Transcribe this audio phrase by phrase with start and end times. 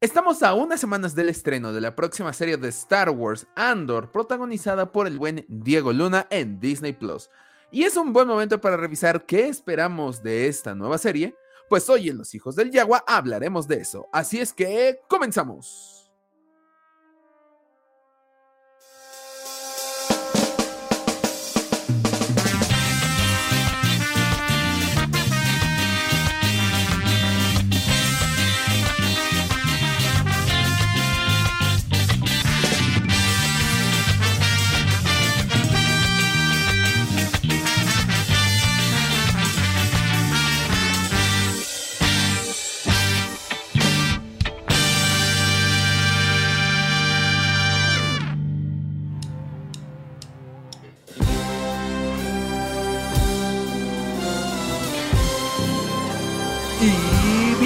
[0.00, 4.92] Estamos a unas semanas del estreno de la próxima serie de Star Wars Andor, protagonizada
[4.92, 7.30] por el buen Diego Luna en Disney Plus.
[7.72, 11.34] Y es un buen momento para revisar qué esperamos de esta nueva serie,
[11.68, 14.08] pues hoy en Los Hijos del Yagua hablaremos de eso.
[14.12, 16.07] Así es que comenzamos.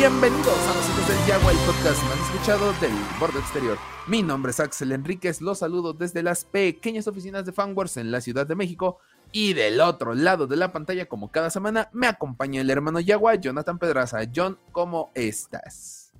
[0.02, 3.78] Bienvenidos a Los Hijos del Yagua, el podcast más escuchado del borde exterior.
[4.08, 8.20] Mi nombre es Axel Enríquez, los saludo desde las pequeñas oficinas de Fanwars en la
[8.20, 8.98] Ciudad de México.
[9.30, 13.36] Y del otro lado de la pantalla, como cada semana, me acompaña el hermano Yagua,
[13.36, 14.18] Jonathan Pedraza.
[14.34, 16.12] John, ¿cómo estás?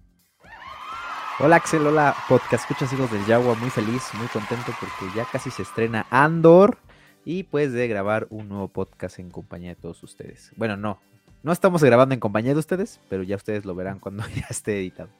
[1.40, 5.50] Hola Axel, hola podcast, escuchas Hijos del Yagua, muy feliz, muy contento porque ya casi
[5.50, 6.78] se estrena Andor
[7.24, 10.52] y pues de grabar un nuevo podcast en compañía de todos ustedes.
[10.54, 11.00] Bueno, no,
[11.42, 14.78] no estamos grabando en compañía de ustedes, pero ya ustedes lo verán cuando ya esté
[14.78, 15.10] editado.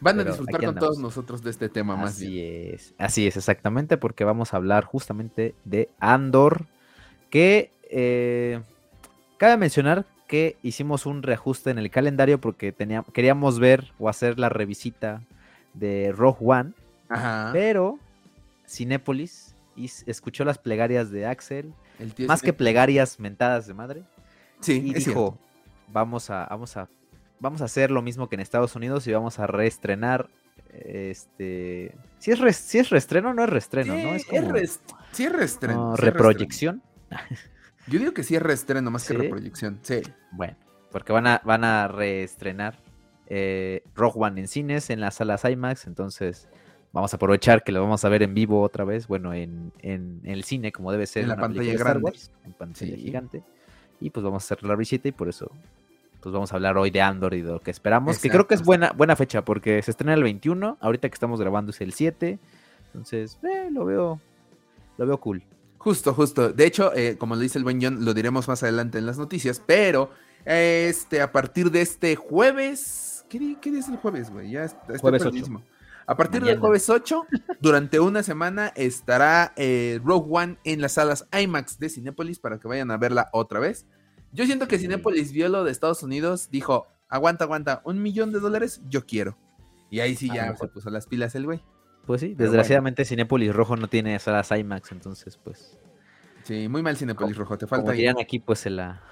[0.00, 3.98] Van a disfrutar con todos nosotros de este tema más Así es, así es, exactamente,
[3.98, 6.66] porque vamos a hablar justamente de Andor,
[7.28, 8.62] que eh,
[9.36, 14.38] cabe mencionar que hicimos un reajuste en el calendario porque teníamos, queríamos ver o hacer
[14.38, 15.22] la revisita
[15.74, 16.72] de Rogue One,
[17.52, 17.98] pero
[18.66, 19.54] Cinépolis
[20.06, 21.74] escuchó las plegarias de Axel,
[22.26, 24.02] más que plegarias mentadas de madre,
[24.60, 25.38] sí, y dijo,
[25.92, 26.88] vamos a, vamos a,
[27.38, 30.28] vamos a hacer lo mismo que en Estados Unidos y vamos a reestrenar.
[30.72, 34.14] Este, si es, si es reestreno, no es reestreno, ¿no?
[34.14, 34.56] Es como,
[35.12, 35.96] sí es reestreno.
[35.96, 36.82] reproyección.
[37.86, 40.02] Yo digo que sí es reestreno más que reproyección, sí.
[40.30, 40.56] Bueno,
[40.92, 42.78] porque van a, van a reestrenar
[43.26, 46.48] eh, Rogue One en cines, en las salas IMAX, entonces
[46.92, 50.20] vamos a aprovechar que lo vamos a ver en vivo otra vez, bueno, en, en,
[50.24, 51.24] el cine como debe ser.
[51.24, 52.12] En la pantalla grande.
[52.44, 53.42] en pantalla gigante.
[54.00, 55.50] Y pues vamos a hacer la visita y por eso
[56.20, 58.54] pues vamos a hablar hoy de Andor y de lo que esperamos, que creo que
[58.54, 61.92] es buena, buena fecha porque se estrena el 21, ahorita que estamos grabando es el
[61.92, 62.38] 7,
[62.86, 64.20] entonces eh, lo veo
[65.00, 65.42] lo veo cool.
[65.78, 66.52] Justo, justo.
[66.52, 69.16] De hecho, eh, como lo dice el buen John, lo diremos más adelante en las
[69.16, 70.10] noticias, pero
[70.44, 74.50] este a partir de este jueves, ¿qué, día, es el jueves, güey?
[74.50, 75.22] Ya está, jueves
[76.06, 77.26] A partir del jueves 8,
[77.60, 82.68] durante una semana estará eh, Rogue One en las salas IMAX de Cinépolis para que
[82.68, 83.86] vayan a verla otra vez.
[84.32, 88.40] Yo siento que Cinepolis vio lo de Estados Unidos, dijo, aguanta, aguanta, un millón de
[88.40, 89.36] dólares, yo quiero.
[89.90, 91.62] Y ahí sí ya se puso las pilas el güey.
[92.06, 95.78] Pues sí, desgraciadamente Cinepolis Rojo no tiene salas IMAX, entonces pues...
[96.44, 97.92] Sí, muy mal Cinepolis Rojo, te falta...
[97.92, 99.02] Como aquí, pues se la...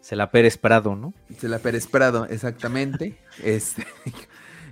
[0.00, 1.12] Se la Pérez Prado, ¿no?
[1.36, 3.18] Se la Pérez Prado, exactamente.
[3.42, 3.84] este,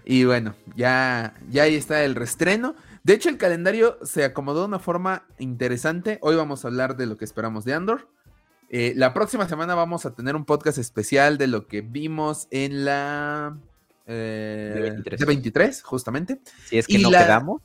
[0.05, 2.77] y bueno, ya, ya ahí está el restreno.
[3.03, 6.19] De hecho, el calendario se acomodó de una forma interesante.
[6.23, 8.09] Hoy vamos a hablar de lo que esperamos de Andor.
[8.77, 12.85] Eh, la próxima semana vamos a tener un podcast especial de lo que vimos en
[12.85, 13.57] la
[14.05, 16.41] eh, de 23, justamente.
[16.65, 17.63] Si es que no quedamos.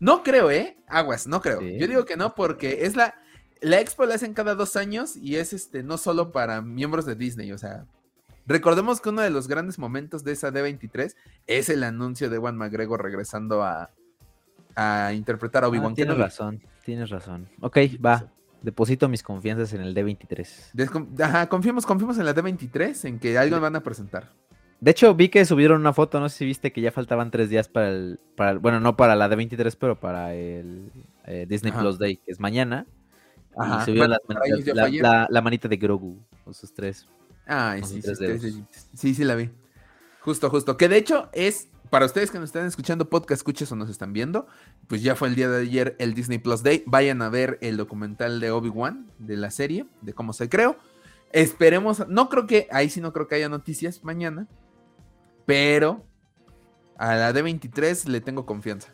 [0.00, 0.76] No creo, ¿eh?
[0.88, 1.60] Aguas, no creo.
[1.60, 3.14] Yo digo que no porque es la...
[3.60, 7.14] La expo la hacen cada dos años y es este no solo para miembros de
[7.14, 7.84] Disney, o sea,
[8.46, 11.14] recordemos que uno de los grandes momentos de esa D23
[11.46, 13.90] es el anuncio de Juan McGregor regresando a,
[14.74, 17.48] a interpretar a Obi-Wan ah, Tienes razón, tienes razón.
[17.60, 18.28] Ok, va.
[18.62, 21.22] Deposito mis confianzas en el D23.
[21.22, 24.30] Ajá, confiemos, confiemos en la D23, en que algo van a presentar.
[24.80, 27.50] De hecho, vi que subieron una foto, no sé si viste que ya faltaban tres
[27.50, 30.90] días para el, para bueno, no para la D23, pero para el
[31.26, 32.86] eh, Disney Plus Day, que es mañana.
[33.56, 33.82] Ajá.
[33.82, 37.06] Y subieron la, manita de Grogu con sus tres.
[37.46, 39.50] Ay, sí, sí, sí, sí, la vi.
[40.20, 40.76] Justo, justo.
[40.76, 44.12] Que de hecho es para ustedes que nos están escuchando podcast, escuches o nos están
[44.12, 44.46] viendo,
[44.86, 46.84] pues ya fue el día de ayer el Disney Plus Day.
[46.86, 50.76] Vayan a ver el documental de Obi-Wan, de la serie, de cómo se creó.
[51.32, 54.46] Esperemos, no creo que, ahí sí no creo que haya noticias mañana,
[55.46, 56.04] pero
[56.96, 58.92] a la D23 le tengo confianza.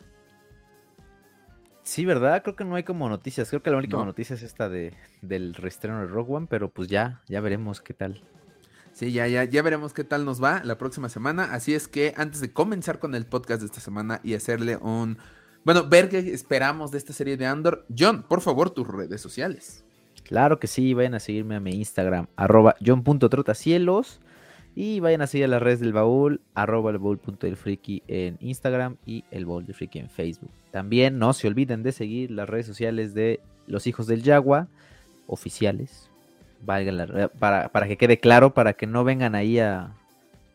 [1.83, 2.43] Sí, ¿verdad?
[2.43, 3.49] Creo que no hay como noticias.
[3.49, 6.89] Creo que la única noticia es esta de, del reestreno de Rogue One, pero pues
[6.89, 8.21] ya, ya veremos qué tal.
[8.97, 11.53] Sí, ya, ya, ya veremos qué tal nos va la próxima semana.
[11.53, 15.19] Así es que antes de comenzar con el podcast de esta semana y hacerle un.
[15.63, 17.85] Bueno, ver qué esperamos de esta serie de Andor.
[17.95, 19.85] John, por favor, tus redes sociales.
[20.23, 24.19] Claro que sí, vayan a seguirme a mi Instagram, arroba john.trotacielos.
[24.73, 26.99] Y vayan a seguir a las redes del baúl, arroba el
[28.07, 30.49] en Instagram y el baúl del friki en Facebook.
[30.71, 34.69] También no se olviden de seguir las redes sociales de los hijos del Yagua,
[35.27, 36.09] oficiales.
[36.61, 39.93] Valga para, para, que quede claro, para que no vengan ahí a,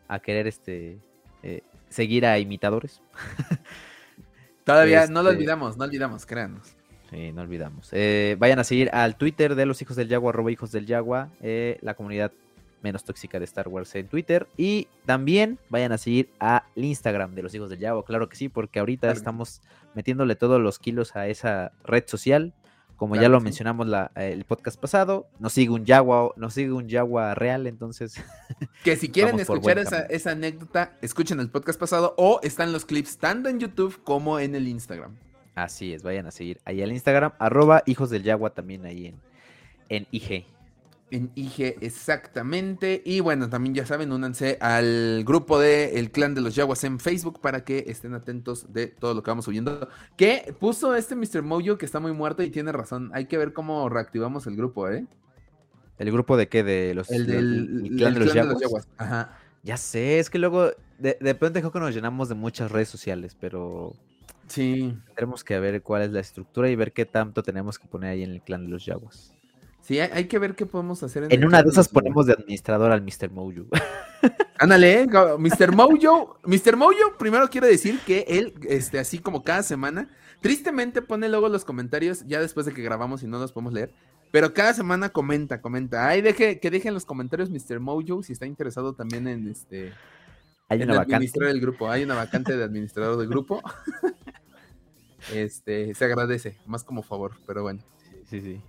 [0.08, 0.98] a querer este
[1.42, 3.00] eh, seguir a imitadores.
[4.64, 6.76] Todavía no lo este olvidamos, no olvidamos, créanos.
[7.10, 7.88] Sí, no olvidamos.
[7.92, 11.30] Eh, vayan a seguir al Twitter de los hijos del Yagua, arroba hijos del Yagua,
[11.40, 12.32] eh, la comunidad
[12.82, 14.46] menos tóxica de Star Wars en Twitter.
[14.56, 18.48] Y también vayan a seguir al Instagram de los hijos del Yago, claro que sí,
[18.48, 19.60] porque ahorita estamos
[19.94, 22.52] metiéndole todos los kilos a esa red social.
[22.96, 26.88] Como ya lo mencionamos la, el podcast pasado, nos sigue un Yagua, nos sigue un
[26.88, 28.14] Yagua real, entonces.
[28.84, 33.18] Que si quieren escuchar esa, esa, anécdota, escuchen el podcast pasado o están los clips
[33.18, 35.16] tanto en YouTube como en el Instagram.
[35.54, 39.20] Así es, vayan a seguir ahí al Instagram, arroba hijos del Yagua también ahí en,
[39.88, 40.46] en IG
[41.12, 43.02] en IG exactamente.
[43.04, 46.98] Y bueno, también ya saben, únanse al grupo de El Clan de los Yaguas en
[46.98, 49.88] Facebook para que estén atentos de todo lo que vamos subiendo.
[50.16, 51.42] Que puso este Mr.
[51.42, 53.10] Mojo que está muy muerto y tiene razón.
[53.14, 55.06] Hay que ver cómo reactivamos el grupo, ¿eh?
[55.98, 56.64] ¿El grupo de qué?
[56.64, 58.88] De los, el del clan, de, los Yaguas.
[58.96, 59.38] Ajá.
[59.62, 62.88] Ya sé, es que luego de, de pronto dijo que nos llenamos de muchas redes
[62.88, 63.94] sociales, pero
[64.52, 64.94] Sí.
[65.14, 68.22] Tenemos que ver cuál es la estructura y ver qué tanto tenemos que poner ahí
[68.22, 69.32] en el clan de los Yaguas.
[69.82, 71.26] Sí, hay, que ver qué podemos hacer.
[71.28, 73.30] En, una de esas ponemos de administrador al Mr.
[73.32, 73.66] Mojo.
[74.58, 75.74] Ándale, Mr.
[75.74, 76.38] Mojo.
[76.44, 76.76] Mr.
[76.76, 80.08] Mojo, primero quiero decir que él, este, así como cada semana,
[80.40, 83.92] tristemente pone luego los comentarios, ya después de que grabamos y no los podemos leer.
[84.30, 86.06] Pero cada semana comenta, comenta.
[86.06, 87.80] Ay, deje, que dejen los comentarios Mr.
[87.80, 89.92] Mojo si está interesado también en este.
[90.68, 91.90] Hay una administrar el grupo.
[91.90, 93.60] Hay una vacante de administrador del grupo.
[95.34, 97.82] este, se agradece, más como favor, pero bueno
[98.32, 98.60] sí, sí.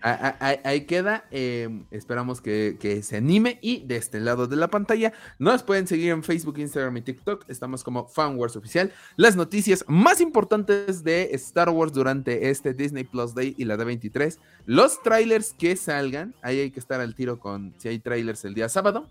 [0.00, 1.24] Ahí, queda.
[1.30, 3.58] Em, esperamos que, se anime.
[3.60, 7.44] Y de este lado de la pantalla, nos pueden seguir en Facebook, Instagram y TikTok.
[7.48, 8.92] Estamos como FanWars Oficial.
[9.16, 14.38] Las noticias más importantes de Star Wars durante este Disney Plus Day y la D23.
[14.66, 16.34] Los trailers que salgan.
[16.42, 19.08] Ahí hay que estar al tiro con si hay trailers el día sábado.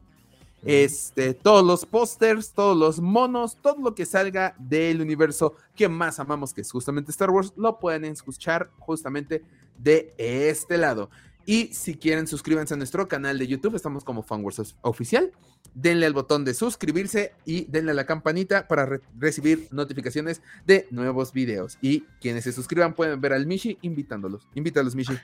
[0.66, 6.20] Este, todos los pósters, todos los monos, todo lo que salga del universo que más
[6.20, 9.44] amamos, que es justamente Star Wars, lo pueden escuchar justamente
[9.78, 11.10] de este lado.
[11.46, 13.76] Y si quieren, suscríbanse a nuestro canal de YouTube.
[13.76, 15.32] Estamos como FanWars Oficial.
[15.74, 21.34] Denle al botón de suscribirse y denle a la campanita para recibir notificaciones de nuevos
[21.34, 21.78] videos.
[21.82, 24.48] Y quienes se suscriban pueden ver al Mishi invitándolos.
[24.56, 25.18] Invítalos, Mishi.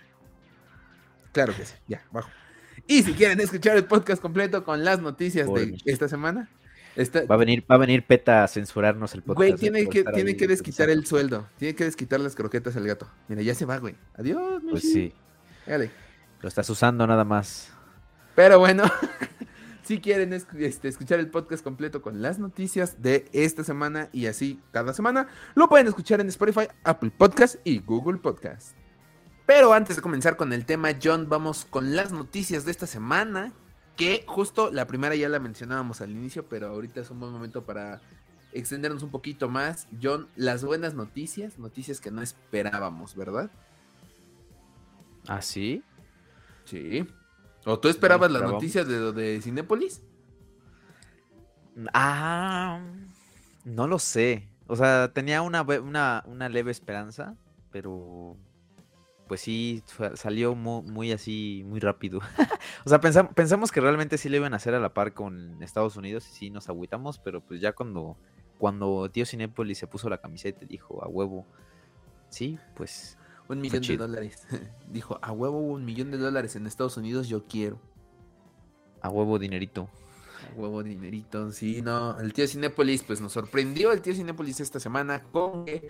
[1.31, 1.75] Claro que sí.
[1.87, 2.29] Ya, bajo.
[2.87, 6.49] Y si quieren escuchar el podcast completo con las noticias de esta semana,
[6.99, 9.37] Va a venir, va a venir PETA a censurarnos el podcast.
[9.37, 11.47] Güey, tiene que, tiene que desquitar el sueldo.
[11.57, 13.07] Tiene que desquitar las croquetas al gato.
[13.27, 13.95] Mira, ya se va, güey.
[14.15, 15.13] Adiós, Pues sí.
[15.65, 15.91] Dale.
[16.41, 17.71] Lo estás usando nada más.
[18.35, 18.83] Pero bueno,
[19.83, 24.59] si quieren este, escuchar el podcast completo con las noticias de esta semana y así
[24.71, 28.75] cada semana, lo pueden escuchar en Spotify, Apple Podcast y Google Podcast.
[29.45, 33.51] Pero antes de comenzar con el tema, John, vamos con las noticias de esta semana
[33.99, 37.65] que justo la primera ya la mencionábamos al inicio, pero ahorita es un buen momento
[37.65, 37.99] para
[38.53, 39.89] extendernos un poquito más.
[40.01, 43.51] John, las buenas noticias, noticias que no esperábamos, ¿verdad?
[45.27, 45.83] ¿Ah, sí?
[46.63, 47.05] Sí.
[47.65, 50.01] ¿O tú esperabas las noticias de, de Cinépolis?
[51.93, 52.79] Ah,
[53.65, 54.47] no lo sé.
[54.67, 57.35] O sea, tenía una, una, una leve esperanza,
[57.69, 58.37] pero
[59.30, 59.83] pues sí,
[60.16, 62.19] salió muy, así, muy rápido.
[62.86, 65.95] o sea, pensamos, que realmente sí le iban a hacer a la par con Estados
[65.95, 68.18] Unidos y sí nos agüitamos, pero pues ya cuando,
[68.57, 71.45] cuando tío Cinépolis se puso la camiseta y dijo a huevo,
[72.30, 73.19] sí, pues...
[73.48, 74.48] Un millón de dólares.
[74.92, 77.80] dijo, a huevo un millón de dólares en Estados Unidos, yo quiero.
[79.02, 79.90] A huevo dinerito.
[80.52, 82.19] A huevo dinerito, sí, no.
[82.19, 85.90] El tío Cinépolis, pues nos sorprendió el tío Cinépolis esta semana con que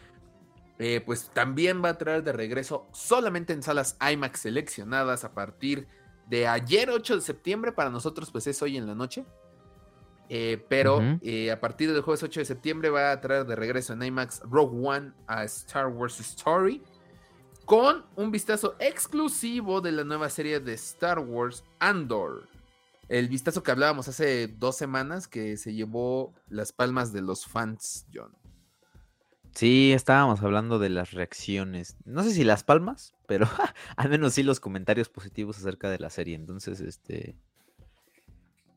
[0.79, 5.88] eh, pues también va a traer de regreso solamente en salas IMAX seleccionadas a partir
[6.29, 9.25] de ayer 8 de septiembre, para nosotros pues es hoy en la noche.
[10.31, 13.93] Eh, pero eh, a partir del jueves 8 de septiembre va a traer de regreso
[13.93, 16.83] en IMAX Rogue One a Star Wars Story
[17.65, 22.48] con un vistazo exclusivo de la nueva serie de Star Wars Andor.
[23.09, 28.05] El vistazo que hablábamos hace dos semanas que se llevó las palmas de los fans,
[28.13, 28.31] John.
[29.53, 31.97] Sí, estábamos hablando de las reacciones.
[32.05, 33.47] No sé si las palmas, pero
[33.97, 36.35] al menos sí los comentarios positivos acerca de la serie.
[36.35, 37.35] Entonces, este.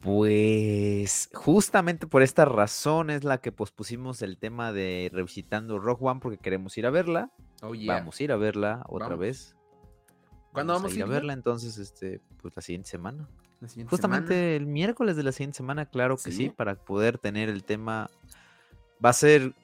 [0.00, 6.18] Pues justamente por esta razón es la que pospusimos el tema de revisitando Rock One
[6.20, 7.30] porque queremos ir a verla.
[7.62, 9.54] Oh, vamos a ir a verla otra vez.
[10.52, 11.32] ¿Cuándo vamos, a ir a, verla?
[11.32, 13.28] Entonces, este, pues la siguiente semana.
[13.88, 16.50] Justamente el miércoles de la siguiente semana, claro que sí.
[16.50, 18.10] para poder tener el tema.
[19.04, 19.54] Va a ser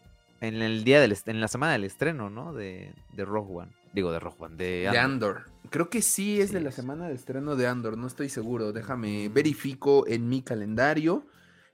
[0.40, 2.52] en el día del en la semana del estreno, ¿no?
[2.52, 3.72] De, de Rogue One.
[3.92, 5.44] Digo, de Rogue One, de Andor.
[5.70, 8.72] Creo que sí es de la semana de estreno de Andor, no estoy seguro.
[8.72, 11.24] Déjame verifico en mi calendario.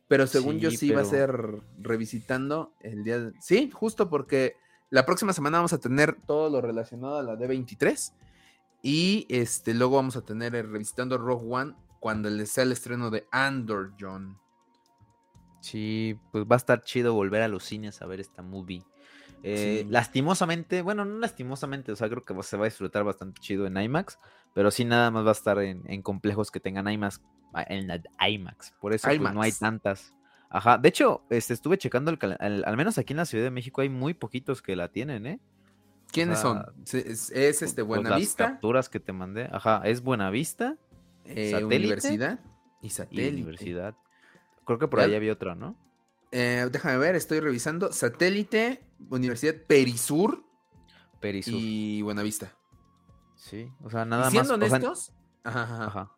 [0.06, 3.32] Pero según yo sí va a ser revisitando el día de...
[3.40, 4.54] Sí, justo porque
[4.90, 8.12] la próxima semana vamos a tener todo lo relacionado a la D23
[8.82, 13.26] y este luego vamos a tener el revisitando Rogue One cuando sea el estreno de
[13.32, 14.38] Andor John.
[15.64, 18.82] Sí, pues va a estar chido volver a los cines a ver esta movie.
[19.42, 23.66] Eh, lastimosamente, bueno, no lastimosamente, o sea, creo que se va a disfrutar bastante chido
[23.66, 24.18] en IMAX,
[24.52, 27.22] pero sí nada más va a estar en, complejos que tengan IMAX,
[27.68, 30.12] en IMAX, por eso pues, no hay tantas.
[30.50, 33.80] Ajá, de hecho, este, estuve checando, el, al menos aquí en la Ciudad de México
[33.80, 35.40] hay muy poquitos que la tienen, ¿eh?
[36.12, 36.62] ¿Quiénes son?
[36.92, 38.44] ¿Es, este pues, Buenavista?
[38.44, 40.76] las capturas que te mandé, ajá, es Buenavista,
[41.24, 42.38] eh, Universidad
[42.82, 43.32] y Satélite.
[43.32, 43.94] Universidad.
[44.64, 45.76] Creo que por ahí había otra, ¿no?
[46.32, 47.92] Eh, déjame ver, estoy revisando.
[47.92, 50.44] Satélite, Universidad Perisur.
[51.20, 51.54] Perisur.
[51.56, 52.52] Y Buenavista.
[53.36, 54.72] Sí, o sea, nada siendo más.
[54.72, 55.12] Honestos,
[55.44, 56.12] ajá, ajá.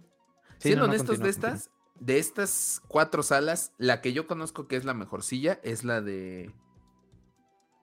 [0.59, 4.95] siendo honestos de estas, de estas cuatro salas, la que yo conozco que es la
[4.95, 6.55] mejorcilla es la de.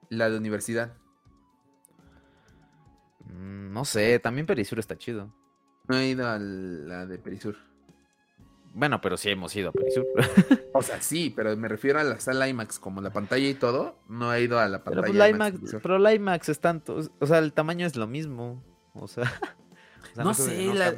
[0.08, 0.96] La de universidad.
[3.26, 5.34] Mm, no sé, también Perisur está chido.
[5.88, 7.56] No he ido a la de Perisur.
[8.74, 10.04] Bueno, pero sí hemos ido a Perisur.
[10.74, 13.96] o sea, sí, pero me refiero a la sala IMAX, como la pantalla y todo.
[14.08, 15.76] No he ido a la pantalla pero, pues, la IMAX.
[15.80, 16.98] pero la IMAX es tanto.
[17.20, 18.64] O sea, el tamaño es lo mismo.
[18.92, 19.32] O sea.
[20.16, 20.92] no, sé, la,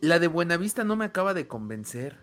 [0.00, 2.16] la de Buenavista no me acaba de convencer.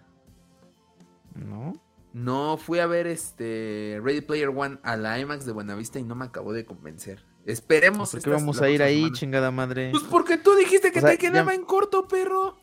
[1.35, 1.73] ¿No?
[2.13, 6.15] No, fui a ver este Ready Player One a la IMAX de Buenavista y no
[6.15, 7.25] me acabó de convencer.
[7.45, 8.11] Esperemos.
[8.11, 9.91] ¿Por qué vamos a ir ahí, chingada madre?
[9.91, 12.57] Pues porque tú dijiste que te quedaba en corto, perro.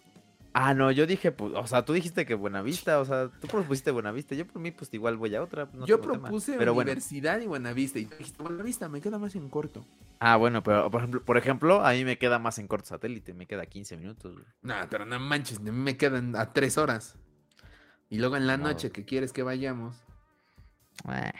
[0.56, 3.90] Ah, no, yo dije, pues, o sea, tú dijiste que Buenavista, o sea, tú propusiste
[3.90, 5.68] Buenavista, yo por mí, pues igual voy a otra.
[5.84, 9.84] yo propuse pero Universidad y Buenavista, y dijiste Buenavista, me queda más en corto.
[10.20, 13.34] Ah, bueno, pero por ejemplo, por ejemplo, a mí me queda más en corto satélite,
[13.34, 14.32] me queda 15 minutos.
[14.62, 17.16] No, pero no manches, a mí me quedan a 3 horas.
[18.08, 19.96] Y luego en la noche, que quieres que vayamos?
[21.10, 21.32] Eh.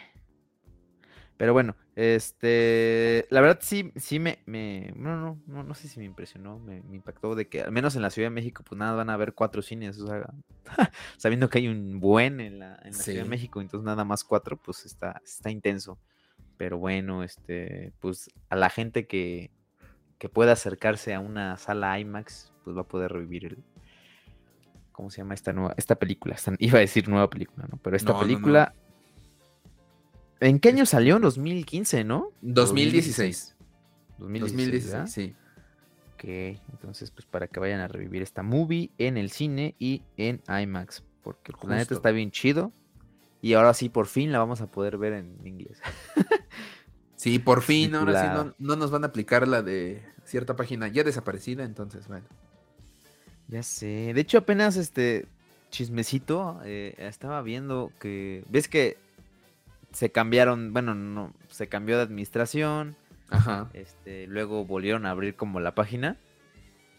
[1.37, 6.01] Pero bueno, este, la verdad sí, sí me, me no, no, no, no sé si
[6.01, 8.95] me impresionó, me, impactó de que al menos en la Ciudad de México, pues nada,
[8.95, 10.29] van a haber cuatro cines, o sea,
[11.17, 14.25] sabiendo que hay un buen en la, en la Ciudad de México, entonces nada más
[14.25, 15.99] cuatro, pues está, está intenso.
[16.57, 19.51] Pero bueno, este, pues a la gente que,
[20.19, 23.65] que pueda acercarse a una sala IMAX, pues va a poder revivir el,
[24.91, 26.37] ¿cómo se llama esta nueva, esta película?
[26.59, 27.79] iba a decir nueva película, ¿no?
[27.83, 28.75] Pero esta película
[30.41, 31.19] ¿En qué año salió?
[31.19, 32.31] 2015, ¿no?
[32.43, 33.55] 2016.
[34.19, 35.35] 2016, sí.
[36.15, 36.25] Ok,
[36.71, 41.03] entonces pues para que vayan a revivir esta movie en el cine y en IMAX,
[41.23, 42.73] porque el planeta está bien chido
[43.43, 45.81] y ahora sí por fin la vamos a poder ver en inglés.
[47.17, 51.05] sí, por fin, ahora sí no, nos van a aplicar la de cierta página ya
[51.05, 52.27] desaparecida, entonces bueno.
[53.49, 55.27] Ya sé, de hecho apenas este
[55.71, 58.97] chismecito, eh, estaba viendo que, ves que
[59.95, 62.97] se cambiaron, bueno, no, se cambió de administración.
[63.31, 63.71] Ajá.
[63.73, 66.19] Este, luego volvieron a abrir como la página.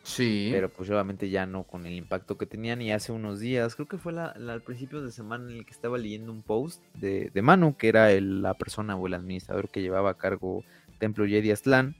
[0.04, 0.50] Sí.
[0.52, 2.82] Pero pues obviamente ya no con el impacto que tenían.
[2.82, 5.72] Y hace unos días, creo que fue la, al principio de semana en el que
[5.72, 9.82] estaba leyendo un post de, de Manu, que era la persona o el administrador que
[9.82, 10.64] llevaba a cargo
[11.00, 11.96] Templo Jedi Aztlán.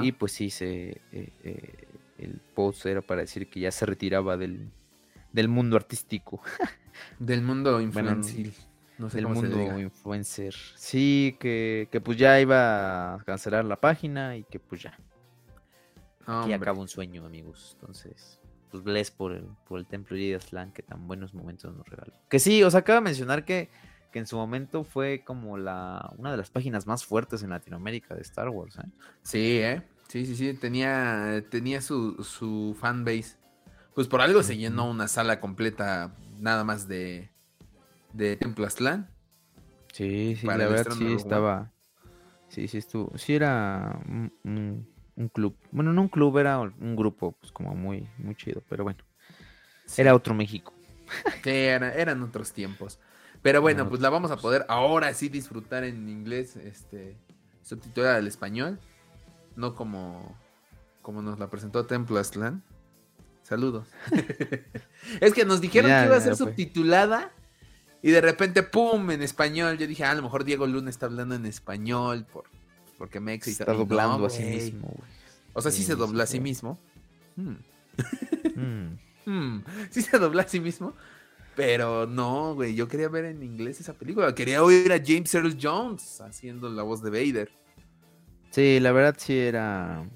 [0.00, 1.86] Y pues sí, se, eh, eh,
[2.18, 4.70] el post era para decir que ya se retiraba del,
[5.32, 6.40] del mundo artístico.
[7.18, 8.52] del mundo infantil.
[8.98, 10.54] No sé el mundo influencer.
[10.76, 14.98] Sí, que, pues ya iba a cancelar la página y que pues ya.
[16.26, 17.72] Aquí acaba un sueño, amigos.
[17.74, 21.86] Entonces, pues bless por el, por el templo de Aslan que tan buenos momentos nos
[21.88, 22.12] regaló.
[22.28, 23.68] Que sí, os acaba de mencionar que,
[24.12, 28.14] que en su momento fue como la una de las páginas más fuertes en Latinoamérica
[28.14, 28.78] de Star Wars.
[28.78, 28.88] ¿eh?
[29.22, 29.82] Sí, ¿eh?
[30.08, 30.54] Sí, sí, sí.
[30.54, 33.36] Tenía, tenía su, su fanbase.
[33.94, 37.30] Pues por algo se llenó una sala completa nada más de,
[38.14, 39.10] de Templo Aztlán.
[39.92, 41.70] Sí, sí, la verdad sí estaba.
[42.48, 43.16] Sí, sí estuvo.
[43.18, 44.00] Sí era
[44.44, 44.88] un,
[45.32, 45.56] club.
[45.70, 49.00] Bueno, no un club, era un grupo, pues como muy, muy chido, pero bueno.
[49.96, 50.72] Era otro México.
[51.42, 52.98] Sí, eran otros tiempos.
[53.42, 57.18] Pero bueno, pues la vamos a poder ahora sí disfrutar en inglés, este,
[57.62, 58.78] subtitulada al español.
[59.54, 60.36] No como,
[61.02, 62.62] como nos la presentó Templo Aztlán.
[63.42, 63.88] Saludos.
[65.20, 67.30] es que nos dijeron que iba a ser subtitulada
[68.04, 69.10] y de repente, ¡pum!
[69.12, 69.78] en español.
[69.78, 72.44] Yo dije, ah, a lo mejor Diego Luna está hablando en español por,
[72.98, 74.94] porque me Está doblando a sí mismo,
[75.54, 76.78] O sea, sí, se dobla a sí mismo.
[77.34, 77.54] Hmm.
[78.56, 78.98] Hmm.
[79.24, 80.92] hmm, sí se dobla a sí mismo.
[81.56, 84.34] Pero no, güey, yo quería ver en inglés esa película.
[84.34, 87.50] Quería oír a James Earl Jones haciendo la voz de Vader.
[88.50, 90.06] Sí, la verdad sí era.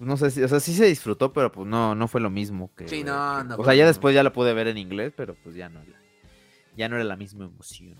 [0.00, 2.72] No sé si, o sea, sí se disfrutó, pero pues no, no fue lo mismo
[2.74, 2.88] que.
[2.88, 3.54] Sí, no, no.
[3.54, 5.80] o sea, ya después ya la pude ver en inglés, pero pues ya no.
[6.76, 7.96] Ya no era la misma emoción.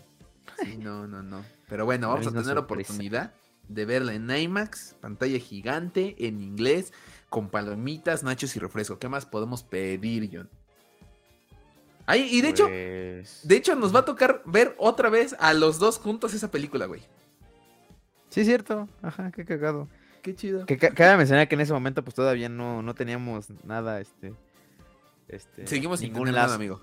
[0.62, 1.44] Sí, no, no, no.
[1.68, 3.32] Pero bueno, vamos a tener oportunidad
[3.68, 6.92] de verla en IMAX, pantalla gigante, en inglés,
[7.28, 8.98] con palomitas, nachos y refresco.
[8.98, 10.48] ¿Qué más podemos pedir, John?
[12.06, 15.52] Ay, y de hecho, pues, de hecho nos va a tocar ver otra vez a
[15.52, 17.02] los dos juntos esa película, güey.
[18.28, 18.88] Sí, es cierto.
[19.02, 19.88] Ajá, qué cagado.
[20.22, 20.66] Qué chido.
[20.66, 24.34] Que cada mencionar que en ese momento pues todavía no, no teníamos nada, este...
[25.26, 26.80] este Seguimos sin ningún lazo, amigo.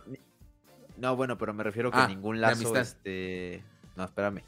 [0.97, 3.63] No, bueno, pero me refiero que ah, ningún lazo, este...
[3.95, 4.43] No, espérame.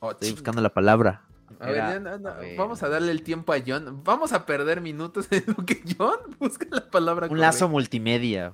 [0.00, 1.22] Oh, Estoy buscando la palabra.
[1.58, 4.02] A, ver, vamos a darle el tiempo a John.
[4.04, 7.26] Vamos a perder minutos en lo que John busca la palabra.
[7.28, 8.52] Un lazo multimedia.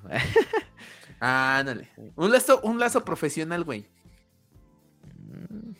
[1.21, 1.89] Ah, ándale.
[2.15, 3.87] Un lazo, un lazo profesional, güey.
[5.15, 5.73] Mm,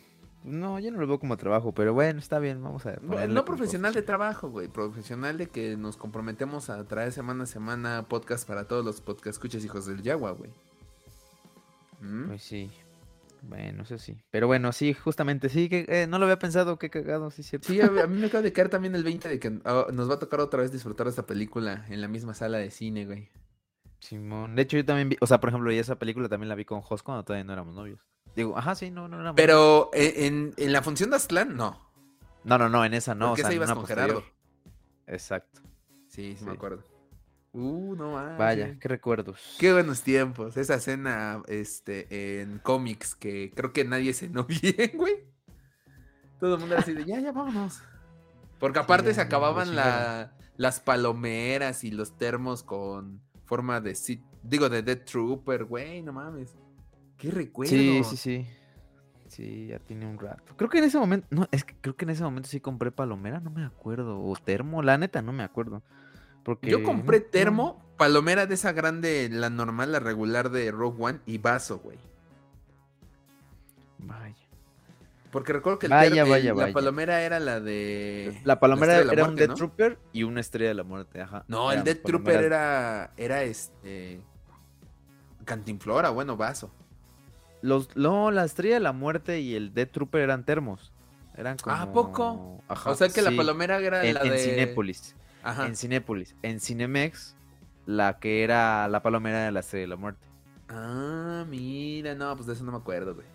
[0.43, 3.29] no, yo no lo veo como trabajo, pero bueno, está bien, vamos a ver.
[3.29, 8.05] No, profesional de trabajo, güey, profesional de que nos comprometemos a traer semana a semana
[8.07, 10.51] podcast para todos los podcast escuchas hijos del Yagua, güey.
[11.99, 12.27] ¿Mm?
[12.27, 12.71] Pues sí.
[13.41, 14.17] Bueno, eso sí.
[14.31, 17.67] Pero bueno, sí, justamente, sí, que eh, no lo había pensado, qué cagado, sí, cierto.
[17.67, 20.15] Sí, a, mí me acaba de caer también el 20 de que ah, nos va
[20.15, 23.29] a tocar otra vez disfrutar de esta película en la misma sala de cine, güey.
[23.99, 24.55] Simón.
[24.55, 26.65] De hecho, yo también vi, o sea, por ejemplo, y esa película también la vi
[26.65, 27.99] con Jos cuando todavía no éramos novios.
[28.35, 31.87] Digo, ajá, sí, no, no éramos Pero en, en la función de Aztlán, no.
[32.43, 33.29] No, no, no, en esa no.
[33.29, 34.23] ¿Por qué se ibas con Gerardo?
[35.07, 35.61] Exacto.
[36.07, 36.83] Sí, sí, me acuerdo.
[37.57, 38.37] Uh, no más.
[38.37, 39.55] Vaya, qué recuerdos.
[39.57, 40.57] Qué buenos tiempos.
[40.57, 45.15] Esa escena este, en cómics que creo que nadie se no bien, güey.
[46.39, 47.81] Todo el mundo era así de, ya, ya, vámonos.
[48.59, 53.97] Porque aparte se acababan la, las palomeras y los termos con forma de
[54.43, 56.53] digo de Dead Trooper, güey, no mames.
[57.17, 57.71] Qué recuerdo.
[57.71, 58.47] Sí, sí, sí.
[59.29, 60.55] Sí, ya tiene un rato.
[60.55, 62.91] Creo que en ese momento, no, es que creo que en ese momento sí compré
[62.91, 65.81] palomera, no me acuerdo, o termo, la neta no me acuerdo.
[66.47, 71.19] Porque yo compré termo, palomera de esa grande, la normal, la regular de Rogue One
[71.25, 71.97] y vaso, güey.
[73.97, 74.33] Vaya.
[75.29, 78.39] Porque recuerdo que la palomera era la de.
[78.45, 81.43] La palomera era un Dead Trooper y una estrella de la muerte, ajá.
[81.49, 83.11] No, el Dead Trooper era.
[83.17, 84.21] Era este.
[85.43, 86.71] Cantinflora, bueno, vaso.
[87.61, 90.93] Los, no, la estrella de la muerte y el Dead Trooper eran termos.
[91.35, 91.75] Eran como.
[91.75, 92.61] ¿A poco?
[92.69, 94.29] Ajá, o sea que la palomera era en, la de.
[94.29, 95.13] En Cinépolis.
[95.43, 95.67] Ajá.
[95.67, 96.35] En Cinépolis.
[96.41, 97.35] En Cinemex,
[97.85, 100.27] la que era la palomera de la estrella de la muerte.
[100.69, 103.27] Ah, mira, no, pues de eso no me acuerdo, güey.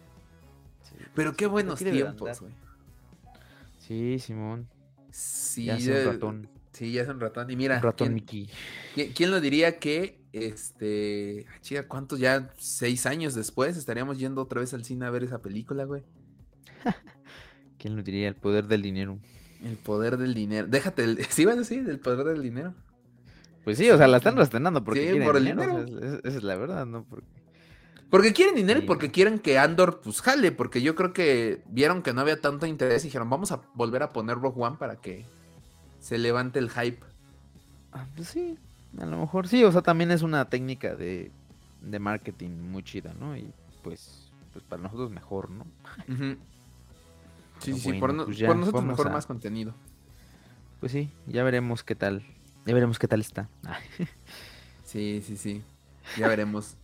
[1.14, 2.52] Pero qué buenos tiempos, güey.
[3.78, 4.68] Sí, Simón.
[5.10, 6.48] Sí, ya es un ratón.
[6.72, 7.50] Sí, ya es un ratón.
[7.50, 7.80] Y mira.
[7.80, 8.48] ratón Mickey.
[9.14, 11.46] ¿quién, lo diría que, este.
[11.60, 12.50] Chica, ¿cuántos ya?
[12.58, 16.02] Seis años después estaríamos yendo otra vez al cine a ver esa película, güey.
[17.78, 18.28] ¿Quién lo diría?
[18.28, 19.18] El poder del dinero.
[19.62, 20.66] El poder del dinero.
[20.66, 21.18] Déjate el.
[21.30, 22.74] Sí, bueno, sí, del poder del dinero.
[23.64, 25.84] Pues sí, o sea, la están restrenando porque sí, por el dinero.
[26.24, 27.04] esa es la verdad, ¿no?
[27.04, 27.26] Porque
[28.12, 32.02] porque quieren dinero y porque quieren que Andor pues jale, porque yo creo que vieron
[32.02, 34.96] que no había tanto interés y dijeron, vamos a volver a poner Rogue One para
[34.96, 35.24] que
[35.98, 37.02] se levante el hype.
[37.90, 38.58] Ah, pues sí,
[39.00, 41.30] a lo mejor sí, o sea, también es una técnica de,
[41.80, 43.34] marketing muy chida, ¿no?
[43.34, 43.50] Y
[43.82, 45.64] pues, pues para nosotros mejor, ¿no?
[47.62, 49.74] Sí, sí, por, pues nosotros mejor más contenido.
[50.80, 52.24] Pues sí, ya veremos qué tal,
[52.66, 53.48] ya veremos qué tal está.
[54.84, 55.62] sí, sí, sí,
[56.18, 56.76] ya veremos.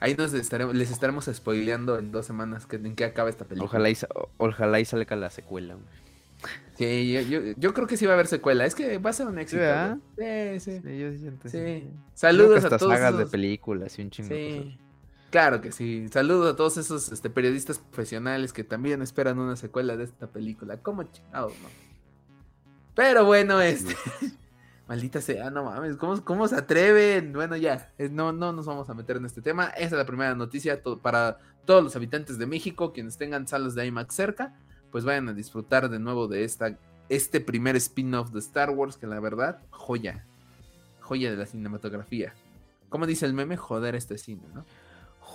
[0.00, 3.68] Ahí, nos estaremos, les estaremos spoileando en dos semanas que, en qué acaba esta película.
[3.68, 3.96] Ojalá y,
[4.36, 5.76] ojalá y salga la secuela.
[6.76, 7.12] Sí,
[7.56, 8.64] yo, creo que sí va a haber secuela.
[8.64, 9.62] Es que va a ser un éxito.
[10.16, 10.80] Sí, sí.
[11.46, 12.92] sí, Saludos a todos.
[12.92, 14.78] sagas de películas y un chingo sí.
[15.30, 16.08] Claro que sí.
[16.08, 20.78] Saludos a todos esos este, periodistas profesionales que también esperan una secuela de esta película.
[20.78, 21.68] ¿Cómo chingados, no?
[22.94, 23.94] Pero bueno, este.
[24.88, 27.34] Maldita sea, no mames, ¿cómo, cómo se atreven?
[27.34, 29.66] Bueno, ya, no, no nos vamos a meter en este tema.
[29.66, 33.84] Esa es la primera noticia para todos los habitantes de México, quienes tengan salas de
[33.84, 34.54] IMAX cerca,
[34.90, 36.78] pues vayan a disfrutar de nuevo de esta,
[37.10, 40.24] este primer spin-off de Star Wars, que la verdad, joya,
[41.00, 42.32] joya de la cinematografía.
[42.88, 43.58] ¿Cómo dice el meme?
[43.58, 44.64] Joder este cine, ¿no?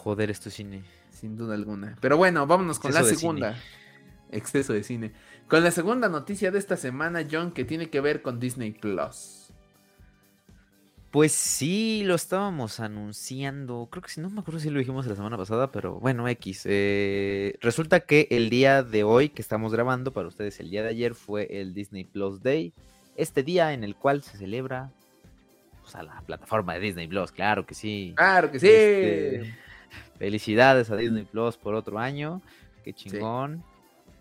[0.03, 0.83] Joder este cine.
[1.11, 1.95] Sin duda alguna.
[2.01, 3.55] Pero bueno, vámonos con la segunda.
[4.31, 5.13] Exceso de cine.
[5.47, 9.53] Con la segunda noticia de esta semana, John, que tiene que ver con Disney Plus.
[11.09, 13.87] Pues sí, lo estábamos anunciando.
[13.89, 16.63] Creo que si no me acuerdo si lo dijimos la semana pasada, pero bueno, X.
[16.65, 20.89] Eh, resulta que el día de hoy que estamos grabando, para ustedes el día de
[20.89, 22.73] ayer fue el Disney Plus Day.
[23.15, 24.91] Este día en el cual se celebra
[25.81, 28.13] pues, a la plataforma de Disney Plus, claro que sí.
[28.17, 28.67] Claro que sí.
[28.67, 29.63] Este,
[30.17, 32.41] felicidades a Disney Plus por otro año.
[32.83, 33.63] Qué chingón.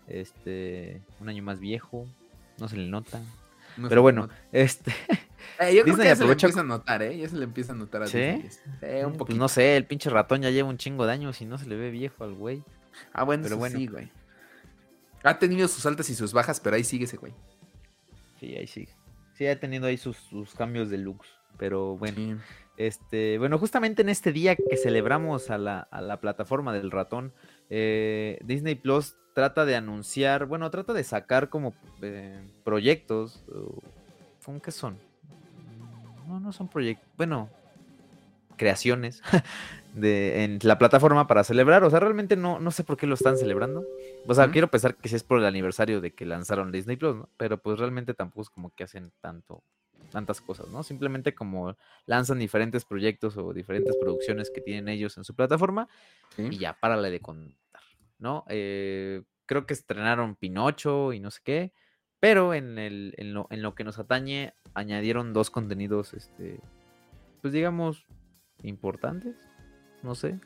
[0.07, 2.07] Este, un año más viejo.
[2.59, 3.21] No se le nota.
[3.89, 4.93] Pero bueno, este.
[5.59, 7.17] Eh, yo creo que ya se le empieza a notar, ¿eh?
[7.17, 8.17] Ya se le empieza a notar a ¿Sí?
[8.17, 8.41] un
[8.81, 9.37] pues poquito.
[9.37, 11.75] no sé, el pinche ratón ya lleva un chingo de años y no se le
[11.75, 12.63] ve viejo al güey.
[13.11, 13.77] Ah, bueno, pero bueno.
[13.77, 14.09] sí, güey.
[15.23, 17.33] Ha tenido sus altas y sus bajas, pero ahí sigue ese güey.
[18.39, 18.95] Sí, ahí sigue.
[19.35, 20.17] Sí, ha tenido ahí sus,
[20.57, 21.27] cambios de looks.
[21.57, 22.39] Pero bueno.
[22.77, 27.33] Este, bueno, justamente en este día que celebramos a la, a la plataforma del ratón,
[27.69, 33.43] eh, Disney Plus trata de anunciar, bueno, trata de sacar como eh, proyectos.
[34.45, 34.97] ¿Cómo que son?
[36.27, 37.07] No, no son proyectos.
[37.17, 37.49] Bueno,
[38.55, 39.21] creaciones
[39.93, 41.83] de, en la plataforma para celebrar.
[41.83, 43.83] O sea, realmente no, no sé por qué lo están celebrando.
[44.27, 47.15] O sea, quiero pensar que si es por el aniversario de que lanzaron Disney Plus,
[47.15, 47.29] ¿no?
[47.37, 49.63] Pero pues realmente tampoco es como que hacen tanto,
[50.13, 50.83] tantas cosas, ¿no?
[50.83, 55.89] Simplemente como lanzan diferentes proyectos o diferentes producciones que tienen ellos en su plataforma
[56.37, 57.81] y ya, párale de contar,
[58.19, 58.45] ¿no?
[58.47, 61.73] Eh, creo que estrenaron Pinocho y no sé qué.
[62.19, 66.61] Pero en, el, en, lo, en lo que nos atañe, añadieron dos contenidos, este,
[67.41, 68.05] pues digamos,
[68.61, 69.35] importantes,
[70.03, 70.39] no sé.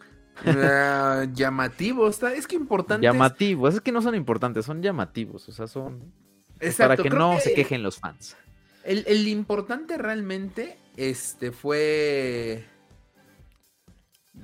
[0.45, 3.03] Ah, llamativos, es que importantes.
[3.03, 6.13] Llamativos, es que no son importantes, son llamativos, o sea, son
[6.77, 8.35] para que no se quejen los fans.
[8.87, 12.63] El, importante realmente este, fue.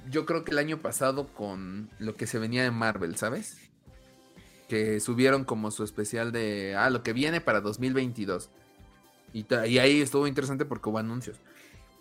[0.10, 3.58] Yo creo que el año pasado con lo que se venía de Marvel, ¿sabes?
[4.68, 6.76] Que subieron como su especial de.
[6.78, 8.50] Ah, lo que viene para 2022.
[9.32, 11.40] Y, y ahí estuvo interesante porque hubo anuncios.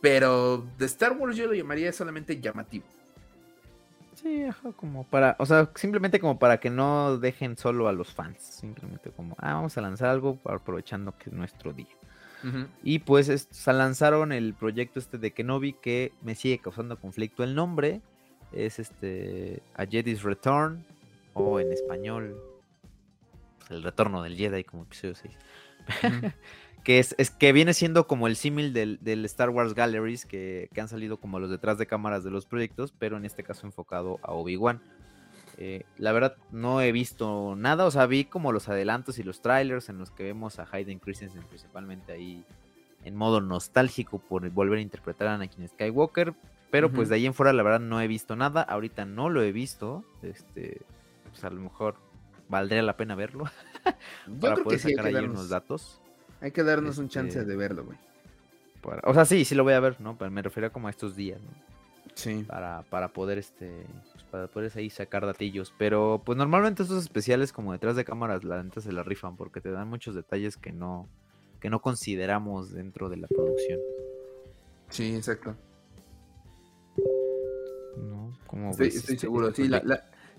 [0.00, 2.86] Pero de Star Wars yo lo llamaría solamente llamativo.
[4.16, 8.42] Sí, como para, o sea, simplemente como para que no dejen solo a los fans,
[8.42, 11.86] simplemente como, ah, vamos a lanzar algo aprovechando que es nuestro día.
[12.82, 17.44] Y pues se lanzaron el proyecto este de Kenobi que me sigue causando conflicto.
[17.44, 18.00] El nombre
[18.52, 20.84] es este A Jedi's Return
[21.34, 22.36] o en español
[23.70, 25.38] El Retorno del Jedi como episodio 6.
[26.84, 31.18] que es, que viene siendo como el símil del, Star Wars Galleries que, han salido
[31.18, 34.82] como los detrás de cámaras de los proyectos, pero en este caso enfocado a Obi-Wan.
[35.64, 39.42] Eh, la verdad no he visto nada, o sea, vi como los adelantos y los
[39.42, 42.44] trailers en los que vemos a Hayden Christensen principalmente ahí
[43.04, 46.34] en modo nostálgico por volver a interpretar a Anakin Skywalker,
[46.72, 49.40] pero pues de ahí en fuera la verdad no he visto nada, ahorita no lo
[49.40, 50.82] he visto, este,
[51.30, 51.94] pues a lo mejor
[52.48, 53.44] valdría la pena verlo
[54.40, 56.00] para poder sacar ahí unos datos.
[56.40, 57.98] Hay que darnos un chance este, de verlo, güey.
[59.04, 60.18] o sea, sí, sí lo voy a ver, ¿no?
[60.18, 61.50] Pero me refiero como a estos días, ¿no?
[62.14, 62.44] Sí.
[62.48, 63.86] Para, para poder, este,
[64.32, 65.72] para poder ahí sacar datillos.
[65.78, 69.60] Pero, pues normalmente estos especiales como detrás de cámaras, la neta se la rifan porque
[69.60, 71.08] te dan muchos detalles que no,
[71.60, 73.78] que no consideramos dentro de la producción.
[74.88, 75.54] Sí, exacto.
[77.96, 78.36] ¿No?
[78.48, 79.82] Como estoy, estoy este, seguro, sí, la,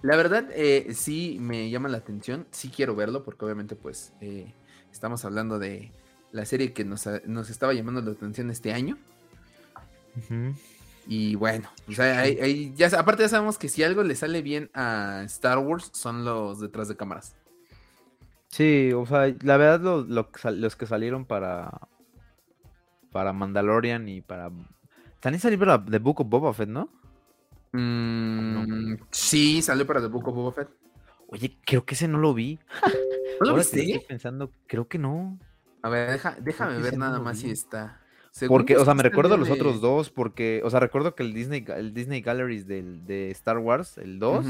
[0.02, 4.54] la, verdad eh, sí me llama la atención, sí quiero verlo porque obviamente pues eh,
[4.94, 5.92] Estamos hablando de
[6.32, 9.00] la serie que nos, estaba llamando la atención este año.
[11.06, 15.60] Y bueno, pues ya, aparte ya sabemos que si algo le sale bien a Star
[15.60, 17.36] Wars son los detrás de cámaras.
[18.48, 21.72] Sí, o sea, la verdad los que salieron para
[23.14, 24.52] para Mandalorian y para...
[25.22, 26.90] También salió para The Book of Boba Fett, ¿no?
[27.72, 30.70] Mm, sí, salió para The Book of Boba Fett.
[31.28, 32.60] Oye, creo que ese no lo vi.
[33.40, 33.82] ¿No lo viste?
[33.82, 35.40] Estoy pensando, creo que no.
[35.84, 38.02] A ver, déjame ver nada más si está.
[38.48, 41.64] Porque, o sea, me recuerdo los otros dos, porque, o sea, recuerdo que el Disney,
[41.76, 44.46] el Disney Galleries del, de Star Wars, el 2,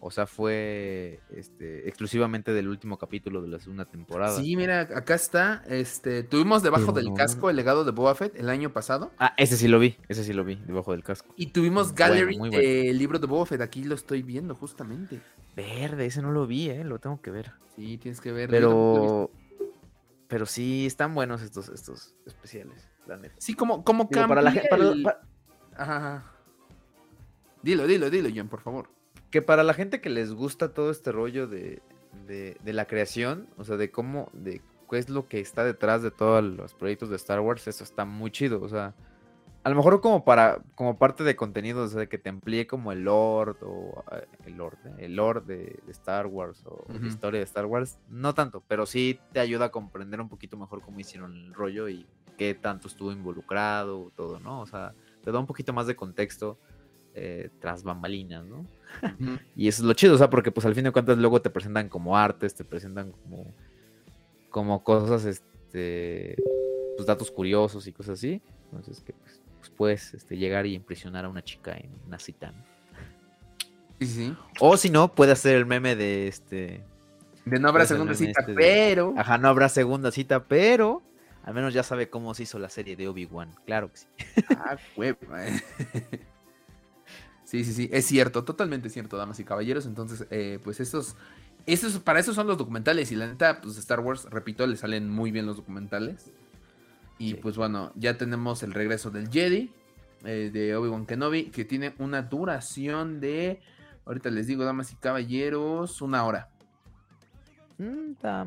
[0.00, 4.36] o sea, fue este, exclusivamente del último capítulo de la segunda temporada.
[4.38, 8.50] Sí, mira, acá está, este, tuvimos debajo del casco el legado de Boba Fett el
[8.50, 9.12] año pasado.
[9.18, 11.32] Ah, ese sí lo vi, ese sí lo vi, debajo del casco.
[11.36, 15.20] Y tuvimos Gallery, el libro de Boba Fett, aquí lo estoy viendo justamente.
[15.56, 17.52] Verde, ese no lo vi, eh, lo tengo que ver.
[17.76, 18.50] Sí, tienes que ver.
[18.50, 19.30] Pero,
[20.28, 23.34] pero sí, están buenos estos, estos especiales, la neta.
[23.38, 24.68] Sí, como, como para la gente.
[25.76, 26.24] Ajá.
[27.62, 28.88] Dilo, dilo, dilo, John, por favor.
[29.30, 31.82] Que para la gente que les gusta todo este rollo de,
[32.26, 34.60] de, de la creación, o sea, de cómo, de
[34.90, 38.04] qué es lo que está detrás de todos los proyectos de Star Wars, eso está
[38.04, 38.94] muy chido, o sea
[39.64, 42.92] a lo mejor como para, como parte de contenido, o sea, que te amplíe como
[42.92, 47.44] el lore o eh, el lore, el lore de, Star Wars o la historia de
[47.44, 51.34] Star Wars, no tanto, pero sí te ayuda a comprender un poquito mejor cómo hicieron
[51.34, 54.60] el rollo y qué tanto estuvo involucrado, todo, ¿no?
[54.60, 56.58] O sea, te da un poquito más de contexto
[57.14, 58.66] eh, tras bambalinas, ¿no?
[59.56, 61.48] y eso es lo chido, o sea, porque pues al fin de cuentas luego te
[61.48, 63.46] presentan como artes, te presentan como,
[64.50, 66.36] como cosas, este,
[66.96, 69.14] pues datos curiosos y cosas así Entonces, que
[69.76, 72.52] puedes este, llegar y impresionar a una chica en una cita.
[74.00, 74.36] Sí, sí.
[74.60, 76.84] O si no, puede hacer el meme de este.
[77.44, 79.14] De no habrá segunda cita, este pero.
[79.16, 81.02] Ajá, no habrá segunda cita, pero.
[81.44, 83.54] Al menos ya sabe cómo se hizo la serie de Obi-Wan.
[83.66, 84.06] Claro que sí.
[84.50, 85.18] Ah, huevo.
[87.44, 87.88] Sí, sí, sí.
[87.92, 89.86] Es cierto, totalmente cierto, damas y caballeros.
[89.86, 91.14] Entonces, eh, pues estos.
[91.66, 93.12] Esos, para eso son los documentales.
[93.12, 96.32] Y la neta, pues Star Wars, repito, le salen muy bien los documentales.
[97.18, 99.72] Y pues bueno, ya tenemos el regreso del Jedi.
[100.24, 101.50] Eh, de Obi-Wan Kenobi.
[101.50, 103.60] Que tiene una duración de.
[104.06, 106.50] Ahorita les digo, damas y caballeros, una hora.
[107.78, 108.46] Mm, está,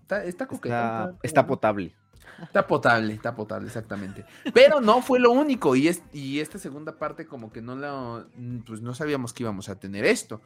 [0.00, 1.94] está, está, potable.
[2.42, 4.24] Está potable, está potable, exactamente.
[4.54, 5.74] Pero no fue lo único.
[5.74, 8.26] Y, es, y esta segunda parte, como que no la.
[8.66, 10.40] Pues no sabíamos que íbamos a tener esto.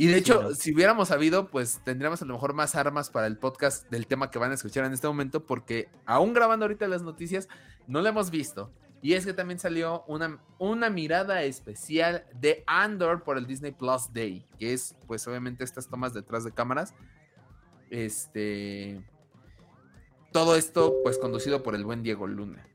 [0.00, 3.36] Y de hecho, si hubiéramos sabido, pues tendríamos a lo mejor más armas para el
[3.36, 7.02] podcast del tema que van a escuchar en este momento, porque aún grabando ahorita las
[7.02, 7.48] noticias,
[7.88, 8.72] no lo hemos visto.
[9.02, 14.12] Y es que también salió una, una mirada especial de Andor por el Disney Plus
[14.12, 16.94] Day, que es pues obviamente estas tomas detrás de cámaras.
[17.90, 19.04] Este...
[20.32, 22.68] Todo esto pues conducido por el buen Diego Luna.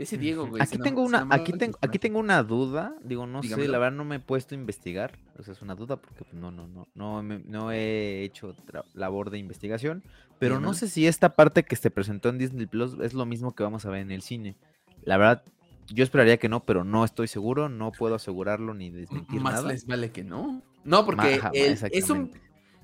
[0.00, 0.62] Ese Diego, güey.
[0.62, 2.96] Aquí tengo una, aquí tengo, aquí tengo una duda.
[3.04, 5.18] Digo, no sé, la verdad no me he puesto a investigar.
[5.38, 8.56] O sea, es una duda porque pues, no, no, no, no, no he hecho
[8.94, 10.02] labor de investigación.
[10.38, 13.54] Pero no sé si esta parte que se presentó en Disney Plus es lo mismo
[13.54, 14.56] que vamos a ver en el cine.
[15.02, 15.44] La verdad,
[15.88, 19.84] yo esperaría que no, pero no estoy seguro, no puedo asegurarlo ni desmentir Más les
[19.84, 20.62] vale que no.
[20.82, 22.32] No, porque es un.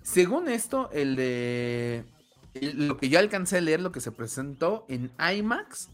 [0.03, 2.05] Según esto, el de.
[2.61, 5.89] lo que yo alcancé a leer, lo que se presentó en IMAX,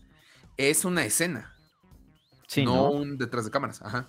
[0.57, 1.55] es una escena.
[2.47, 3.81] Sí, no, un detrás de cámaras.
[3.83, 4.09] Ajá.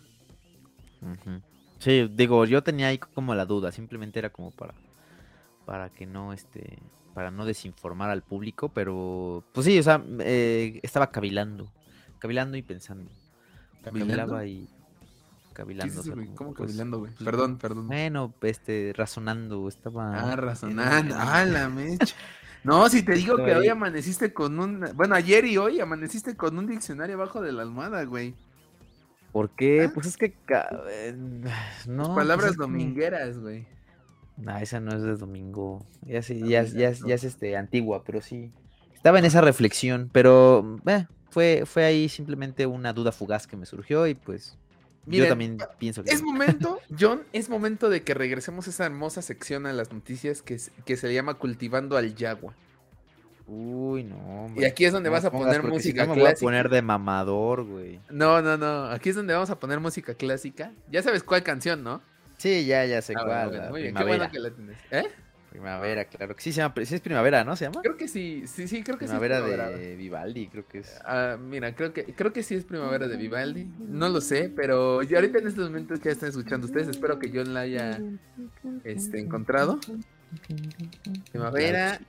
[1.80, 4.74] Sí, digo, yo tenía ahí como la duda, simplemente era como para.
[5.66, 6.80] Para que no, este.
[7.14, 9.44] Para no desinformar al público, pero.
[9.54, 11.72] Pues sí, o sea, eh, estaba cavilando
[12.24, 13.12] cavilando y pensando.
[13.84, 14.70] Cavilaba y
[15.52, 16.02] cavilando.
[16.36, 17.12] ¿Cómo pues, cavilando, güey?
[17.12, 17.88] Pues, perdón, perdón.
[17.88, 20.32] Bueno, este, razonando, estaba.
[20.32, 21.16] Ah, razonando.
[21.18, 22.16] Ah, la mecha.
[22.64, 24.86] No, si te digo que hoy amaneciste con un.
[24.96, 28.36] Bueno, ayer y hoy amaneciste con un diccionario abajo de la almohada, güey.
[29.32, 29.86] ¿Por qué?
[29.86, 29.92] ¿Ah?
[29.94, 30.34] Pues es que.
[30.90, 31.16] Eh,
[31.88, 32.16] no.
[32.16, 33.66] palabras pues domingueras, güey.
[34.38, 35.86] No, esa no es de domingo.
[36.04, 38.52] Ya, sí, ya, ya, ya, es este, antigua, pero sí.
[38.94, 40.80] Estaba en esa reflexión, pero.
[40.86, 44.56] Eh, fue, fue ahí simplemente una duda fugaz que me surgió y pues
[45.06, 46.12] yo también pienso que...
[46.12, 50.42] Es momento, John, es momento de que regresemos a esa hermosa sección a las noticias
[50.42, 52.56] que, que se llama Cultivando al Yagua.
[53.46, 54.50] Uy, no.
[54.56, 56.22] Y aquí es donde vas a poner música clásica.
[56.22, 58.00] voy a poner de mamador, güey.
[58.10, 58.86] No, no, no.
[58.86, 60.72] Aquí es donde vamos a poner música clásica.
[60.90, 62.02] Ya sabes cuál canción, ¿no?
[62.38, 63.70] Sí, ya, ya sé ah, cuál.
[63.70, 64.78] muy bien, qué bueno que la tienes.
[64.92, 65.04] ¿Eh?
[65.54, 66.34] Primavera, claro.
[66.40, 67.56] Sí, se llama, sí es primavera, ¿no?
[67.56, 67.80] ¿Se llama?
[67.84, 69.44] Creo que sí, sí, sí, creo que primavera sí.
[69.44, 71.00] Primavera de Vivaldi, creo que es.
[71.06, 73.66] Ah, mira, creo que, creo que sí es primavera de Vivaldi.
[73.78, 77.20] No lo sé, pero ya ahorita en estos momentos que ya están escuchando ustedes, espero
[77.20, 78.02] que yo la haya
[78.84, 79.80] este, encontrado.
[81.32, 82.00] Primavera.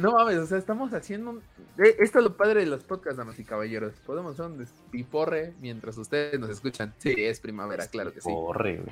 [0.00, 1.40] No mames, o sea, estamos haciendo
[1.78, 3.94] eh, esto es lo padre de los podcasts, damas y caballeros.
[4.04, 6.92] Podemos hacer un despiporre mientras ustedes nos escuchan.
[6.98, 8.28] Sí, es primavera, claro que sí.
[8.28, 8.82] Porre,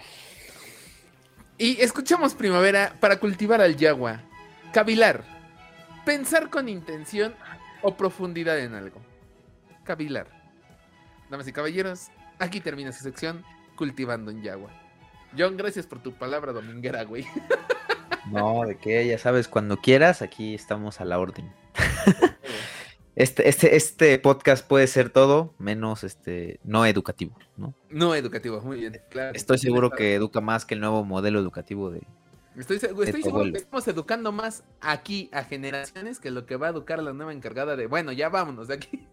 [1.58, 4.20] y escuchamos primavera para cultivar al yagua.
[4.72, 5.24] Cavilar.
[6.04, 7.34] Pensar con intención
[7.82, 9.00] o profundidad en algo.
[9.84, 10.28] Cavilar.
[11.30, 14.70] Damas y caballeros, aquí termina su sección Cultivando en Yagua.
[15.36, 17.26] John, gracias por tu palabra dominguera, güey.
[18.30, 21.52] No, de qué, ya sabes, cuando quieras, aquí estamos a la orden.
[23.16, 27.74] Este, este, este podcast puede ser todo menos este no educativo, ¿no?
[27.88, 29.32] No educativo, muy bien, claro.
[29.34, 32.02] Estoy seguro que educa más que el nuevo modelo educativo de.
[32.58, 36.70] Estoy, estoy seguro que estamos educando más aquí a generaciones que lo que va a
[36.70, 37.86] educar la nueva encargada de.
[37.86, 39.08] Bueno, ya vámonos de aquí.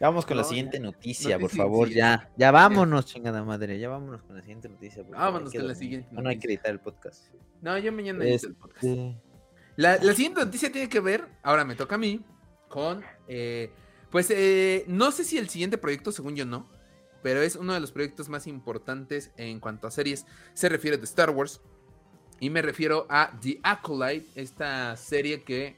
[0.00, 2.30] Vamos con la siguiente noticia, por favor, ya.
[2.36, 3.76] Ya vámonos, chingada madre.
[3.80, 5.02] Ya vámonos con la siguiente noticia.
[5.08, 6.22] Vámonos con la siguiente noticia.
[6.22, 7.34] No hay que editar el podcast.
[7.60, 8.84] No, yo mañana edito el podcast.
[8.84, 9.16] Este
[9.76, 12.24] la, la, siguiente noticia tiene que ver, ahora me toca a mí,
[12.68, 13.70] con, eh,
[14.10, 16.68] pues eh, no sé si el siguiente proyecto, según yo no,
[17.22, 21.04] pero es uno de los proyectos más importantes en cuanto a series se refiere de
[21.04, 21.60] Star Wars.
[22.38, 25.76] Y me refiero a The Acolyte, esta serie que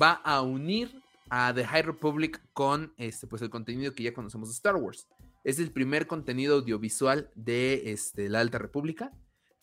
[0.00, 4.48] va a unir a The High Republic con este, pues el contenido que ya conocemos
[4.48, 5.06] de Star Wars.
[5.44, 9.12] Es el primer contenido audiovisual de este, la Alta República.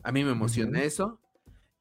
[0.04, 1.20] A mí me emociona eso.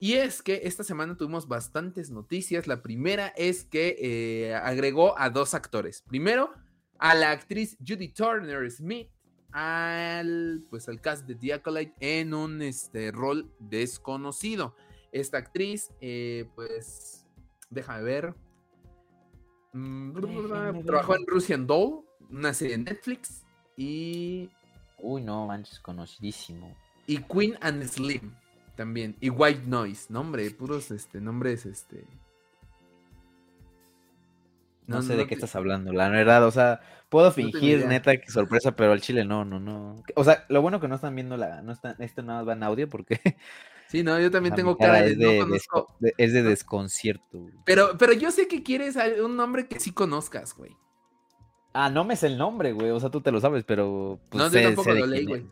[0.04, 2.66] Y es que esta semana tuvimos bastantes noticias.
[2.66, 6.02] La primera es que eh, agregó a dos actores.
[6.02, 6.52] Primero,
[6.98, 9.08] a la actriz Judy Turner Smith
[9.50, 14.76] al, pues, al cast de The Acolyte en un este, rol desconocido.
[15.10, 17.26] Esta actriz, eh, pues,
[17.70, 18.34] déjame ver.
[19.72, 23.42] Mm, trabajó en Russian Doll, una serie de Netflix.
[23.74, 24.50] Y.
[24.98, 26.76] Uy, no, manches, conocidísimo.
[27.06, 28.34] Y Queen and Slim
[28.76, 29.16] también.
[29.20, 32.04] Y White Noise, nombre, puros este, nombres, este.
[34.86, 38.76] No, sé de qué estás hablando, la verdad, o sea, puedo fingir neta que sorpresa,
[38.76, 40.02] pero al chile no, no, no.
[40.14, 42.52] O sea, lo bueno que no están viendo la, no están, esto nada más va
[42.52, 43.18] en audio porque
[43.94, 45.62] Sí, no, yo también tengo cara, de,
[46.18, 47.46] es de desconcierto.
[47.64, 50.76] Pero, pero yo sé que quieres un nombre que sí conozcas, güey.
[51.72, 52.90] Ah, no me sé el nombre, güey.
[52.90, 54.20] O sea, tú te lo sabes, pero.
[54.30, 55.46] Pues, no, yo tampoco lo leí, güey.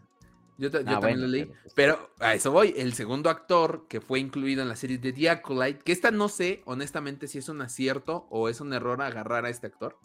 [0.58, 1.44] Yo, ah, también lo leí.
[1.46, 2.74] Pues, pero, a eso voy.
[2.76, 6.28] El segundo actor que fue incluido en la serie de The Acolyte, que esta no
[6.28, 9.98] sé, honestamente, si es un acierto o es un error agarrar a este actor.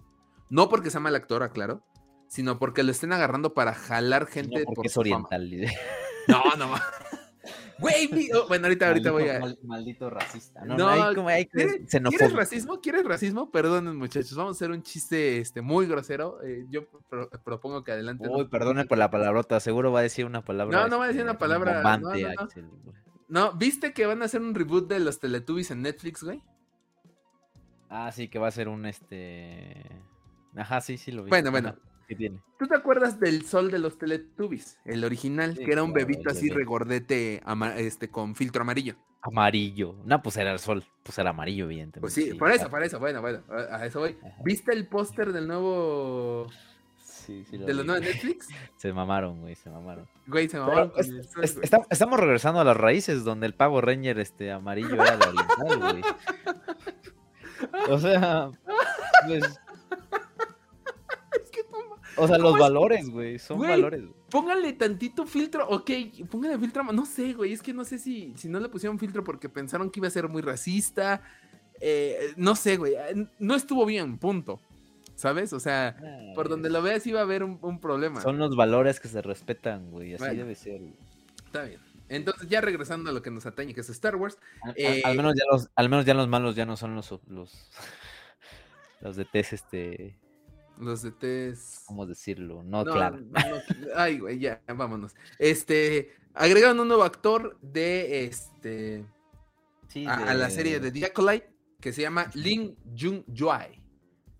[0.49, 1.83] No porque sea mal actor, aclaro,
[2.27, 4.61] sino porque lo estén agarrando para jalar gente.
[4.61, 5.49] No, porque es oriental.
[6.27, 6.73] No, no.
[7.79, 9.41] Güey, oh, bueno, ahorita, ahorita voy a.
[9.63, 10.65] Maldito racista.
[10.65, 12.81] No, no, hay como hay ¿Quieres, racismo?
[12.81, 13.51] ¿Quieres racismo?
[13.51, 14.35] Perdonen, muchachos.
[14.35, 16.41] Vamos a hacer un chiste este, muy grosero.
[16.43, 16.87] Eh, yo
[17.43, 18.27] propongo que adelante.
[18.29, 19.59] Uy, perdone por la palabrota.
[19.59, 20.81] Seguro va a decir una palabra.
[20.81, 21.97] No, no va a decir una este, palabra.
[21.97, 22.11] No,
[23.27, 26.41] no, ¿viste que van a hacer un reboot de los Teletubbies en Netflix, güey?
[27.89, 29.85] Ah, sí, que va a ser un este.
[30.55, 31.29] Ajá, sí, sí lo vi.
[31.29, 31.75] Bueno, bueno.
[32.57, 34.77] ¿Tú te acuerdas del sol de los Teletubbies?
[34.85, 37.41] El original, que era un bebito así regordete
[37.77, 38.95] este, con filtro amarillo.
[39.21, 39.95] Amarillo.
[40.05, 40.85] No, pues era el sol.
[41.03, 41.99] Pues era amarillo, evidentemente.
[41.99, 42.99] Pues sí, por eso, por eso.
[42.99, 44.17] Bueno, bueno, a eso voy.
[44.43, 46.47] ¿Viste el póster del nuevo
[47.27, 48.47] Sí, sí, de los nuevos Netflix.
[48.77, 50.07] Se mamaron, güey, se mamaron.
[50.27, 50.93] Güey, se mamaron.
[51.89, 56.03] estamos regresando a las raíces donde el pavo Ranger este amarillo era de oriental, güey.
[57.89, 58.51] O sea,
[59.25, 59.59] pues,
[62.17, 64.03] o sea, los valores, güey, son valores.
[64.29, 65.91] Póngale tantito filtro, ok,
[66.29, 69.23] póngale filtro, no sé, güey, es que no sé si, si no le pusieron filtro
[69.23, 71.21] porque pensaron que iba a ser muy racista,
[71.79, 72.93] eh, no sé, güey,
[73.39, 74.59] no estuvo bien, punto.
[75.15, 75.51] ¿Sabes?
[75.51, 75.97] O sea,
[76.35, 78.21] por donde lo veas iba a haber un, problema.
[78.21, 80.79] Son los valores que se respetan, güey, así debe ser.
[81.43, 81.79] Está bien.
[82.07, 84.37] Entonces, ya regresando a lo que nos atañe, que es Star Wars.
[84.61, 87.67] Al, eh, menos, ya los, al menos ya los malos ya no son los, los,
[89.01, 90.15] los de test este
[90.79, 91.85] los de test.
[91.85, 92.63] ¿Cómo decirlo?
[92.63, 93.19] No, claro.
[93.95, 95.15] ay, güey, ya, vámonos.
[95.39, 99.05] Este, agregaron un nuevo actor de este.
[100.07, 101.11] a, la serie de The
[101.79, 103.81] que se llama Lin Jung Juai.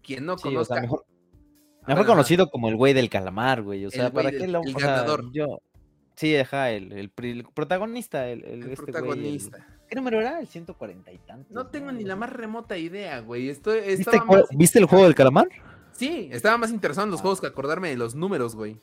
[0.01, 0.81] Quien no conozca.
[0.81, 3.85] mejor, conocido como el güey del calamar, güey.
[3.85, 5.31] O sea, ¿para qué lo El ganador.
[5.31, 5.61] yo,
[6.15, 7.09] sí, deja el, el,
[7.53, 8.29] protagonista.
[8.29, 9.65] El, el este protagonista.
[9.87, 10.39] ¿Qué número era?
[10.39, 11.53] El 140 y tanto.
[11.53, 13.49] No tengo ni la más remota idea, güey.
[13.49, 14.19] Estoy, ¿Viste,
[14.51, 15.47] ¿Viste el juego del calamar?
[15.97, 17.23] Sí, estaba más interesado en los ah.
[17.23, 18.79] juegos que acordarme de los números, güey.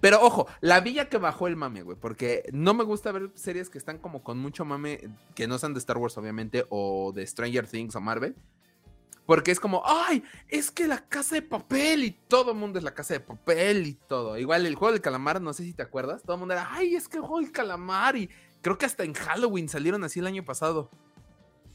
[0.00, 3.70] Pero ojo, la villa que bajó el mame, güey, porque no me gusta ver series
[3.70, 7.26] que están como con mucho mame, que no sean de Star Wars, obviamente, o de
[7.26, 8.36] Stranger Things o Marvel.
[9.24, 12.84] Porque es como, ay, es que la casa de papel y todo el mundo es
[12.84, 14.38] la casa de papel y todo.
[14.38, 16.94] Igual el juego del calamar, no sé si te acuerdas, todo el mundo era, ay,
[16.94, 18.30] es que el juego del calamar y
[18.62, 20.90] creo que hasta en Halloween salieron así el año pasado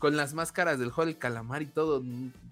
[0.01, 2.03] con las máscaras del juego del calamar y todo.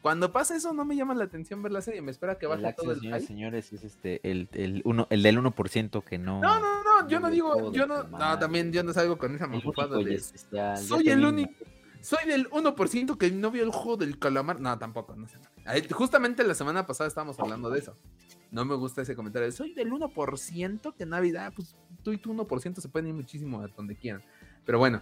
[0.03, 2.73] Cuando pasa eso no me llama la atención ver la serie, me espera que baje
[2.77, 6.59] todo el señores, señores, es este el, el, uno, el del 1% que no No,
[6.59, 9.97] no, no, yo no digo, yo no, no, también yo no salgo con esa mamufada
[9.97, 10.21] de
[10.77, 11.51] Soy el único
[12.01, 14.61] soy del 1% que no vio el juego del calamar.
[14.61, 15.37] No, tampoco, no sé.
[15.91, 17.93] Justamente la semana pasada estábamos hablando de eso.
[18.51, 19.51] No me gusta ese comentario.
[19.51, 23.67] Soy del 1% que Navidad, pues tú y tu 1% se pueden ir muchísimo a
[23.67, 24.23] donde quieran.
[24.65, 25.01] Pero bueno,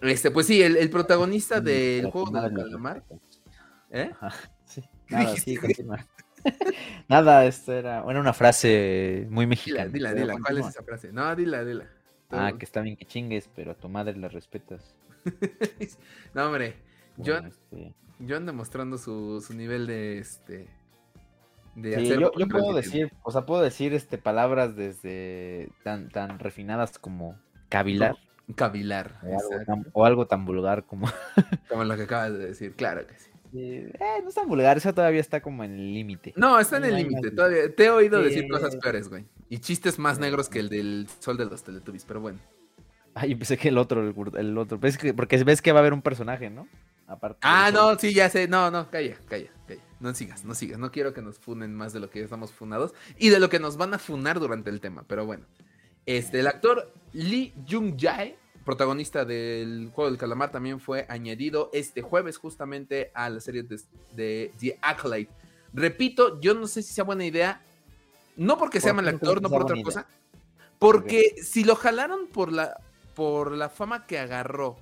[0.00, 3.04] este, pues sí, el, protagonista del juego del calamar.
[3.90, 4.10] ¿Eh?
[4.64, 4.82] Sí.
[5.08, 5.58] Nada, sí,
[7.08, 9.90] Nada, esto era, era una frase muy mexicana.
[9.90, 11.12] Dila, dila, ¿cuál es esa frase?
[11.12, 11.86] No, dila, dila.
[12.30, 14.94] Ah, que está bien que chingues, pero a tu madre la respetas.
[16.34, 16.76] no, hombre,
[17.18, 20.68] yo, este yo ando mostrando su, su nivel de este.
[21.74, 26.38] De sí, yo, yo puedo decir, o sea, puedo decir este palabras desde tan, tan
[26.38, 28.16] refinadas como cavilar.
[28.54, 29.20] Cavilar.
[29.92, 31.08] O algo, tan, vulgar como...
[31.68, 33.30] como lo que acabas de decir, claro que sí.
[33.52, 36.32] Eh, no es tan vulgar, eso todavía está como en el límite.
[36.36, 37.74] No, está en el límite, todavía.
[37.74, 39.24] Te he oído decir cosas peores, güey.
[39.48, 42.38] Y chistes más negros que el del sol de los Teletubbies, pero bueno.
[43.14, 44.02] Ay, pensé que el otro,
[44.38, 44.78] el, otro.
[45.16, 46.68] porque ves que va a haber un personaje, ¿no?
[47.08, 48.46] Aparte ah, no, sí, ya sé.
[48.46, 49.82] No, no, calla, calla, calla.
[49.98, 50.78] No sigas, no sigas.
[50.78, 53.48] No quiero que nos funen más de lo que ya estamos funados y de lo
[53.48, 55.44] que nos van a funar durante el tema, pero bueno.
[56.06, 58.38] Este, el actor Lee Jung Jae
[58.70, 64.52] protagonista del juego del calamar, también fue añadido este jueves justamente a la serie de,
[64.60, 65.32] The Acolyte.
[65.72, 67.60] Repito, yo no sé si sea buena idea,
[68.36, 70.06] no porque sea mal actor, no por otra cosa,
[70.78, 72.76] porque si lo jalaron por la,
[73.16, 74.76] por la fama que agarró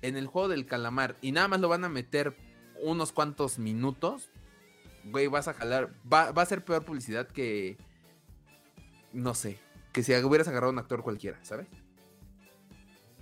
[0.00, 2.34] en el juego del calamar y nada más lo van a meter
[2.80, 4.30] unos cuantos minutos,
[5.04, 5.92] güey, vas a jalar.
[6.10, 7.76] Va, va a ser peor publicidad que.
[9.12, 9.58] No sé.
[9.92, 11.66] Que si hubieras agarrado a un actor cualquiera, ¿sabes?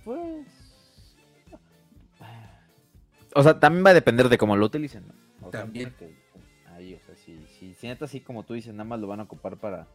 [0.05, 0.47] Pues.
[3.33, 5.03] O sea, también va a depender de cómo lo utilicen,
[5.41, 5.49] ¿no?
[5.49, 5.93] también.
[6.73, 9.19] ahí, o sea, si, si, si neta así como tú dices, nada más lo van
[9.19, 9.87] a ocupar para,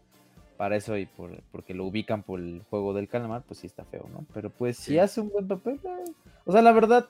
[0.58, 3.84] para eso y por, porque lo ubican por el juego del calamar, pues sí está
[3.86, 4.26] feo, ¿no?
[4.34, 6.12] Pero pues si hace un buen papel, eh,
[6.44, 7.08] o sea, la verdad,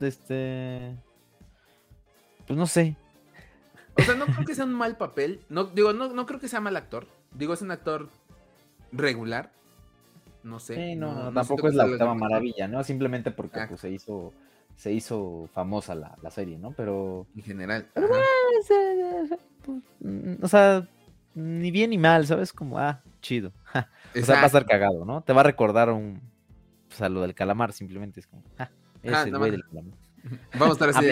[0.00, 0.96] este.
[2.46, 2.96] Pues no sé.
[3.98, 5.42] O sea, no creo que sea un mal papel.
[5.50, 7.06] No, digo, no, no creo que sea mal actor.
[7.34, 8.08] Digo, es un actor
[8.92, 9.52] regular.
[10.42, 10.74] No sé.
[10.74, 12.82] Sí, no, tampoco es la octava maravilla, ¿no?
[12.84, 14.32] Simplemente porque pues, se hizo
[14.80, 16.72] se hizo famosa la, la, serie, ¿no?
[16.72, 17.26] Pero.
[17.36, 17.86] En general.
[19.62, 19.82] Pues,
[20.40, 20.88] o sea,
[21.34, 22.50] ni bien ni mal, ¿sabes?
[22.52, 23.52] Como, ah, chido.
[24.16, 25.22] o sea, va a estar cagado, ¿no?
[25.22, 26.22] Te va a recordar un.
[26.90, 28.70] O sea, lo del calamar, simplemente es como, ah,
[29.02, 29.98] es el güey del calamar.
[30.58, 31.10] Vamos a estar así.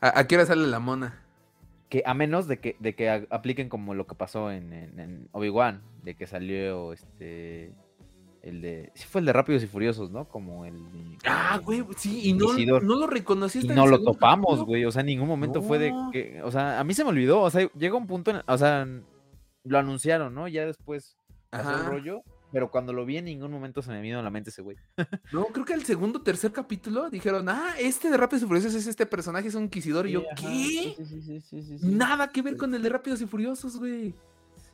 [0.00, 1.20] ¿A, ¿A, qué hora sale la mona?
[1.90, 5.82] Que a menos de que, de que apliquen como lo que pasó en, en, Obi-Wan,
[6.02, 7.72] de que salió este.
[8.44, 8.92] El de.
[8.94, 10.28] Sí, fue el de Rápidos y Furiosos, ¿no?
[10.28, 10.78] Como el.
[11.24, 13.72] ah, güey, sí, y no, no, lo reconociste.
[13.72, 14.84] Y no lo topamos, güey.
[14.84, 16.42] O sea, en ningún momento fue de que.
[16.42, 17.40] O sea, a mí se me olvidó.
[17.40, 18.32] O sea, llega un punto.
[18.32, 18.86] En, o sea,
[19.64, 20.46] lo anunciaron, ¿no?
[20.46, 21.16] Ya después
[21.48, 22.22] pasó el rollo.
[22.52, 24.76] Pero cuando lo vi en ningún momento se me vino a la mente ese güey.
[25.32, 28.74] no, creo que el segundo o tercer capítulo dijeron, ah, este de Rápidos y Furiosos
[28.74, 30.06] es este personaje, es un inquisidor.
[30.06, 30.94] y yo, ¿qué?
[30.98, 34.14] Sí, sí, sí, Nada que ver con el de Rápidos y Furiosos, güey.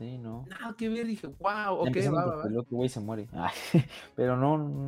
[0.00, 0.46] Sí, no.
[0.48, 2.64] Nada que ver, dije, wow, ok, va, va, va.
[2.70, 3.28] güey se muere.
[4.16, 4.86] pero no, no.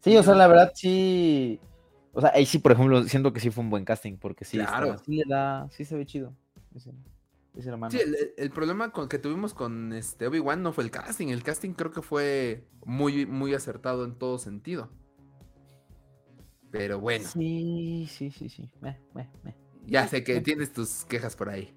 [0.00, 1.60] Sí, o sea, la verdad sí.
[2.12, 4.58] O sea, ahí sí, por ejemplo, siento que sí fue un buen casting, porque sí,
[4.58, 4.98] claro.
[4.98, 6.34] sí le da, sí se ve chido.
[6.76, 8.00] Sí,
[8.36, 11.28] el, problema con, que tuvimos con este Obi-Wan no fue el casting.
[11.28, 14.90] El casting creo que fue muy, muy acertado en todo sentido.
[16.72, 17.28] Pero bueno.
[17.28, 18.68] Sí, sí, sí, sí.
[19.86, 21.72] Ya sé que tienes tus quejas por ahí.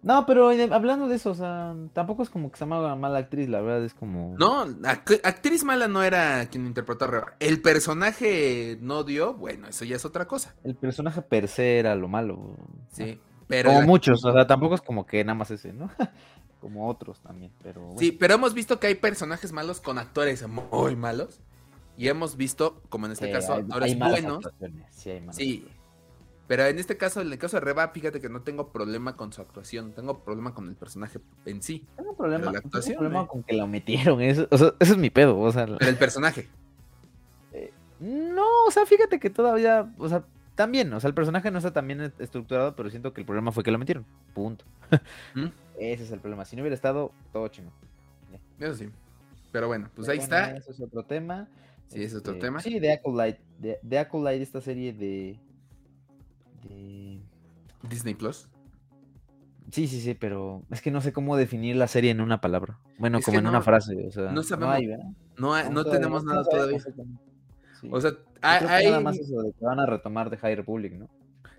[0.00, 3.48] No, pero hablando de eso, o sea, tampoco es como que se llama mala actriz,
[3.48, 4.36] la verdad es como.
[4.38, 4.64] No,
[5.24, 7.34] actriz mala no era quien interpretó a Reba.
[7.40, 10.54] El personaje no dio, bueno, eso ya es otra cosa.
[10.62, 12.56] El personaje per se era lo malo.
[12.92, 13.18] Sí.
[13.64, 15.90] como muchos, o sea, tampoco es como que nada más ese, ¿no?
[16.60, 17.94] como otros también, pero...
[17.98, 21.40] Sí, pero hemos visto que hay personajes malos con actores muy malos.
[21.96, 24.48] Y hemos visto, como en este caso, actores buenos.
[24.90, 25.66] Sí, hay sí,
[26.48, 29.32] pero en este caso, en el caso de Reba, fíjate que no tengo problema con
[29.32, 31.86] su actuación, tengo problema con el personaje en sí.
[31.94, 35.52] Tengo problema, problema con que lo metieron, eso, o sea, ese es mi pedo, o
[35.52, 35.66] sea.
[35.66, 36.48] Pero el personaje.
[37.52, 37.70] Eh,
[38.00, 40.24] no, o sea, fíjate que todavía, o sea,
[40.54, 43.52] también, o sea, el personaje no está tan bien estructurado, pero siento que el problema
[43.52, 44.04] fue que lo metieron.
[44.34, 44.64] Punto.
[45.34, 45.46] ¿Mm?
[45.78, 46.44] Ese es el problema.
[46.46, 47.70] Si no hubiera estado, todo chino.
[48.58, 48.88] Eso sí.
[49.52, 50.56] Pero bueno, pues ahí está.
[50.56, 51.46] Eso es otro tema.
[51.88, 52.60] Sí, es otro este, tema.
[52.60, 53.40] Sí, de Acolyte.
[53.58, 55.38] De, de Acolyte, esta serie de.
[56.62, 57.20] De.
[57.88, 58.48] Disney Plus.
[59.70, 62.78] Sí, sí, sí, pero es que no sé cómo definir la serie en una palabra.
[62.98, 64.06] Bueno, como en una frase.
[64.06, 64.78] O sea, no sabemos.
[65.36, 66.78] No, hay, no, tenemos nada todavía.
[67.90, 71.08] O sea, hay, nada más eso de que van a retomar de High Republic, ¿no?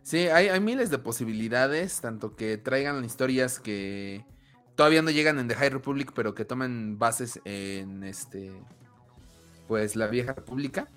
[0.01, 4.25] Sí, hay, miles de posibilidades, tanto que traigan historias que
[4.75, 8.51] todavía no llegan en The High Republic, pero que tomen bases en este,
[9.67, 10.87] pues la vieja república.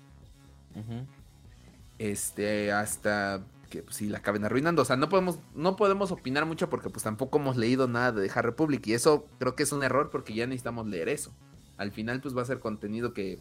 [1.99, 4.83] Este, hasta que pues, la acaben arruinando.
[4.83, 8.29] O sea, no podemos, no podemos opinar mucho porque pues tampoco hemos leído nada de
[8.29, 8.85] The Republic.
[8.85, 11.33] Y eso creo que es un error porque ya necesitamos leer eso.
[11.77, 13.39] Al final, pues va a ser contenido que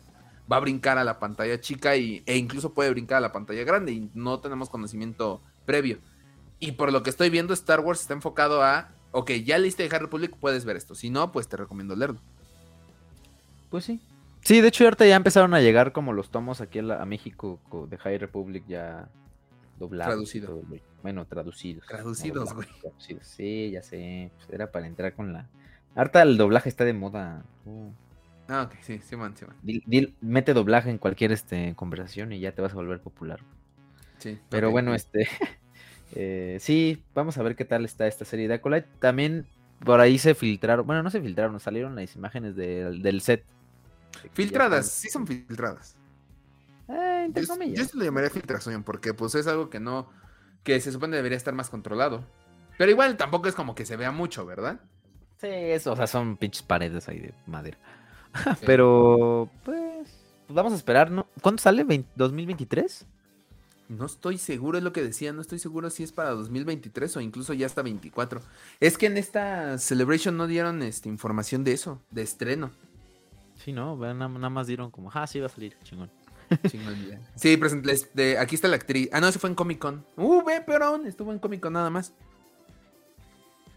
[0.51, 3.63] va a brincar a la pantalla chica y, e incluso puede brincar a la pantalla
[3.65, 5.99] grande y no tenemos conocimiento previo.
[6.61, 10.01] Y por lo que estoy viendo, Star Wars está enfocado a, ok, ya leíste High
[10.01, 10.95] Republic, puedes ver esto.
[10.95, 12.21] Si no, pues te recomiendo leerlo.
[13.69, 14.01] Pues sí.
[14.41, 17.61] Sí, de hecho ahorita ya empezaron a llegar como los tomos aquí a, México
[17.91, 19.11] de High Republic ya
[19.79, 20.15] doblados.
[20.15, 20.63] Traducido.
[21.03, 21.87] bueno, traducidos.
[21.87, 22.69] Traducidos, güey.
[23.21, 24.31] Sí, ya sé.
[24.37, 25.49] Pues era para entrar con la...
[25.95, 27.45] Ahorita el doblaje está de moda.
[27.67, 27.91] Uh.
[28.49, 29.47] Ah, ok, sí, sí, man, sí,
[30.21, 33.41] mete doblaje en cualquier este, conversación y ya te vas a volver popular.
[34.19, 34.39] Sí.
[34.49, 35.29] Pero bueno, este.
[36.15, 38.87] Eh, sí, vamos a ver qué tal está esta serie de Acolyte.
[38.99, 39.47] También
[39.83, 43.45] por ahí se filtraron, bueno, no se filtraron, salieron las imágenes del set.
[44.33, 45.97] Filtradas, sí son filtradas.
[46.93, 50.11] Eh, entre yo, yo lo llamaría filtración porque pues es algo que no,
[50.63, 52.25] que se supone debería estar más controlado.
[52.79, 54.81] Pero igual tampoco es como que se vea mucho, ¿verdad?
[55.39, 57.79] Sí, eso, o sea, son pinches paredes ahí de madera.
[58.67, 60.09] Pero, pues,
[60.47, 61.27] pues, vamos a esperar, ¿no?
[61.41, 61.85] ¿Cuándo sale?
[61.85, 63.05] ¿2023?
[63.89, 67.21] No estoy seguro, es lo que decía, no estoy seguro si es para 2023 o
[67.21, 68.41] incluso ya hasta 24.
[68.81, 72.71] Es que en esta Celebration no dieron este, información de eso, de estreno.
[73.57, 76.11] Sí, no, nada, más dieron como, ah, sí va a salir, chingón.
[77.37, 79.09] Sí, presente, aquí está la actriz.
[79.13, 80.05] Ah, no, eso fue en Comic Con.
[80.17, 82.13] Uh, ve, peor aún, estuvo en Comic Con nada más.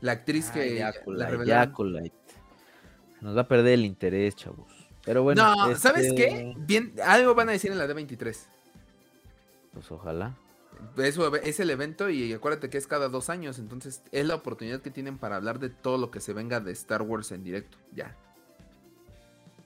[0.02, 1.38] La actriz Ah, que Yakulite,
[1.86, 2.12] la.
[3.22, 4.72] Nos va a perder el interés, chavos.
[5.04, 5.56] Pero bueno.
[5.68, 6.54] no, ¿sabes este, qué?
[6.58, 8.38] Bien, algo van a decir en la D23.
[9.74, 10.36] Pues ojalá.
[10.98, 14.82] Eso es el evento y acuérdate que es cada dos años, entonces es la oportunidad
[14.82, 17.78] que tienen para hablar de todo lo que se venga de Star Wars en directo.
[17.94, 18.16] Ya,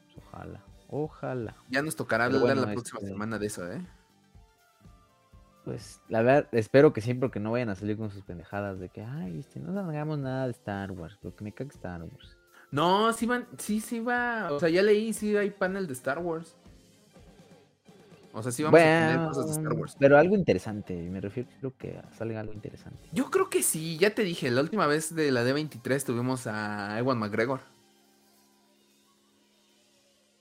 [0.05, 0.64] pues ojalá.
[0.90, 1.56] Ojalá.
[1.70, 3.86] ya nos tocará hablar bueno, la próxima este- semana de eso, ¿eh?
[5.66, 8.90] Pues la verdad, espero que siempre que no vayan a salir con sus pendejadas de
[8.90, 12.38] que, ay, este, no hagamos nada de Star Wars, porque me caga Star Wars.
[12.72, 16.20] No, sí van, sí, sí va, o sea, ya leí, sí hay panel de Star
[16.20, 16.56] Wars.
[18.32, 19.96] O sea, sí vamos a tener cosas de Star Wars.
[20.00, 23.10] pero algo interesante, me refiero creo que salga algo interesante.
[23.12, 26.98] Yo creo que sí, ya te dije, la última vez de la D23 tuvimos a
[26.98, 27.60] Ewan McGregor.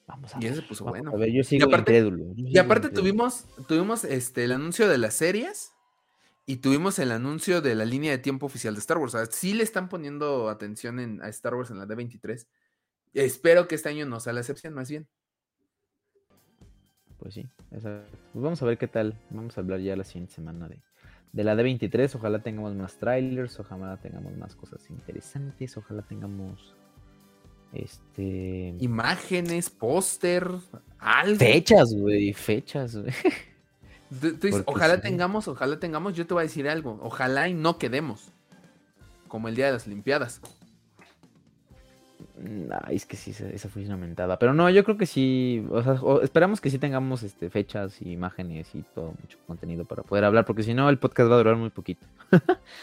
[0.09, 0.53] Vamos a Y ver.
[0.55, 1.13] ese se puso bueno.
[1.13, 2.25] a ver, yo sigo aparte- incrédulo.
[2.35, 3.01] yo Y aparte incrédulo.
[3.13, 5.73] tuvimos, tuvimos este, el anuncio de las series
[6.47, 9.15] y tuvimos el anuncio de la línea de tiempo oficial de Star Wars.
[9.15, 12.47] O sea, sí le están poniendo atención en, a Star Wars en la D23.
[13.15, 15.07] Espero que este año no sea la excepción, más bien.
[17.19, 17.47] Pues sí.
[17.71, 17.85] Pues
[18.33, 19.19] vamos a ver qué tal.
[19.31, 20.79] Vamos a hablar ya la siguiente semana de,
[21.33, 22.15] de la D23.
[22.15, 26.75] Ojalá tengamos más trailers, ojalá tengamos más cosas interesantes, ojalá tengamos
[27.73, 30.49] este Imágenes, póster,
[30.99, 31.37] algo.
[31.39, 33.13] fechas, güey, fechas, güey.
[34.21, 35.03] Tú- tú dices, Porque ojalá sí.
[35.03, 36.15] tengamos, ojalá tengamos.
[36.15, 36.99] Yo te voy a decir algo.
[37.03, 38.33] Ojalá y no quedemos.
[39.29, 40.41] Como el día de las Olimpiadas.
[42.85, 44.39] Ay, es que sí, esa fue una mentada.
[44.39, 45.67] Pero no, yo creo que sí.
[45.71, 50.05] O sea, esperamos que sí tengamos este, fechas y imágenes y todo, mucho contenido para
[50.05, 52.07] poder hablar, porque si no, el podcast va a durar muy poquito.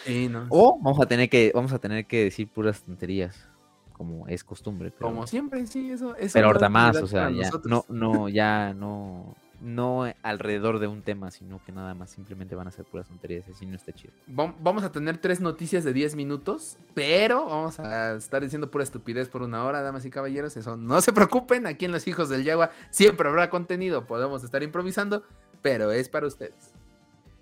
[0.05, 0.45] Sí, no.
[0.49, 3.47] O vamos a tener que, vamos a tener que decir puras tonterías,
[3.95, 4.91] como es costumbre.
[4.91, 6.15] Pero, Como siempre, sí, eso.
[6.15, 11.01] eso pero ahorita más, o sea, ya, no, no, ya no, no alrededor de un
[11.01, 14.13] tema, sino que nada más simplemente van a ser puras tonterías, así no está chido.
[14.29, 18.83] Vam- Vamos a tener tres noticias de 10 minutos, pero vamos a estar diciendo pura
[18.83, 20.55] estupidez por una hora, damas y caballeros.
[20.57, 24.61] Eso no se preocupen, aquí en Los Hijos del Yagua siempre habrá contenido, podemos estar
[24.61, 25.23] improvisando,
[25.61, 26.73] pero es para ustedes.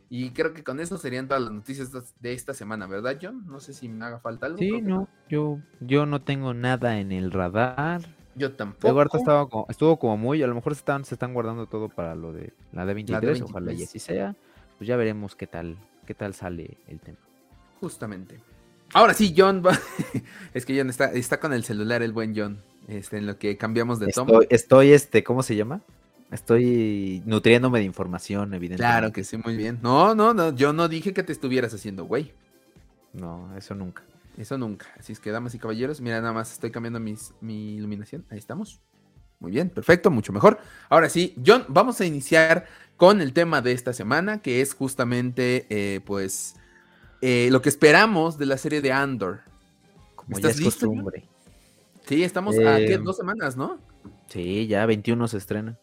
[0.09, 1.89] Y creo que con eso serían todas las noticias
[2.19, 3.45] de esta semana, ¿verdad, John?
[3.47, 4.59] No sé si me haga falta algo.
[4.59, 8.01] Sí, no, yo, yo no tengo nada en el radar.
[8.35, 8.87] Yo tampoco.
[8.89, 11.89] Ahorita estaba como- estuvo como muy, a lo mejor se están, se están guardando todo
[11.89, 13.41] para lo de la D23, La D23.
[13.43, 14.35] ojalá y así sea.
[14.77, 17.17] Pues ya veremos qué tal, qué tal sale el tema.
[17.79, 18.39] Justamente.
[18.93, 19.77] Ahora sí, John va-
[20.53, 22.61] es que John está, está con el celular, el buen John.
[22.87, 24.31] Este, en lo que cambiamos de tomo.
[24.41, 25.81] Estoy, estoy, este, ¿cómo se llama?
[26.33, 28.77] Estoy nutriéndome de información, evidentemente.
[28.77, 29.79] Claro que sí, muy bien.
[29.83, 32.33] No, no, no, yo no dije que te estuvieras haciendo, güey.
[33.13, 34.03] No, eso nunca.
[34.35, 34.87] Eso nunca.
[34.97, 38.25] Así es que, damas y caballeros, mira, nada más estoy cambiando mis, mi iluminación.
[38.31, 38.81] Ahí estamos.
[39.39, 40.57] Muy bien, perfecto, mucho mejor.
[40.89, 42.65] Ahora sí, John, vamos a iniciar
[42.97, 46.55] con el tema de esta semana, que es justamente, eh, pues,
[47.21, 49.41] eh, lo que esperamos de la serie de Andor.
[50.15, 51.27] Como ¿Estás ya es listo, costumbre.
[52.07, 52.93] Sí, estamos a ¿qué?
[52.93, 53.77] Eh, dos semanas, ¿no?
[54.27, 55.77] Sí, ya 21 se estrena.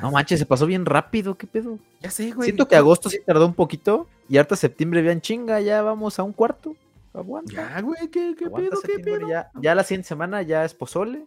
[0.00, 1.78] No manches, se pasó bien rápido, ¿qué pedo?
[2.00, 2.46] Ya sé, güey.
[2.46, 6.22] Siento que agosto sí tardó un poquito y hasta septiembre vean chinga, ya vamos a
[6.22, 6.76] un cuarto.
[7.12, 7.52] Aguanta.
[7.52, 9.28] Ya, güey, ¿qué, pedo, qué pedo?
[9.28, 11.24] Ya, ya la siguiente semana ya es pozole.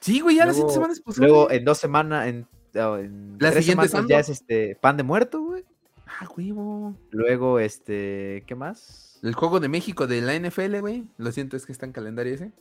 [0.00, 1.28] Sí, güey, ya las Luego- siete semanas posible.
[1.28, 4.76] Luego en dos semanas, en, oh, en La tres siguiente semanas es ya es este
[4.80, 5.64] pan de muerto, güey.
[6.06, 6.94] Ah, huevo.
[7.10, 9.18] Luego, este, ¿qué más?
[9.22, 11.04] El juego de México de la NFL, güey.
[11.16, 12.52] Lo siento, es que está en calendario ese.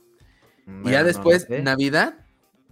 [0.86, 1.57] y ya después, no.
[1.63, 2.13] Navidad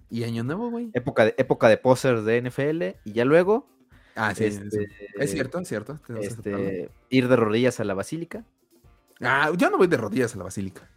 [0.10, 0.90] y Año Nuevo, güey.
[0.94, 3.68] época de, época de posers de NFL y ya luego
[4.16, 4.78] Ah, sí, sí, sí.
[4.82, 6.00] este, Es cierto, es cierto.
[6.20, 8.44] este, ir de rodillas a la basílica.
[9.22, 10.90] Ah, yo no voy de rodillas a la basílica.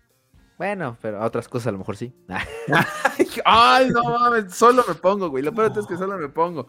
[0.58, 2.12] Bueno, pero a otras cosas a lo mejor sí.
[3.44, 5.42] Ay, no mames, solo me pongo, güey.
[5.42, 6.66] Lo peor es que solo me pongo.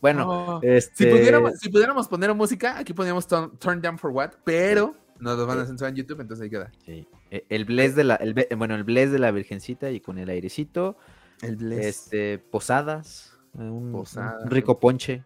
[0.00, 0.60] Bueno, Oh.
[0.62, 4.94] este, Si, pudiéramos, si pudiéramos poner música, aquí poníamos turn, Turn Down for What, pero
[5.20, 6.70] nos lo van a censurar en YouTube, entonces ahí queda.
[6.84, 10.18] sí, e- el bless de la, el bueno, el bless de la virgencita y con
[10.18, 10.96] el airecito,
[11.42, 11.86] El Bless.
[11.86, 14.38] este, posadas, eh, un, Posada.
[14.42, 15.24] un rico ponche.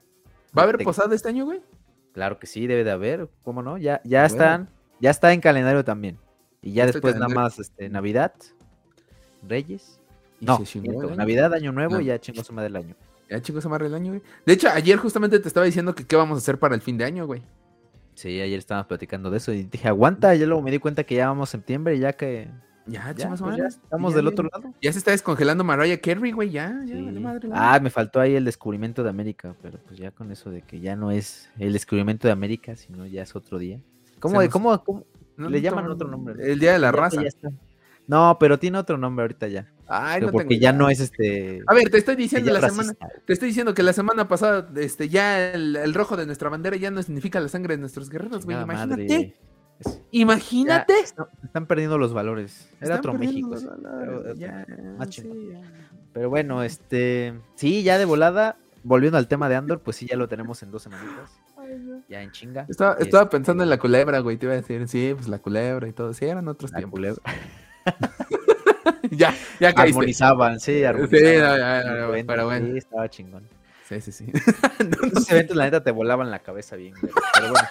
[0.56, 1.60] ¿Va a haber posada este año, güey?
[2.12, 3.78] Claro que sí, debe de haber, ¿cómo no?
[3.78, 4.26] Ya, ya Bueno.
[4.26, 4.68] están,
[5.00, 6.18] ya está en calendario también.
[6.60, 8.34] Y ya en después nada más este, Navidad,
[9.46, 9.98] Reyes.
[10.40, 11.16] Y No, chingó el.
[11.16, 12.00] Navidad, Año Nuevo No.
[12.00, 12.96] y ya chingó su madre del año.
[13.30, 14.22] Ya, chicos, se amarra el año, güey.
[14.44, 16.98] De hecho, ayer justamente te estaba diciendo que qué vamos a hacer para el fin
[16.98, 17.42] de año, güey.
[18.14, 21.14] Sí, ayer estábamos platicando de eso y dije, aguanta, ya luego me di cuenta que
[21.14, 22.50] ya vamos septiembre, ya que
[22.86, 24.74] Ya, ya, chicos, pues ya estamos Ya, del otro lado.
[24.82, 27.02] Ya se está descongelando Mariah Carey, güey, ya, ya, Sí.
[27.02, 30.62] madre, Ah, me faltó ahí el descubrimiento de América, pero pues ya con eso de
[30.62, 33.78] que ya no es el descubrimiento de América, sino ya es otro día.
[34.18, 35.04] ¿Cómo, nos- cómo, cómo?
[35.36, 36.34] No, le llaman otro nombre?
[36.52, 37.22] El Día de la Raza.
[38.08, 39.68] No, pero tiene otro nombre ahorita ya.
[39.86, 40.78] Ay, Pero no porque tengo ya idea.
[40.78, 41.62] no es este.
[41.66, 42.94] A ver, te estoy diciendo la semana,
[43.26, 46.76] te estoy diciendo que la semana pasada, este, ya el, el rojo de nuestra bandera
[46.76, 48.60] ya no significa la sangre de nuestros guerreros, güey.
[48.60, 49.02] Imagínate.
[49.02, 49.34] madre.
[50.10, 50.94] Imagínate.
[51.00, 52.68] están perdiendo los valores.
[52.80, 53.54] Era otro México.
[56.12, 57.34] Pero, bueno, este.
[57.54, 58.56] Sí, ya de volada.
[58.84, 61.30] Volviendo al tema de Andor, pues sí, ya lo tenemos en dos semanitas.
[62.08, 62.66] Ya en chinga.
[62.68, 64.36] Estaba, estaba pensando en la culebra, güey.
[64.36, 66.12] Te iba a decir, sí, pues la culebra y todo.
[66.12, 66.98] Sí, eran otros tiempos.
[66.98, 67.22] Culebra.
[69.10, 69.98] ya, ya caíste.
[69.98, 72.14] Armonizaban, sí, armonizaban.
[72.14, 72.66] Sí, pero bueno.
[72.66, 73.48] Sí, estaba chingón.
[73.88, 74.32] Sí, sí, sí.
[75.04, 77.12] Estos eventos, la neta, te volaban la cabeza bien, güey.
[77.34, 77.68] Pero bueno,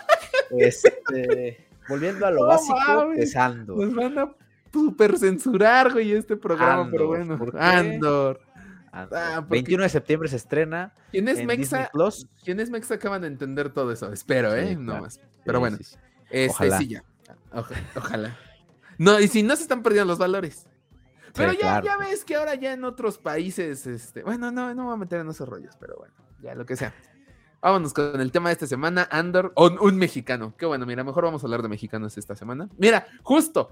[0.59, 3.75] este, volviendo a lo básico, empezando.
[3.75, 4.35] Nos van a
[4.71, 7.37] super censurar, güey, este programa, pero bueno.
[7.59, 8.41] Andor.
[8.93, 10.93] Ah, 21 de septiembre se estrena.
[11.11, 11.89] ¿Quién es Mexa?
[12.43, 12.95] ¿Quién es Mexa?
[12.95, 14.11] Acaban de entender todo eso.
[14.11, 14.75] Espero, ¿eh?
[14.75, 15.19] no más.
[15.45, 15.77] Pero bueno.
[16.29, 16.77] Este, ojalá.
[16.77, 17.03] sí, ya.
[17.95, 18.37] ojalá.
[18.97, 20.67] No, y si no se están perdiendo los valores.
[21.33, 24.93] Pero ya, ya ves que ahora ya en otros países, este, bueno, no, no voy
[24.93, 26.93] a meter en esos rollos, pero bueno, ya lo que sea.
[27.61, 30.55] Vámonos con el tema de esta semana, Andor, un, un mexicano.
[30.57, 32.69] Qué bueno, mira, mejor vamos a hablar de mexicanos esta semana.
[32.77, 33.71] Mira, justo,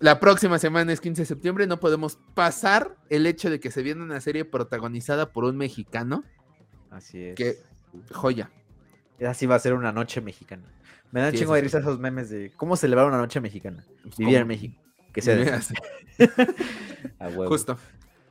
[0.00, 3.82] la próxima semana es 15 de septiembre, no podemos pasar el hecho de que se
[3.82, 6.24] viene una serie protagonizada por un mexicano.
[6.90, 7.34] Así es.
[7.34, 7.58] Que,
[8.12, 8.50] joya.
[9.26, 10.62] Así va a ser una noche mexicana.
[11.10, 13.84] Me dan chingo de risa esos memes de cómo celebrar una noche mexicana.
[14.16, 14.80] Vivir en México.
[15.12, 15.34] Que sea.
[17.18, 17.48] a huevo.
[17.48, 17.76] Justo.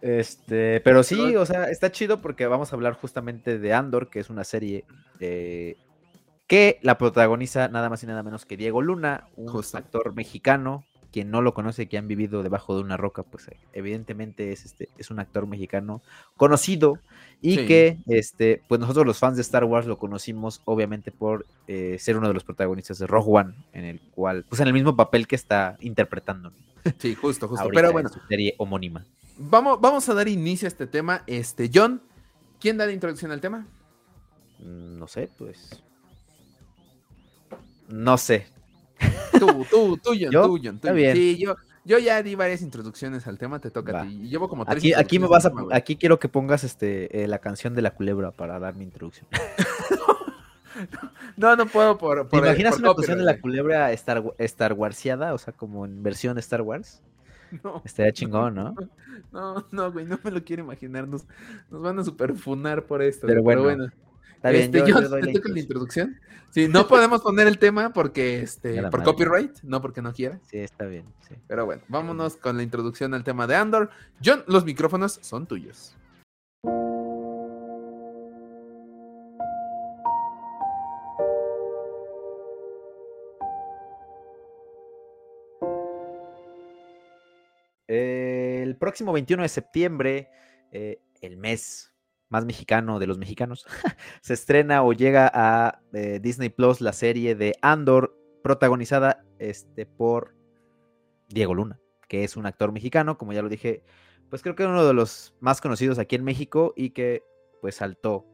[0.07, 4.19] Este, pero sí, o sea, está chido porque vamos a hablar justamente de Andor, que
[4.19, 4.85] es una serie
[5.19, 11.31] que la protagoniza nada más y nada menos que Diego Luna, un actor mexicano quien
[11.31, 14.89] no lo conoce, que han vivido debajo de una roca, pues eh, evidentemente es, este,
[14.97, 16.01] es un actor mexicano
[16.35, 16.99] conocido
[17.41, 21.97] y que este, pues nosotros los fans de Star Wars lo conocimos obviamente por eh,
[21.99, 24.95] ser uno de los protagonistas de Rogue One, en el cual, pues en el mismo
[24.95, 26.51] papel que está interpretando.
[26.99, 27.67] Sí, justo, justo.
[27.73, 29.05] Pero bueno, su serie homónima.
[29.37, 31.23] Vamos, vamos a dar inicio a este tema.
[31.27, 32.01] Este, John,
[32.59, 33.67] ¿quién da la introducción al tema?
[34.59, 35.83] Mm, no sé, pues.
[37.87, 38.47] No sé.
[39.39, 40.79] Tú, tú, tú, John, tú, John.
[40.79, 44.27] Tú, Sí, yo, yo ya di varias introducciones al tema, te toca a ti.
[44.27, 47.39] Llevo como tres Aquí, aquí me vas a, aquí quiero que pongas este eh, la
[47.39, 49.27] canción de la culebra para dar mi introducción.
[51.37, 52.27] no, no puedo por.
[52.27, 55.33] por ¿Te imaginas una canción de la culebra Star, Star Warsiada?
[55.33, 57.01] O sea, como en versión Star Wars.
[57.63, 57.81] No.
[57.85, 58.75] Estaría chingón, ¿no?
[59.31, 61.07] No, no, güey, no me lo quiero imaginar.
[61.07, 61.25] Nos,
[61.69, 63.27] nos van a superfunar por esto.
[63.27, 63.87] Pero bueno.
[64.35, 66.19] Está bien, este, yo, ¿te toca la introducción?
[66.51, 70.39] Sí, no podemos poner el tema porque, este, por copyright, no porque no quiera.
[70.43, 71.35] Sí, está bien, sí.
[71.47, 73.89] Pero bueno, vámonos con la introducción al tema de Andor.
[74.23, 75.95] John, los micrófonos son tuyos.
[87.87, 90.29] El próximo 21 de septiembre,
[90.71, 91.93] eh, el mes
[92.29, 93.65] más mexicano de los mexicanos,
[94.21, 100.35] se estrena o llega a eh, Disney Plus la serie de Andor, protagonizada este, por
[101.29, 103.83] Diego Luna, que es un actor mexicano, como ya lo dije,
[104.29, 107.23] pues creo que uno de los más conocidos aquí en México y que
[107.61, 108.25] pues saltó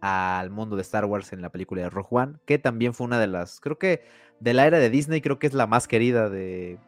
[0.00, 3.26] al mundo de Star Wars en la película de Rogue que también fue una de
[3.26, 4.02] las, creo que
[4.40, 6.78] de la era de Disney, creo que es la más querida de,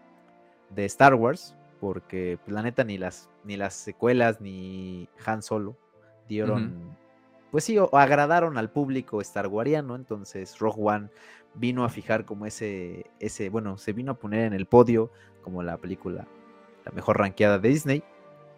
[0.70, 5.76] de Star Wars, porque pues, la neta ni las, ni las secuelas ni Han Solo
[6.28, 6.96] dieron,
[7.50, 11.08] pues sí, o, agradaron al público Star Wariano, entonces Rogue One
[11.54, 15.10] vino a fijar como ese, ese, bueno, se vino a poner en el podio
[15.42, 16.28] como la película,
[16.84, 18.04] la mejor ranqueada de Disney,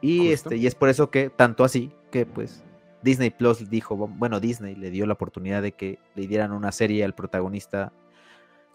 [0.02, 2.64] y este, y es por eso que, tanto así, que pues
[3.02, 7.04] Disney Plus dijo, bueno, Disney le dio la oportunidad de que le dieran una serie
[7.04, 7.92] al protagonista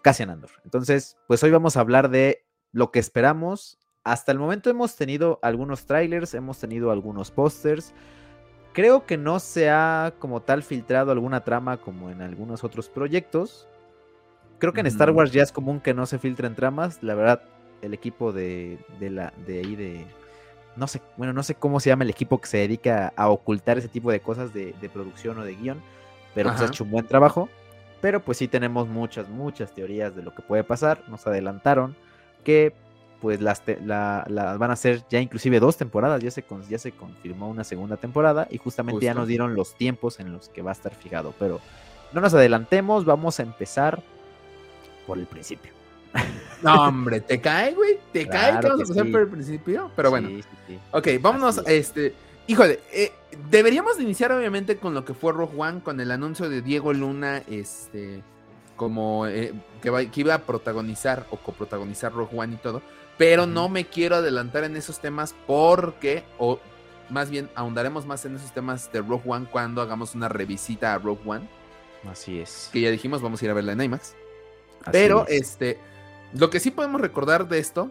[0.02, 0.50] Cassian Andor.
[0.64, 3.78] Entonces, pues hoy vamos a hablar de lo que esperamos.
[4.12, 7.94] Hasta el momento hemos tenido algunos trailers, hemos tenido algunos pósters,
[8.78, 13.66] Creo que no se ha como tal filtrado alguna trama como en algunos otros proyectos.
[14.58, 17.02] Creo que en Star Wars ya es común que no se filtren tramas.
[17.02, 17.42] La verdad,
[17.82, 20.06] el equipo de, la, de ahí de...
[20.76, 23.78] No sé, bueno, no sé cómo se llama el equipo que se dedica a ocultar
[23.78, 25.82] ese tipo de cosas de, producción o de guion,
[26.36, 27.48] pero pues ha hecho un buen trabajo.
[28.00, 31.02] Pero pues sí tenemos muchas, muchas teorías de lo que puede pasar.
[31.08, 31.96] Nos adelantaron
[32.44, 32.74] que
[33.20, 34.24] pues las, la,
[34.58, 38.46] van a ser ya inclusive dos temporadas, ya se, ya se confirmó una segunda temporada
[38.50, 41.60] y justamente ya nos dieron los tiempos en los que va a estar fijado, pero
[42.12, 44.02] no nos adelantemos, vamos a empezar
[45.06, 45.72] por el principio.
[46.60, 50.10] No, hombre, te cae, güey, te cae que vamos a empezar por el principio, pero
[50.10, 50.28] bueno.
[50.90, 52.16] ok, vámonos, este,
[52.48, 53.12] híjole, eh,
[53.48, 57.44] deberíamos iniciar obviamente con lo que fue Rogue One, con el anuncio de Diego Luna,
[57.48, 58.24] este,
[58.74, 62.82] como eh, que, que, iba a protagonizar o coprotagonizar Rogue One y todo.
[63.18, 66.60] Pero no me quiero adelantar en esos temas porque, o
[67.10, 70.98] más bien, ahondaremos más en esos temas de Rogue One cuando hagamos una revisita a
[70.98, 71.48] Rogue One.
[72.08, 72.70] Así es.
[72.72, 74.14] Que ya dijimos, vamos a ir a verla en IMAX.
[74.92, 75.78] Pero, este,
[76.32, 77.90] Lo que sí podemos recordar de esto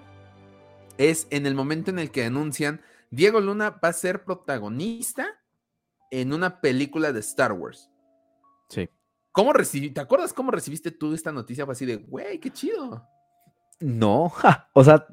[0.98, 5.28] es en el momento en el que anuncian Diego Luna va a ser protagonista
[6.12, 7.90] en una película de Star Wars.
[8.70, 8.90] Sí.
[9.32, 9.96] ¿Cómo recibiste?
[9.96, 11.66] ¿Te acuerdas cómo recibiste tú esta noticia?
[11.66, 13.08] Fue así de, güey, qué chido.
[13.80, 14.32] No,
[14.74, 15.06] o sea,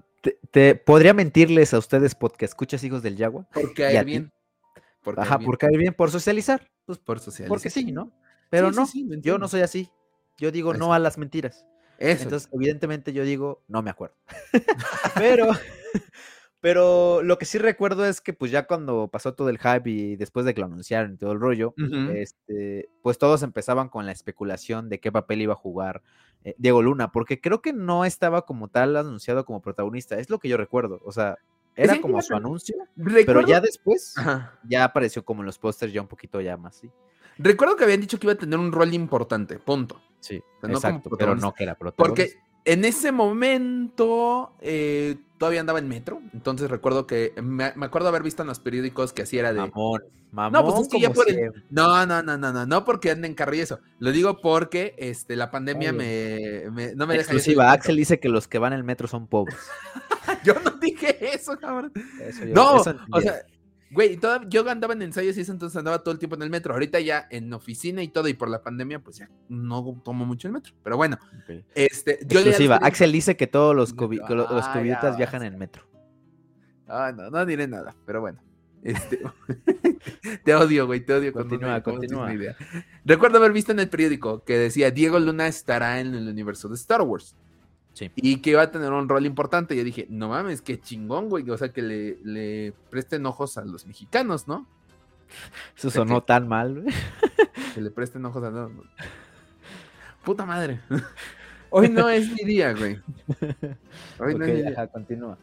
[0.51, 3.47] te, podría mentirles a ustedes porque escuchas Hijos del Yagua.
[3.53, 4.33] Por caer bien.
[5.17, 6.71] Ajá, por caer bien, por socializar.
[6.87, 7.49] Pues por socializar.
[7.49, 8.13] Porque sí, ¿no?
[8.51, 8.87] Pero no,
[9.21, 9.91] yo no soy así.
[10.39, 11.67] Yo digo no a las mentiras.
[11.99, 14.17] Entonces, evidentemente yo digo, no me acuerdo.
[15.15, 15.49] pero,
[16.65, 20.17] pero lo que sí recuerdo es que pues ya cuando pasó todo el hype y
[20.17, 21.75] después de que lo anunciaron y todo el rollo,
[22.15, 26.01] este, pues todos empezaban con la especulación de qué papel iba a jugar
[26.43, 30.39] eh, Diego Luna, porque creo que no estaba como tal anunciado como protagonista, es lo
[30.39, 31.37] que yo recuerdo, o sea,
[31.77, 32.77] era como su anuncio,
[33.27, 34.15] pero ya después
[34.67, 36.91] ya apareció como en los pósters ya un poquito ya más, sí.
[37.37, 40.01] Recuerdo que habían dicho que iba a tener un rol importante, punto.
[40.19, 42.33] Sí, exacto, pero no que era protagonista.
[42.33, 48.23] Porque en ese momento eh, todavía andaba en metro, entonces recuerdo que me, acuerdo haber
[48.23, 49.61] visto en los periódicos que así era de.
[49.61, 50.03] Mamón,
[50.33, 50.53] mamón.
[50.53, 51.27] No, pues es que ya por
[51.71, 53.81] No, no, no, no, no, no porque anden en carro y eso.
[53.99, 57.33] Lo digo porque este, la pandemia me, no me deja.
[57.33, 59.57] Exclusiva, Axel dice que los que van en el metro son pobres.
[60.45, 61.93] yo no dije eso, cabrón.
[62.47, 62.83] no, o
[63.21, 63.45] sea,
[63.95, 64.19] Güey,
[64.49, 66.75] yo andaba en ensayos y eso, entonces andaba todo el tiempo en el metro.
[66.75, 70.49] Ahorita ya en oficina y todo, y por la pandemia, pues ya no tomo mucho
[70.49, 70.75] el metro.
[70.83, 71.17] Pero bueno,
[71.75, 72.19] este.
[72.27, 72.77] Yo Exclusiva.
[72.83, 75.85] Axel dice que todos los, los coviditas viajan en metro.
[76.89, 78.43] Ah, no, no diré nada, pero bueno.
[78.83, 79.21] Este,
[80.45, 81.33] te odio, güey, te odio.
[81.33, 82.31] Continúa, continúa.
[83.05, 86.75] Recuerdo haber visto en el periódico que decía Diego Luna estará en el universo de
[86.75, 87.37] Star Wars.
[88.17, 89.77] Y que iba a tener un rol importante.
[89.77, 91.49] Yo dije, no mames, qué chingón, güey.
[91.51, 94.67] O sea, que le, presten ojos a los mexicanos, ¿no?
[95.77, 96.95] Eso sonó tan mal, güey.
[97.75, 98.73] Que le presten ojos a los...
[100.25, 100.81] Puta madre.
[101.71, 103.01] Hoy no es mi día, güey.
[104.19, 104.87] Hoy no es mi día.
[104.89, 105.37] continúa.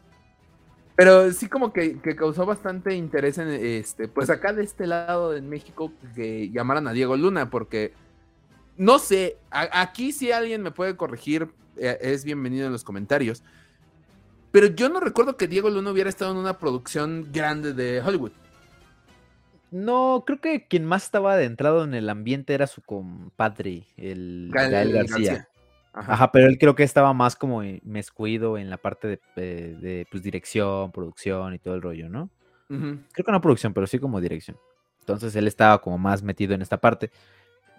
[0.94, 5.48] Pero sí como que, causó bastante interés en este, pues acá de este lado en
[5.48, 7.92] México que llamaran a Diego Luna, porque
[8.76, 13.42] no sé, aquí si alguien me puede corregir, es bienvenido en los comentarios.
[14.50, 18.32] Pero yo no recuerdo que Diego Luna hubiera estado en una producción grande de Hollywood.
[19.70, 24.92] No, creo que quien más estaba adentrado en el ambiente era su compadre, el Gael,
[24.92, 25.48] García.
[25.94, 26.32] Ajá.
[26.32, 30.90] pero él creo que estaba más como mezcuido en la parte de, eh, pues, dirección,
[30.92, 32.30] producción y todo el rollo, ¿no?
[32.68, 34.56] Creo que no producción, pero sí como dirección.
[35.00, 37.10] Entonces él estaba como más metido en esta parte.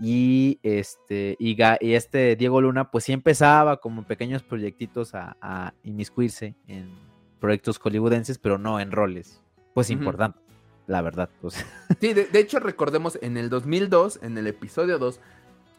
[0.05, 1.55] Y este, y,
[1.93, 6.89] este Diego Luna, pues sí empezaba como pequeños proyectitos a, inmiscuirse en
[7.39, 9.41] proyectos hollywoodenses, pero no en roles,
[9.73, 10.39] pues importante,
[10.87, 11.29] la verdad.
[11.39, 11.55] Pues.
[12.01, 15.21] Sí, de, hecho recordemos en el 2002, en el episodio 2,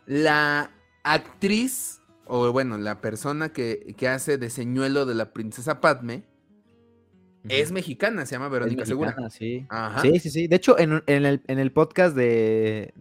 [0.07, 0.71] la
[1.03, 6.25] actriz, o bueno, la persona que, hace de señuelo de la princesa Padme,
[7.47, 9.15] es mexicana, se llama Verónica Segura.
[9.29, 9.67] Sí.
[10.01, 10.47] sí, sí, sí.
[10.47, 12.95] De hecho, en, el, en el podcast de,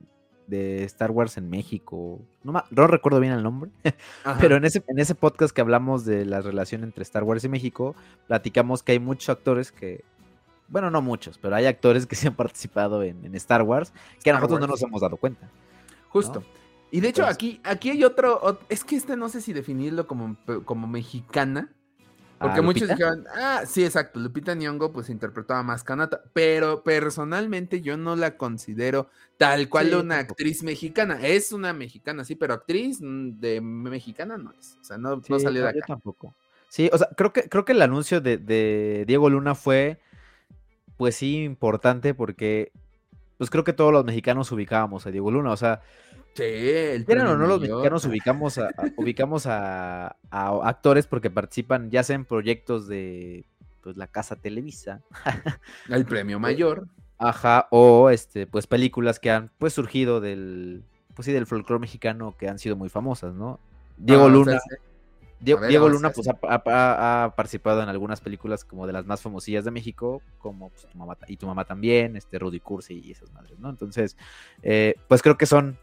[0.48, 2.20] de Star Wars en México.
[2.44, 3.72] No, no recuerdo bien el nombre,
[4.40, 7.50] pero en ese, en ese podcast que hablamos de la relación entre Star Wars y
[7.50, 7.96] México,
[8.28, 10.04] platicamos que hay muchos actores que,
[10.68, 14.34] bueno, no muchos, pero hay actores que se han participado en, Star Wars que a
[14.34, 15.50] nosotros no nos hemos dado cuenta.
[16.10, 16.44] Justo.
[16.92, 20.38] Y de hecho, aquí, aquí hay otro, es que este no sé si definirlo como,
[20.64, 21.72] como mexicana,
[22.44, 27.98] porque muchos dijeron, ah, sí, exacto, Lupita Nyong'o pues interpretaba más Kanata, pero personalmente yo
[27.98, 31.20] no la considero tal cual una actriz mexicana.
[31.22, 34.78] Es una mexicana, sí, pero actriz mm, de mexicana no es.
[34.82, 35.86] O sea, no, salió de acá.
[35.88, 36.36] tampoco.
[36.70, 40.00] Sí, o sea, creo que, creo que el anuncio de, Diego Luna fue,
[40.98, 42.72] pues sí, importante porque,
[43.38, 45.82] pues creo que todos los mexicanos ubicábamos a Diego Luna, o sea,
[46.36, 52.26] Sí, el no, los mexicanos ubicamos a, ubicamos a, actores porque participan ya sea en
[52.26, 53.46] proyectos de
[53.82, 55.02] pues la casa Televisa.
[55.90, 56.88] el premio mayor.
[57.20, 62.36] Ajá, o este, pues películas que han pues surgido del, pues sí, del folclore mexicano
[62.38, 63.60] que han sido muy famosas, ¿no?
[63.98, 64.60] Diego Luna.
[65.40, 70.22] Diego, Luna pues ha, participado en algunas películas como de las más famosillas de México,
[70.40, 73.70] como pues, tu mamá y tu mamá también, este Rudy Cursi y esas madres, ¿no?
[73.70, 74.16] Entonces,
[74.62, 75.78] eh, pues creo que son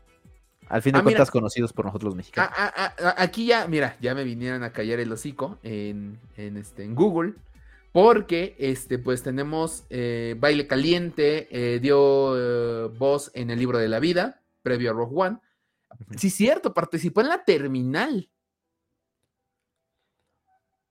[0.71, 2.53] al fin de ah, cuentas, conocidos por nosotros los mexicanos.
[2.57, 6.95] Ah, ah, aquí ya, mira, ya me vinieron a callar el hocico en, este, en
[6.95, 7.35] Google.
[7.91, 13.89] Porque, este, pues tenemos eh, Baile Caliente, eh, dio eh, voz en el libro de
[13.89, 15.39] la vida, previo a Rogue One.
[16.17, 18.31] Sí, cierto, participó en la terminal.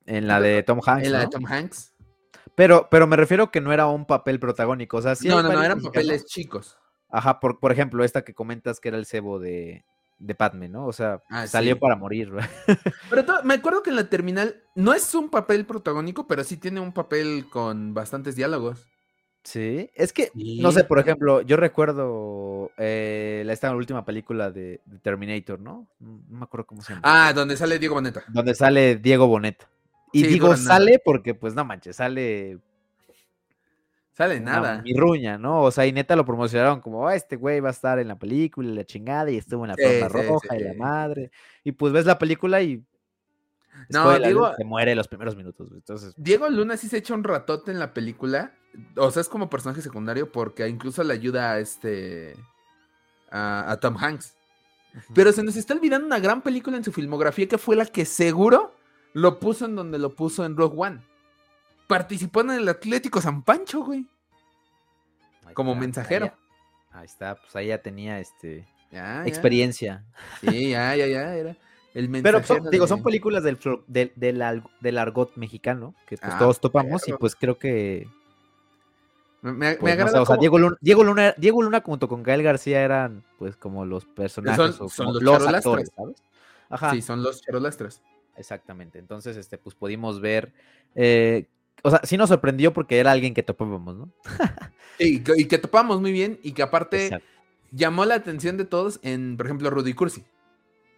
[0.06, 1.06] En la de Tom Hanks.
[1.06, 1.94] En la de Tom Hanks.
[2.54, 4.98] Pero, pero me refiero que no era un papel protagónico.
[4.98, 6.78] O sea, no, no, no, eran papeles chicos.
[7.10, 9.84] Ajá, por, por ejemplo, esta que comentas que era el cebo de,
[10.20, 10.86] de Padme, ¿no?
[10.86, 12.32] O sea, ah, salió para morir.
[13.10, 16.80] Pero me acuerdo que en la terminal no es un papel protagónico, pero sí tiene
[16.80, 18.86] un papel con bastantes diálogos.
[19.44, 25.60] Sí, es que, no sé, por ejemplo, yo recuerdo eh, esta última película de, Terminator,
[25.60, 25.88] ¿no?
[26.00, 26.22] ¿no?
[26.30, 27.02] me acuerdo cómo se llama.
[27.06, 28.24] Ah, donde sale Diego Boneta.
[28.28, 29.68] Donde sale Diego Boneta.
[30.12, 32.60] Y digo sale porque, pues no manches, sale
[34.20, 34.82] Sale nada.
[34.82, 35.62] Mi ruña, ¿no?
[35.62, 38.20] O sea, y neta lo promocionaron como, ah, este güey va a estar en la
[38.20, 41.32] película la chingada y estuvo en la forma roja y la madre.
[41.64, 42.84] Y pues ves la película y.
[43.88, 44.52] No, Diego.
[44.58, 46.14] Se muere los primeros minutos, Entonces.
[46.18, 48.52] Diego Luna sí se echa un ratote en la película.
[48.98, 52.36] O sea, es como personaje secundario porque incluso le ayuda a este.
[53.32, 54.36] a, Tom Hanks.
[55.16, 58.04] Pero se nos está olvidando una gran película en su filmografía que fue la que
[58.04, 58.76] seguro
[59.14, 61.09] lo puso en donde lo puso en Rogue One
[61.90, 64.06] participó en el Atlético San Pancho, güey.
[65.56, 66.32] como mensajero.
[66.92, 68.68] Ahí, está, pues ahí ya tenía este
[69.26, 70.06] experiencia.
[70.42, 71.58] Sí, ya, ya, ya, era.
[71.96, 77.14] El Pero digo, son películas del, del, argot mexicano que pues, ah, todos topamos y
[77.14, 78.08] pues creo que
[79.42, 80.22] me, pues, agrada.
[80.22, 83.86] o sea, Diego, Luna, Diego, Luna, Diego Luna junto con Gael García eran pues como
[83.86, 86.22] los personajes son, los, actores, ¿sabes?
[86.70, 86.92] Ajá.
[86.92, 88.04] Sí, son los charolastras.
[88.36, 89.00] Exactamente.
[89.00, 90.54] Entonces, este, pues pudimos ver
[90.94, 91.48] eh,
[91.84, 94.10] o sea, sí nos sorprendió porque era alguien que topábamos, ¿no?
[95.00, 97.22] y, que, y, que topamos muy bien y que aparte
[97.72, 100.24] llamó la atención de todos en, por ejemplo, Rudy Cursi.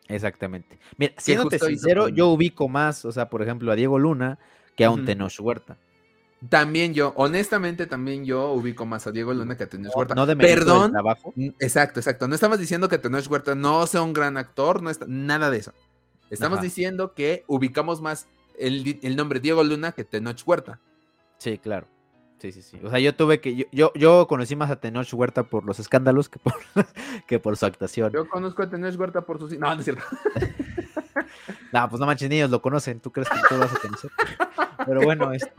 [0.07, 0.77] Exactamente.
[0.97, 4.39] Mira, siéndote sincero, yo ubico más, o sea, por ejemplo, a Diego Luna
[4.75, 5.77] que a un Tenoch Huerta.
[6.49, 10.15] También yo, honestamente, también yo ubico más a Diego Luna que a Tenoch Huerta.
[10.15, 10.93] No, de Perdón.
[11.59, 12.27] Exacto, exacto.
[12.27, 15.57] No estamos diciendo que Tenoch Huerta no sea un gran actor, no está, nada de
[15.57, 15.73] eso.
[16.29, 18.27] Estamos diciendo que ubicamos más
[18.61, 20.79] el, nombre Diego Luna que Tenoch Huerta.
[21.37, 21.87] Sí, claro.
[22.39, 22.79] Sí, sí, sí.
[22.83, 23.67] O sea, yo tuve que.
[23.71, 26.53] Yo, yo, conocí más a Tenoch Huerta por los escándalos que por,
[27.27, 28.11] que por su actuación.
[28.11, 29.47] Yo conozco a Tenoch Huerta por su.
[29.59, 30.03] No, no es cierto.
[31.71, 32.99] no, pues no manches, niños lo conocen.
[32.99, 34.11] ¿Tú crees que tú vas a conocer?
[34.85, 35.51] Pero bueno, este.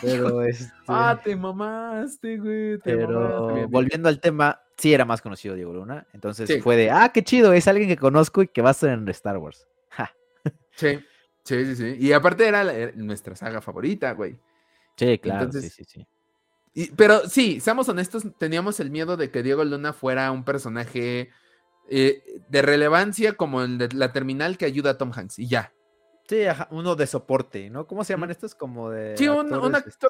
[0.00, 0.72] pero este.
[0.86, 2.78] Ah, te mamaste, güey.
[2.78, 6.06] pero volviendo al tema, sí era más conocido Diego Luna.
[6.12, 8.90] Entonces fue de, ah, qué chido, es alguien que conozco y que va a estar
[8.90, 9.66] en Star Wars.
[9.90, 10.12] Ja.
[10.76, 11.00] Sí.
[11.48, 11.96] Sí, sí, sí.
[11.98, 14.38] Y aparte era, nuestra saga favorita, güey.
[14.96, 15.50] Sí, claro.
[15.50, 16.92] sí, sí, sí.
[16.94, 21.30] pero sí, seamos honestos, teníamos el miedo de que Diego Luna fuera un personaje
[21.88, 25.72] eh, de relevancia como el de la terminal que ayuda a Tom Hanks y ya.
[26.28, 27.86] Sí, uno de soporte, ¿no?
[27.86, 28.54] ¿Cómo se llaman estos?
[28.54, 29.16] Como de.
[29.16, 30.06] Sí, un, actor, este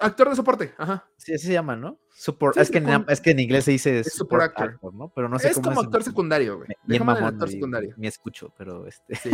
[0.00, 1.08] actor de soporte, ajá.
[1.16, 1.98] Sí, así se llaman, ¿no?
[2.10, 4.78] Support, es, que en, es, que en, inglés se dice support, actor.
[4.92, 5.10] ¿no?
[5.14, 6.68] Pero no sé es como actor secundario, güey.
[7.08, 7.94] Actor secundario.
[7.96, 9.14] Me escucho, pero este.
[9.14, 9.30] Sí.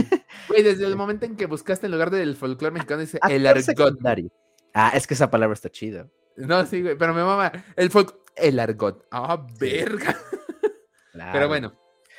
[0.48, 3.64] Güey, desde el momento en que buscaste en lugar del folclore mexicano dice el argot.
[3.64, 4.30] Secundario.
[4.72, 6.06] Ah, es que esa palabra está chida.
[6.36, 7.50] No, sí, güey, pero me mama.
[7.74, 9.08] El folk, el argot.
[9.10, 10.16] Ah, verga.
[11.32, 11.76] Pero bueno,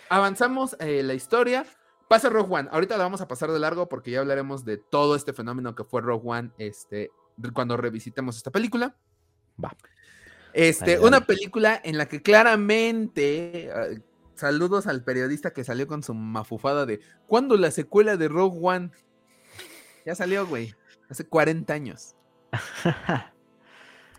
[0.10, 1.66] avanzamos eh, la historia.
[2.10, 2.70] Pasa Rogue One.
[2.72, 5.84] Ahorita la vamos a pasar de largo porque ya hablaremos de todo este fenómeno que
[5.84, 7.12] fue Rogue One este,
[7.54, 8.96] cuando revisitemos esta película.
[9.64, 9.78] Va.
[10.54, 13.70] Este, una película en la que claramente.
[13.72, 13.90] Ah,
[14.34, 18.92] saludos al periodista que salió con su mafufada de ¿Cuándo la secuela de Rogue One?
[20.04, 20.74] Ya salió, güey.
[21.12, 22.16] Hace 40 años.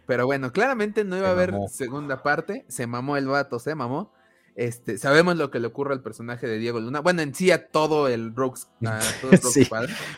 [0.06, 2.64] Pero bueno, claramente no iba a haber segunda parte.
[2.68, 4.12] Se mamó el vato, se mamó.
[4.56, 7.00] Este, sabemos lo que le ocurre al personaje de Diego Luna.
[7.00, 9.00] Bueno, en sí a todo el Rogue, a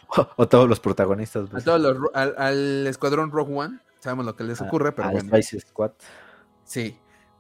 [0.37, 1.49] O, todos los protagonistas.
[1.51, 1.63] Pues.
[1.63, 3.79] A todos los, al, escuadrón Rogue One.
[4.01, 5.31] Sabemos lo que les ocurre, pero bueno.
[5.43, 5.93] Squad.
[6.65, 6.99] Sí.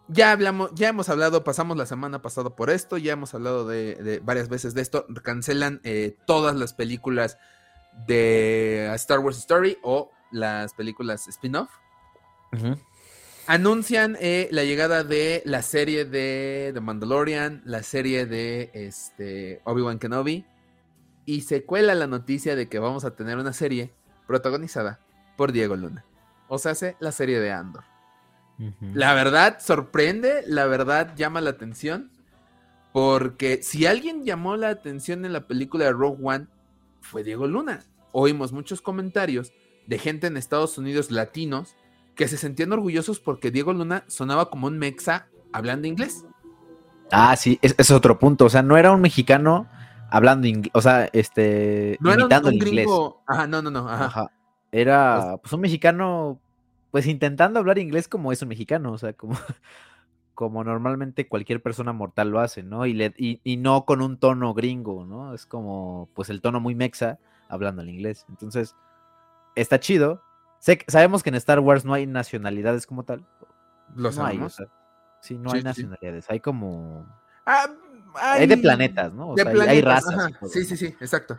[0.08, 4.20] Ya hablamos, ya hemos hablado, pasamos la semana pasada por esto, ya hemos hablado de,
[4.24, 5.06] varias veces de esto.
[5.22, 7.38] Cancelan eh, todas las películas
[8.06, 11.70] de Star Wars Story o las películas spin-off.
[13.46, 19.98] Anuncian eh, la llegada de la serie de The Mandalorian, la serie de este, Obi-Wan
[19.98, 20.46] Kenobi.
[21.24, 23.92] Y se cuela la noticia de que vamos a tener una serie
[24.26, 25.00] protagonizada
[25.36, 26.04] por Diego Luna.
[26.48, 27.84] O sea, hace la serie de Andor.
[28.94, 32.12] La verdad sorprende, la verdad llama la atención.
[32.92, 36.46] Porque si alguien llamó la atención en la película de Rogue One,
[37.00, 37.80] fue Diego Luna.
[38.12, 39.52] Oímos muchos comentarios
[39.86, 41.74] de gente en Estados Unidos latinos
[42.14, 46.24] que se sentían orgullosos porque Diego Luna sonaba como un mexa hablando inglés.
[47.10, 48.46] Ah, sí, es otro punto.
[48.46, 49.68] O sea, no era un mexicano
[50.12, 53.22] hablando inglés, o sea, este, no era un, gringo.
[53.26, 54.30] Ajá, no, no, no, ajá.
[54.70, 56.38] Era, pues, un mexicano,
[56.90, 59.34] pues, intentando hablar inglés como es un mexicano, o sea, como,
[60.34, 62.84] como normalmente cualquier persona mortal lo hace, ¿no?
[62.84, 65.32] Y, le, y, no con un tono gringo, ¿no?
[65.32, 68.26] Es como, pues, el tono muy mexa hablando el inglés.
[68.28, 68.76] Entonces,
[69.54, 70.22] está chido,
[70.86, 73.26] sabemos que en Star Wars no hay nacionalidades como tal.
[73.94, 74.62] Lo sabemos.
[75.20, 76.30] sí, no hay nacionalidades.
[76.30, 77.06] Hay como.
[77.44, 77.66] Ah,
[78.14, 79.34] hay, de planetas, ¿no?
[79.34, 80.32] de planetas, hay razas.
[80.50, 81.38] Sí, sí, sí, exacto.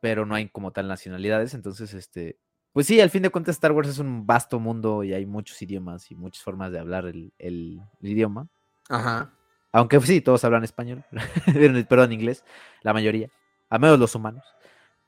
[0.00, 2.38] Pero no hay como tal nacionalidades, entonces, este,
[2.72, 5.60] pues sí, al fin de cuentas Star Wars es un vasto mundo y hay muchos
[5.62, 8.48] idiomas y muchas formas de hablar el, idioma.
[8.88, 9.32] Ajá.
[9.72, 11.04] Aunque sí, todos hablan español,
[11.88, 12.44] perdón, inglés,
[12.82, 13.28] la mayoría,
[13.68, 14.44] a menos los humanos.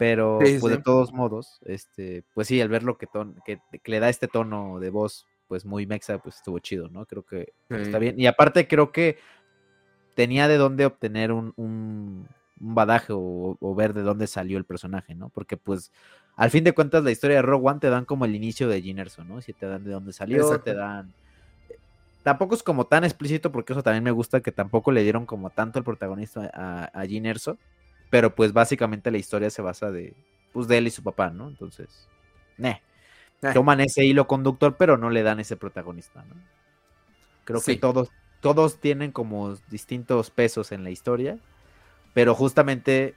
[0.01, 3.07] Pero pues, de todos modos, este, pues sí, al ver lo que,
[3.45, 7.05] que, le da este tono de voz, pues muy mexa, pues estuvo chido, ¿no?
[7.05, 8.19] Creo que está bien.
[8.19, 9.19] Y aparte creo que
[10.15, 12.27] tenía de dónde obtener un, un,
[12.57, 15.29] badaje o, ver de dónde salió el personaje, ¿no?
[15.29, 15.93] Porque pues
[16.35, 18.81] al fin de cuentas la historia de Rogue One te dan como el inicio de
[18.81, 19.43] Ginerso, ¿no?
[19.43, 21.13] Si te dan de dónde salió, te dan...
[21.69, 21.77] Eh,
[22.23, 25.51] tampoco es como tan explícito porque eso también me gusta que tampoco le dieron como
[25.51, 27.59] tanto el protagonista a, a Erso
[28.11, 30.15] pero pues básicamente la historia se basa de,
[30.53, 31.49] pues, de él y su papá, ¿no?
[31.49, 32.09] Entonces,
[32.59, 32.81] eh.
[33.55, 36.35] toman ese hilo conductor, pero no le dan ese protagonista, ¿no?
[37.45, 41.39] Creo que todos, todos tienen como distintos pesos en la historia,
[42.13, 43.15] pero justamente,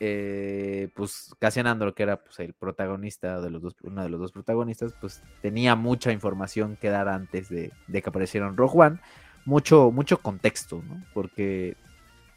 [0.00, 4.20] eh, pues Cassian Andor, que era pues, el protagonista de los dos, uno de los
[4.20, 9.00] dos protagonistas, pues tenía mucha información que dar antes de, de que aparecieron Rogue One,
[9.44, 11.04] mucho, mucho contexto, ¿no?
[11.14, 11.76] Porque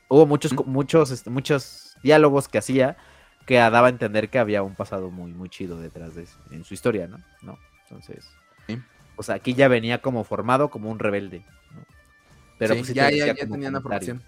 [0.08, 2.98] Hubo muchos, muchos, este, muchos diálogos que hacía
[3.46, 6.64] que daba a entender que había un pasado muy, muy chido detrás de eso, en
[6.64, 7.20] su historia, ¿no?
[7.42, 7.60] ¿No?
[7.84, 8.28] Entonces,
[9.16, 11.86] o sea, aquí ya venía como formado como un rebelde, ¿no?
[12.58, 14.24] Pero pues, ya, ya, ya tenía una formación.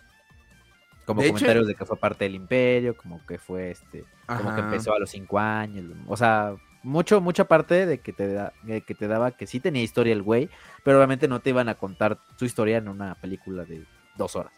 [1.06, 4.94] Como comentarios de que fue parte del imperio, como que fue este, como que empezó
[4.94, 9.08] a los cinco años, o sea, mucho, mucha parte de que te da, que te
[9.08, 10.50] daba que sí tenía historia el güey,
[10.84, 13.86] pero obviamente no te iban a contar su historia en una película de
[14.18, 14.54] dos horas.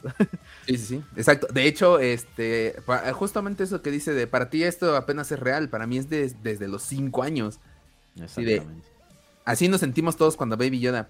[0.65, 1.47] Sí, sí, sí, exacto.
[1.51, 2.75] De hecho, este,
[3.13, 6.67] justamente eso que dice de para ti esto apenas es real, para mí es desde
[6.67, 7.59] los cinco años.
[8.23, 8.61] Así,
[9.45, 11.09] así nos sentimos todos cuando Baby Yoda.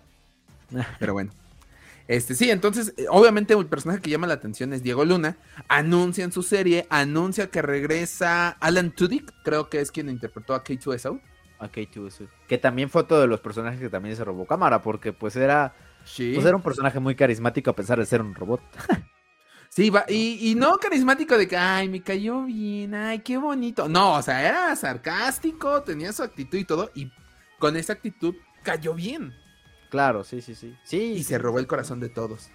[1.00, 1.32] Pero bueno.
[2.10, 5.38] Este, sí, entonces, eh, obviamente el personaje que llama la atención es Diego Luna.
[5.68, 10.64] Anuncia en su serie, anuncia que regresa Alan Tudyk, creo que es quien interpretó a
[10.64, 11.22] K2SO.
[11.60, 12.28] A K2SO.
[12.48, 15.76] Que también fue otro de los personajes que también se robó cámara, porque pues era
[16.04, 18.62] pues era un personaje muy carismático a pesar de ser un robot.
[19.72, 23.88] Sí, va, y, no carismático de que, ay, me cayó bien, ay, qué bonito.
[23.88, 27.12] No, o sea, era sarcástico, tenía su actitud y todo, y
[27.60, 29.32] con esa actitud cayó bien.
[29.92, 30.76] Claro, sí, sí, sí.
[30.84, 32.50] sí y se robó el corazón de todos.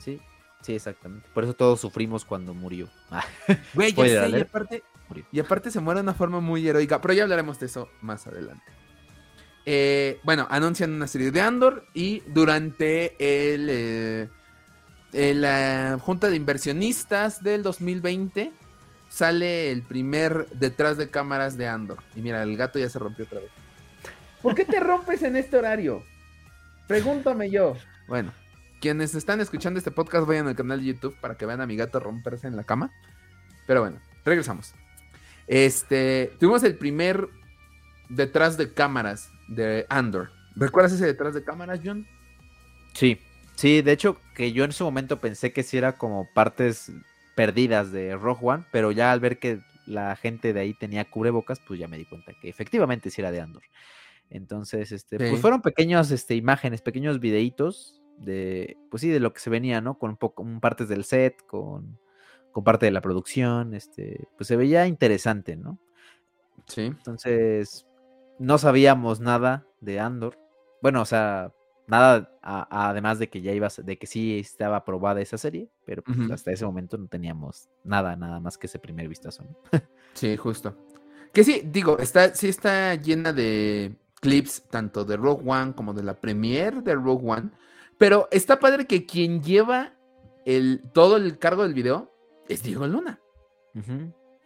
[0.00, 0.20] Sí,
[0.60, 1.28] sí, exactamente.
[1.32, 2.90] Por eso todos sufrimos cuando murió.
[3.74, 4.82] Güey, ya sé, y aparte,
[5.30, 8.26] y aparte se muere de una forma muy heroica, pero ya hablaremos de eso más
[8.26, 8.79] adelante.
[9.72, 14.28] Eh, bueno, anuncian una serie de Andor y durante el, eh,
[15.12, 18.50] la junta de inversionistas del 2020
[19.08, 21.98] sale el primer detrás de cámaras de Andor.
[22.16, 23.50] Y mira, el gato ya se rompió otra vez.
[24.42, 26.02] ¿Por qué te rompes en este horario?
[26.88, 27.76] Pregúntame yo.
[28.08, 28.32] Bueno,
[28.80, 31.76] quienes están escuchando este podcast vayan al canal de YouTube para que vean a mi
[31.76, 32.90] gato romperse en la cama.
[33.68, 34.74] Pero bueno, regresamos.
[35.46, 37.28] Este, tuvimos el primer
[38.08, 40.30] detrás de cámaras de Andor.
[40.56, 42.06] ¿Recuerdas ese detrás de cámaras, John?
[42.94, 43.18] Sí,
[43.56, 46.92] sí, de hecho que yo en su momento pensé que sí era como partes
[47.34, 51.60] perdidas de Rogue One, pero ya al ver que la gente de ahí tenía cubrebocas,
[51.66, 53.62] pues ya me di cuenta que efectivamente sí era de Andor.
[54.30, 59.40] Entonces, este, pues fueron pequeñas este, imágenes, pequeños videitos de, pues sí, de lo que
[59.40, 59.98] se venía, ¿no?
[59.98, 61.98] Con un poco, partes del set, con,
[62.52, 65.80] con parte de la producción, este, pues se veía interesante, ¿no?
[66.68, 66.82] Sí.
[66.82, 67.86] Entonces,
[68.40, 70.38] no sabíamos nada de Andor.
[70.80, 71.52] Bueno, o sea,
[71.86, 76.18] nada además de que ya ibas, de que sí estaba aprobada esa serie, pero pues,
[76.30, 79.44] hasta ese momento no teníamos nada, nada más que ese primer vistazo.
[80.14, 80.74] sí, justo.
[81.34, 86.02] Que sí, digo, está, sí está llena de clips tanto de Rogue One como de
[86.02, 87.50] la premiere de Rogue One,
[87.98, 89.92] pero está padre que quien lleva
[90.46, 92.10] el, todo el cargo del video
[92.48, 93.20] es Diego Luna.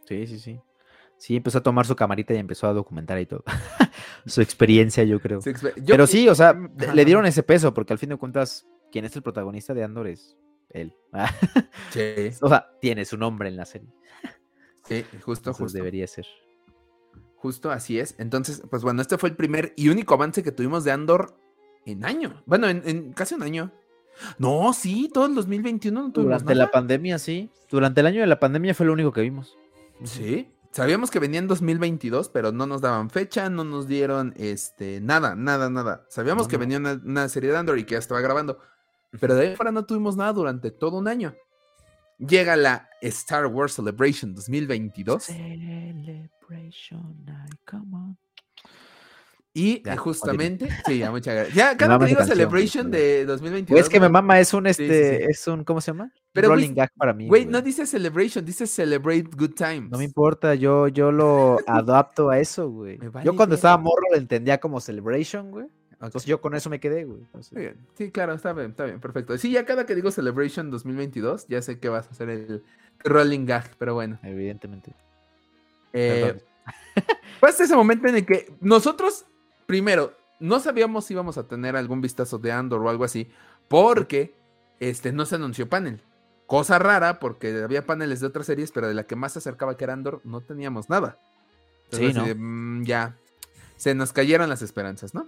[0.09, 0.61] Sí, sí, sí.
[1.19, 3.45] Sí, empezó a tomar su camarita y empezó a documentar y todo.
[4.27, 5.41] su experiencia, yo creo.
[5.87, 6.59] Pero sí, o sea,
[6.95, 10.09] le dieron ese peso, porque al fin de cuentas, quien es el protagonista de Andor
[10.09, 10.37] es
[10.71, 10.95] él.
[11.91, 12.31] sí.
[12.41, 13.89] O sea, tiene su nombre en la serie.
[14.85, 15.79] Sí, justo, justo.
[15.79, 16.27] Debería ser.
[17.37, 18.15] Justo así es.
[18.19, 21.39] Entonces, pues bueno, este fue el primer y único avance que tuvimos de Andor
[21.87, 22.43] en año.
[22.47, 23.73] Bueno, en, casi un año.
[24.39, 27.51] No, sí, todo el 2021 no tuvimos Durante la pandemia, sí.
[27.71, 29.59] Durante el año de la pandemia fue lo único que vimos.
[30.05, 35.01] Sí, Sabíamos que venía en 2022, pero no nos daban fecha, no nos dieron este,
[35.01, 36.05] nada, nada, nada.
[36.09, 38.59] Sabíamos que venía una, serie de Android y que ya estaba grabando,
[39.21, 41.33] pero de ahí fuera no tuvimos nada durante todo un año.
[42.19, 45.23] Llega la Star Wars Celebration 2022.
[45.23, 46.35] Celebration,
[47.65, 48.24] come on.
[49.57, 51.55] Y justamente, sí, ya, muchas gracias.
[51.55, 53.81] Ya, cada que digo Celebration de 2022.
[53.81, 56.11] Es que mi mamá es un, este, es un, ¿cómo se llama?
[56.33, 57.29] Pero, Rolling gag para mí.
[57.29, 59.93] Güey, no dice Celebration, dice Celebrate Good Times.
[59.93, 62.99] No me importa, yo, yo lo adapto a eso, güey.
[63.23, 65.67] yo cuando estaba morro lo entendía como Celebration, güey.
[65.93, 67.21] Entonces yo con eso me quedé, güey.
[67.97, 69.39] Sí, claro, está bien, está bien, perfecto.
[69.39, 72.65] Sí, ya cada que digo Celebration 2022, ya sé que vas a hacer el
[73.05, 74.19] Rolling Gag, pero bueno.
[74.25, 74.93] Evidentemente.
[75.93, 76.43] Eh,
[77.41, 79.27] pues ese momento en el que nosotros
[79.67, 83.31] primero, no sabíamos si íbamos a tener algún vistazo de Andor o algo así,
[83.69, 84.35] porque
[84.81, 86.01] este, no se anunció panel.
[86.47, 89.77] Cosa rara, porque había paneles de otras series, pero de la que más se acercaba
[89.77, 91.19] que era Andor, no teníamos nada.
[91.91, 92.27] sí, ¿no?
[92.37, 93.17] Mm, ya,
[93.77, 95.27] se nos cayeron las esperanzas, ¿no?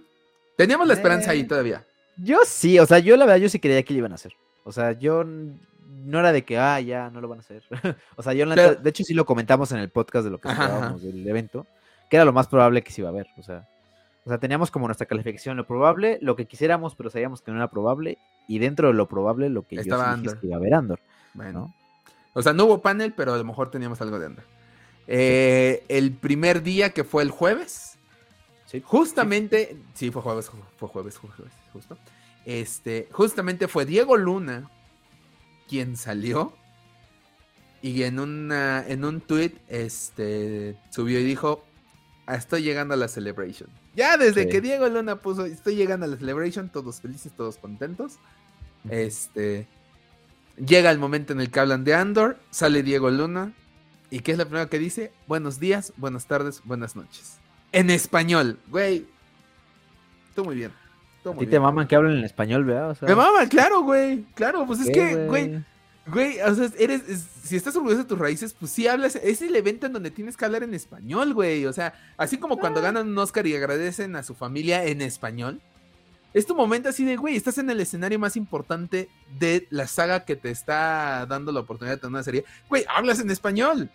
[0.55, 1.85] Teníamos la esperanza ahí eh, todavía.
[2.17, 4.33] Yo sí, o sea, yo la verdad, yo sí creía que lo iban a hacer.
[4.63, 7.63] O sea, yo no era de que, ah, ya, no lo van a hacer.
[8.15, 11.01] o sea, yo, de hecho, sí lo comentamos en el podcast de lo que esperábamos
[11.01, 11.65] del evento,
[12.09, 13.67] que era lo más probable que se iba a ver, o sea.
[14.27, 17.55] O sea, teníamos como nuestra calificación lo probable, lo que quisiéramos, pero sabíamos que no
[17.55, 18.17] era probable.
[18.45, 20.99] Y dentro de lo probable, lo que Estaba yo que iba a ver Andor.
[21.33, 21.73] Bueno.
[22.33, 24.43] O sea, no hubo panel, pero a lo mejor teníamos algo de Andor.
[25.07, 27.97] Eh, el primer día que fue el jueves.
[28.65, 28.83] Sí.
[28.83, 29.77] Justamente.
[29.93, 30.11] Sí.
[30.11, 31.97] fue jueves, fue jueves, fue jueves, justo.
[32.43, 34.69] Este, justamente fue Diego Luna
[35.69, 36.51] quien salió.
[37.81, 41.63] Y en una, en un tweet, este, subió y dijo:
[42.27, 43.69] Estoy llegando a la celebration.
[43.95, 48.17] Ya desde que Diego Luna puso, estoy llegando a la Celebration, todos felices, todos contentos.
[48.89, 49.67] Este.
[50.57, 53.53] Llega el momento en el que hablan de Andor, sale Diego Luna.
[54.09, 55.11] ¿Y qué es la primera que dice?
[55.27, 57.37] Buenos días, buenas tardes, buenas noches.
[57.71, 59.05] En español, güey.
[60.35, 60.71] Tú muy bien.
[61.23, 62.97] Tú muy ¿A ti te maman que hablen en español, ¿verdad?
[63.01, 64.23] Me maman, claro, güey.
[64.33, 65.63] Claro, pues es que, güey Güey,
[66.11, 67.01] o sea, eres,
[67.43, 70.37] si estás orgulloso de tus raíces, pues sí hablas, es el evento en donde tienes
[70.37, 71.65] que hablar en español, güey.
[71.65, 72.83] O sea, así como cuando ah.
[72.83, 75.61] ganan un Oscar y agradecen a su familia en español.
[76.33, 80.25] Es tu momento así de, güey, estás en el escenario más importante de la saga
[80.25, 82.45] que te está dando la oportunidad de tener una serie.
[82.69, 83.89] Güey, hablas en español.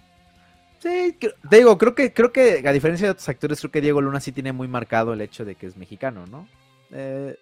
[0.81, 4.01] Sí, te digo, creo que, creo que a diferencia de otros actores, creo que Diego
[4.01, 6.49] Luna sí tiene muy marcado el hecho de que es mexicano, ¿no?
[6.91, 7.39] Eh,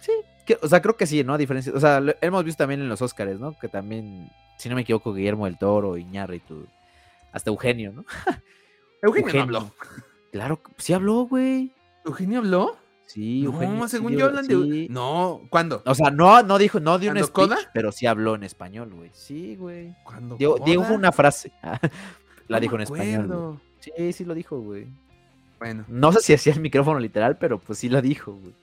[0.00, 0.12] sí,
[0.60, 1.34] o sea, creo que sí, ¿no?
[1.34, 3.58] A diferencia, o sea, hemos visto también en los Oscars, ¿no?
[3.58, 6.66] Que también, si no me equivoco, Guillermo del Toro, Iñárritu,
[7.32, 8.04] hasta Eugenio, ¿no?
[9.02, 9.74] Eugenio, habló.
[10.30, 11.72] Claro, sí habló, güey.
[12.04, 12.76] ¿Eugenio habló?
[13.06, 13.76] Sí, Eugenio.
[13.76, 14.86] No, según yo hablan de.
[14.88, 15.82] No, ¿cuándo?
[15.84, 19.10] O sea, no, no dijo, no dio un speech, pero sí habló en español, güey.
[19.12, 19.94] Sí, güey.
[20.04, 20.36] ¿Cuándo?
[20.36, 21.52] Dijo, una frase.
[22.48, 23.60] La dijo en español.
[23.80, 24.86] Sí, sí lo dijo, güey.
[25.58, 25.84] Bueno.
[25.88, 28.54] No sé si hacía el micrófono literal, pero pues sí lo dijo, güey.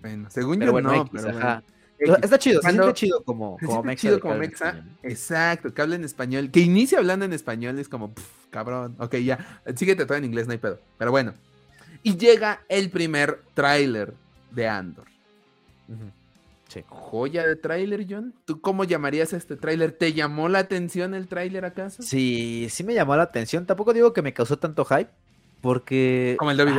[0.00, 1.62] Bueno, según yo no, pero
[1.98, 4.00] Está chido, está chido como, como Mexa.
[4.00, 4.84] Chido como Mexa.
[5.02, 6.50] Exacto, que hablen español.
[6.50, 8.12] Que inicie hablando en español es como,
[8.50, 8.94] cabrón.
[8.98, 9.62] Ok, ya.
[9.74, 10.78] Síguete todo en inglés, no hay pedo.
[10.96, 11.34] Pero bueno.
[12.04, 14.14] Y llega el primer tráiler
[14.52, 15.06] de Andor.
[16.86, 18.34] Joya de tráiler, John.
[18.44, 19.90] ¿Tú cómo llamarías a este tráiler?
[19.92, 22.02] ¿Te llamó la atención el tráiler acaso?
[22.02, 23.66] Sí, sí me llamó la atención.
[23.66, 25.10] Tampoco digo que me causó tanto hype.
[25.60, 26.36] Porque.
[26.38, 26.72] Como el de obi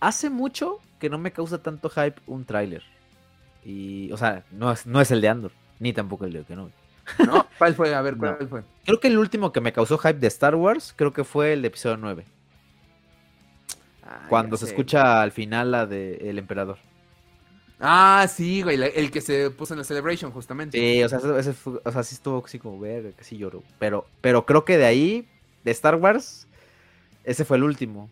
[0.00, 2.82] hace mucho que no me causa tanto hype un tráiler.
[3.64, 6.70] Y, o sea, no es, no es el de Andor, ni tampoco el de Kenobi.
[7.26, 7.46] ¿No?
[7.58, 7.92] ¿Cuál fue?
[7.94, 8.62] A ver, ¿cuál fue?
[8.84, 11.62] Creo que el último que me causó hype de Star Wars, creo que fue el
[11.62, 12.24] de episodio 9.
[14.04, 16.78] Ah, cuando se escucha al final la de El Emperador.
[17.80, 20.78] Ah, sí, güey, el que se puso en la Celebration, justamente.
[20.78, 23.62] Sí, o sea, ese o sea sí estuvo así como, verga, casi lloro.
[23.78, 25.28] Pero, pero creo que de ahí,
[25.64, 26.46] de Star Wars,
[27.24, 28.10] ese fue el último.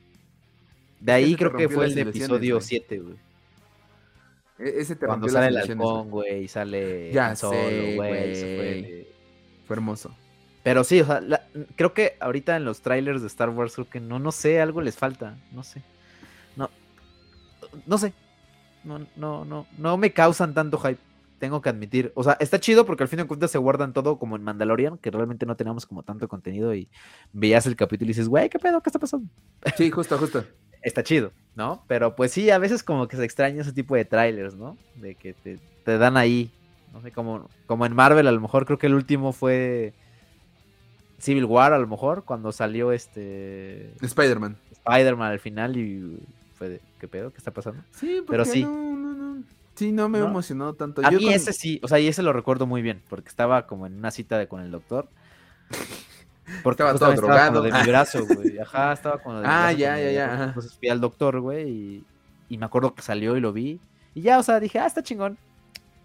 [1.00, 3.16] De ahí creo que fue el de episodio 7, güey.
[4.58, 7.58] E-, ese te Cuando sale el halcón, güey, sale ya solo,
[7.96, 9.06] güey.
[9.66, 9.74] Fue...
[9.74, 10.14] hermoso.
[10.62, 11.22] Pero sí, o sea,
[11.76, 14.80] creo que ahorita en los trailers de Star Wars, creo que no, no sé, algo
[14.80, 15.82] les falta, no sé.
[16.56, 16.68] No,
[17.86, 18.12] no sé.
[18.84, 21.00] No, no, no, no me causan tanto hype,
[21.38, 22.12] tengo que admitir.
[22.14, 24.98] O sea, está chido porque al fin de cuentas se guardan todo como en Mandalorian,
[24.98, 26.88] que realmente no teníamos como tanto contenido y
[27.32, 28.82] veías el capítulo y dices, güey, ¿qué pedo?
[28.82, 29.28] ¿Qué está pasando?
[29.76, 30.44] Sí, justo, justo
[30.89, 31.85] está chido, ¿no?
[31.86, 34.77] Pero pues sí, a veces como que se extraña ese tipo de trailers, ¿no?
[34.97, 36.51] De que te, dan ahí,
[36.93, 39.94] no sé, como, como en Marvel a lo mejor creo que el último fue
[41.19, 43.93] Civil War a lo mejor, cuando salió este...
[44.01, 44.56] Spider-Man.
[44.73, 46.19] Spider-Man al final y
[46.55, 47.31] fue de, ¿qué pedo?
[47.31, 47.82] ¿Qué está pasando?
[47.93, 48.62] Sí, pero sí.
[48.62, 49.43] No, no, no.
[49.74, 51.06] Sí, no me emocionó tanto.
[51.06, 53.86] A mí ese sí, o sea, y ese lo recuerdo muy bien, porque estaba como
[53.86, 55.09] en una cita de, con el doctor.
[56.62, 57.62] Porque estaba todo drogado.
[57.62, 58.58] de mi brazo, güey.
[58.58, 60.44] Ajá, estaba con lo de Ah, ya, ya, ya.
[60.44, 62.04] Entonces fui al doctor, güey, y,
[62.48, 63.80] y, me acuerdo que salió y lo vi.
[64.14, 65.38] Y ya, o sea, dije, ah, está chingón.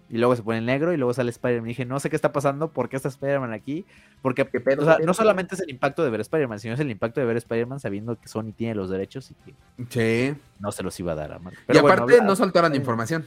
[0.09, 1.67] y luego se pone en negro y luego sale Spider-Man.
[1.67, 3.85] Y dije, no sé qué está pasando, ¿por qué está Spider-Man aquí?
[4.21, 4.43] Porque
[4.77, 7.25] o sea, no solamente es el impacto de ver Spider-Man, sino es el impacto de
[7.25, 9.31] ver Spider-Man sabiendo que Sony tiene los derechos
[9.77, 11.57] y que no se los iba a dar a mano.
[11.67, 13.25] y aparte no soltaron información.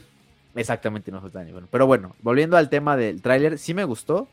[0.55, 1.69] Exactamente, no soltaron información.
[1.71, 4.27] Pero bueno, volviendo al tema del tráiler, sí me gustó.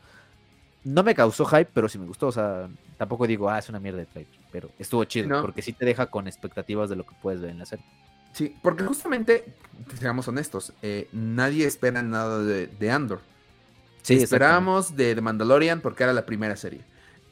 [0.85, 2.27] No me causó hype, pero sí me gustó.
[2.27, 4.33] O sea, tampoco digo, ah, es una mierda de trailer.
[4.51, 7.59] Pero estuvo chido, porque sí te deja con expectativas de lo que puedes ver en
[7.59, 7.83] la serie.
[8.31, 9.45] Sí, porque justamente,
[9.99, 13.21] seamos honestos, eh, nadie espera nada de, Andor.
[14.01, 16.81] Sí, Esperábamos de The Mandalorian porque era la primera serie.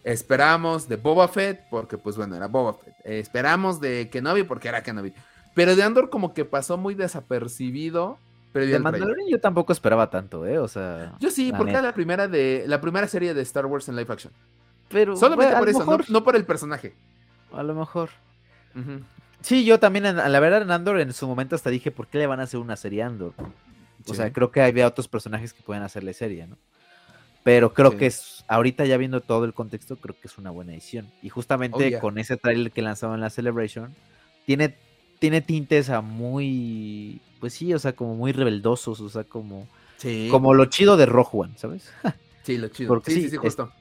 [0.03, 2.95] Esperamos de Boba Fett porque, pues bueno, era Boba Fett.
[3.05, 5.13] esperamos de Kenobi porque era Kenobi.
[5.53, 8.17] Pero de Andor como que pasó muy desapercibido.
[8.53, 10.59] De Mandalorian yo tampoco esperaba tanto, ¿eh?
[10.59, 11.15] O sea...
[11.19, 14.11] Yo sí, porque era la primera, de, la primera serie de Star Wars en live
[14.11, 14.31] action.
[14.89, 15.15] Pero...
[15.15, 16.93] Solamente por eso, no, por el personaje.
[17.51, 18.09] A lo mejor.
[19.41, 22.19] Sí, yo también, a la verdad, en Andor en su momento hasta dije, ¿por qué
[22.19, 23.33] le van a hacer una serie Andor?
[24.07, 26.57] O sea, creo que había otros personajes que pueden hacerle serie, ¿no?
[27.43, 30.71] Pero creo que es, ahorita ya viendo todo el contexto, creo que es una buena
[30.71, 31.11] edición.
[31.21, 33.93] Y justamente oh, con ese trailer que lanzaron en la Celebration,
[34.45, 34.77] tiene,
[35.23, 39.69] tiene tintes a muy, pues sí, o sea, como muy rebeldosos, o sea, como,
[40.29, 41.89] como lo chido de Rogue One, ¿sabes?
[42.43, 42.89] Sí, lo chido.
[42.89, 43.71] Porque sí, sí, sí, justo.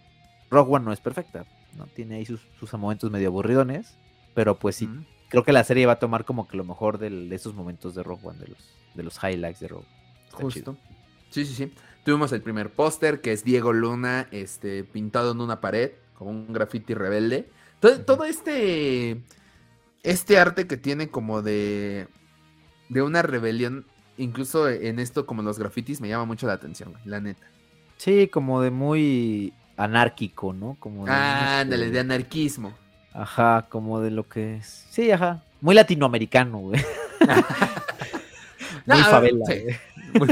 [0.48, 1.44] Rogue One no es perfecta,
[1.76, 1.88] ¿no?
[1.88, 3.98] Tiene ahí sus, sus momentos medio aburridones,
[4.34, 4.88] pero pues sí,
[5.30, 8.04] creo que la serie va a tomar como que lo mejor de esos momentos de
[8.04, 9.88] Rogue One, de los, de los highlights de Rogue.
[10.30, 10.76] Justo.
[11.30, 11.72] Sí, sí, sí.
[12.04, 16.52] Tuvimos el primer póster, que es Diego Luna, este, pintado en una pared, como un
[16.52, 17.50] graffiti rebelde.
[17.80, 19.24] Todo, este.
[20.02, 22.08] Este arte que tiene como de.
[22.88, 23.86] de una rebelión.
[24.18, 27.46] Incluso en esto, como los grafitis, me llama mucho la atención, la neta.
[27.96, 30.76] Sí, como de muy anárquico, ¿no?
[30.78, 32.74] Como ah, ándale, de anarquismo.
[33.14, 34.86] Ajá, como de lo que es.
[34.90, 35.42] Sí, ajá.
[35.60, 36.80] Muy latinoamericano, güey.
[38.86, 39.44] muy favela,
[40.14, 40.28] muy,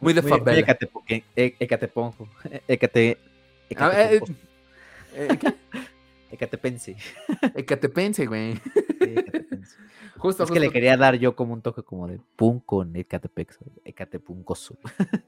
[0.00, 0.58] muy, de favela.
[0.60, 0.88] Ecate.
[1.08, 1.24] Eh,
[5.14, 5.38] eh,
[6.36, 6.96] Ecatepense.
[7.54, 8.60] Ecatepense, güey.
[10.18, 13.58] Justo, es que le quería dar yo como un toque como de punk con Ecatepex,
[13.84, 14.78] Ecatepuncoso.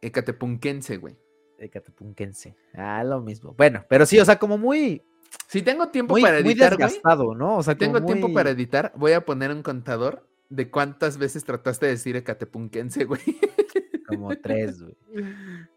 [0.00, 1.16] Ecatepunquense, güey.
[1.58, 2.54] Ecatepunquense.
[2.74, 3.54] Ah, lo mismo.
[3.56, 5.02] Bueno, pero sí, o sea, como muy
[5.46, 6.72] si tengo tiempo para editar.
[6.72, 7.58] Muy desgastado, ¿no?
[7.58, 11.86] O sea, tengo tiempo para editar, voy a poner un contador de cuántas veces trataste
[11.86, 13.20] de decir Ecatepunquense, güey.
[14.06, 14.96] Como tres, güey.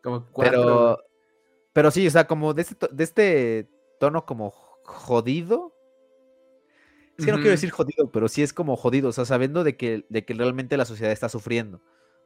[0.02, 0.62] Como cuatro.
[0.62, 0.98] Pero,
[1.72, 3.70] pero sí, o sea, como de este, de este
[4.04, 5.74] tono como jodido.
[7.18, 9.78] Es que no quiero decir jodido, pero sí es como jodido, o sea, sabiendo de
[9.78, 11.80] que, de que realmente la sociedad está sufriendo.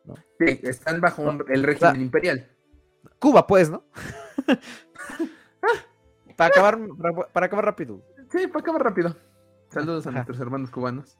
[0.03, 0.15] ¿no?
[0.39, 2.49] Sí, están bajo el régimen imperial.
[3.19, 3.83] Cuba, pues, ¿no?
[6.35, 6.79] Para acabar,
[7.33, 8.03] para, acabar rápido.
[8.31, 9.15] Sí, para acabar rápido.
[9.69, 11.17] Saludos a nuestros hermanos cubanos.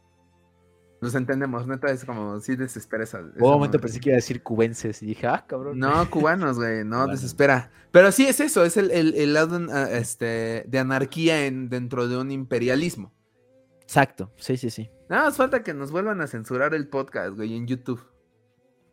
[1.00, 3.20] Nos entendemos, neta, es como, sí desespera esa.
[3.20, 5.78] un momento pensé que iba a decir cubenses y dije, ah, cabrón.
[5.78, 7.72] No, cubanos, güey, no, desespera.
[7.92, 12.32] Pero sí es eso, es el, lado ah, este, de anarquía en, dentro de un
[12.32, 13.14] imperialismo.
[13.82, 14.90] Exacto, sí, sí, sí.
[15.08, 18.02] Nada más falta que nos vuelvan a censurar el podcast, güey, en YouTube.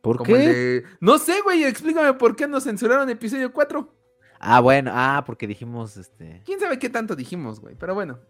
[0.02, 0.84] ¿Por qué?
[1.00, 3.94] No sé, güey, explícame por qué nos censuraron episodio 4.
[4.38, 6.42] Ah, bueno, ah, porque dijimos este.
[6.44, 7.74] ¿Quién sabe qué tanto dijimos, güey?
[7.76, 8.20] Pero bueno.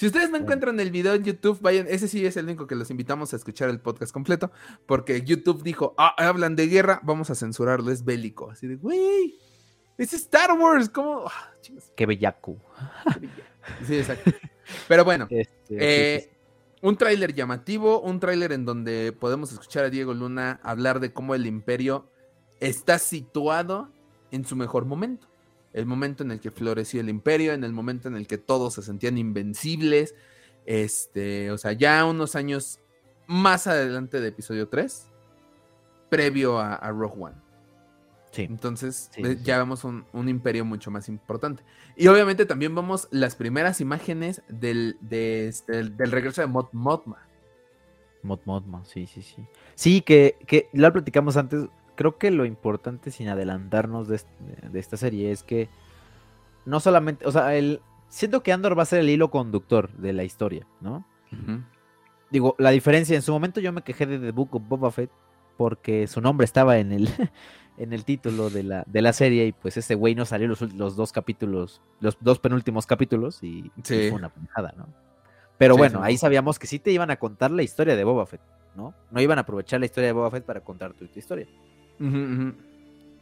[0.00, 2.74] Si ustedes no encuentran el video en YouTube, vayan, ese sí es el único que
[2.74, 4.50] los invitamos a escuchar el podcast completo,
[4.86, 8.50] porque YouTube dijo, ah, hablan de guerra, vamos a censurarlo, es bélico.
[8.50, 9.38] Así de, güey,
[9.98, 11.26] es Star Wars, ¿cómo?
[11.26, 11.50] Ah,
[11.94, 12.56] qué bellaco.
[13.86, 14.30] sí, exacto.
[14.88, 16.30] Pero bueno, este, eh,
[16.80, 21.34] un tráiler llamativo, un tráiler en donde podemos escuchar a Diego Luna hablar de cómo
[21.34, 22.10] el imperio
[22.58, 23.92] está situado
[24.30, 25.29] en su mejor momento
[25.72, 28.74] el momento en el que floreció el imperio, en el momento en el que todos
[28.74, 30.14] se sentían invencibles,
[30.66, 32.80] este, o sea, ya unos años
[33.26, 35.08] más adelante de episodio 3,
[36.08, 37.36] previo a, Rogue One.
[38.32, 38.42] Sí.
[38.42, 39.10] Entonces,
[39.42, 41.64] ya vemos un, imperio mucho más importante.
[41.96, 47.26] Y obviamente también vemos las primeras imágenes del, este, del regreso de Mod Mothma.
[48.22, 49.44] Mod Mothma, sí, sí, sí.
[49.74, 51.66] Sí, que, que lo platicamos antes,
[52.00, 54.22] creo que lo importante, sin adelantarnos de,
[54.72, 55.68] esta serie, es que
[56.64, 60.14] no solamente, o sea, el, siento que Andor va a ser el hilo conductor de
[60.14, 61.04] la historia, ¿no?
[62.30, 65.10] Digo, la diferencia, en su momento yo me quejé de The Book of Boba Fett
[65.58, 67.06] porque su nombre estaba en el,
[67.76, 70.62] en el título de la, de la serie y pues ese güey no salió los,
[70.72, 74.88] los dos capítulos, los dos penúltimos capítulos y, fue una pendejada, ¿no?
[75.58, 78.40] Pero bueno, ahí sabíamos que sí te iban a contar la historia de Boba Fett,
[78.74, 78.94] ¿no?
[79.10, 81.46] No iban a aprovechar la historia de Boba Fett para contar tu historia.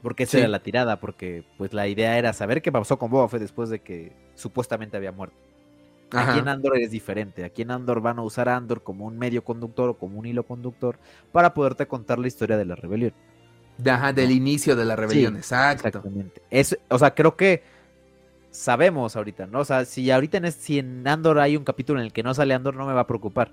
[0.03, 3.29] Porque esa era la tirada, porque pues la idea era saber qué pasó con Boba
[3.29, 5.37] Fett después de que supuestamente había muerto.
[6.11, 7.45] Aquí en Andor es diferente.
[7.45, 10.27] Aquí en Andor van a usar a Andor como un medio conductor o como un
[10.27, 10.99] hilo conductor
[11.33, 13.13] para poderte contar la historia de la rebelión.
[13.87, 15.89] Ajá, del inicio de la rebelión, exacto.
[15.89, 16.43] Exactamente.
[16.51, 17.63] Es, o sea, creo que
[18.51, 19.61] sabemos ahorita, ¿no?
[19.61, 22.35] O sea, si ahorita en, si en Andor hay un capítulo en el que no
[22.35, 23.53] sale Andor, no me va a preocupar.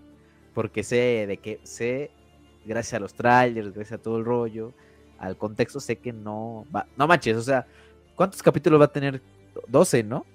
[0.54, 2.12] Porque sé de que, sé,
[2.66, 4.74] gracias a los trailers, gracias a todo el rollo,
[5.20, 6.88] al contexto, sé que no va.
[6.98, 7.66] No manches, o sea,
[8.16, 9.22] ¿cuántos capítulos va a tener?
[9.68, 10.26] 12, ¿no?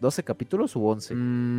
[0.00, 1.14] ¿12 capítulos u 11?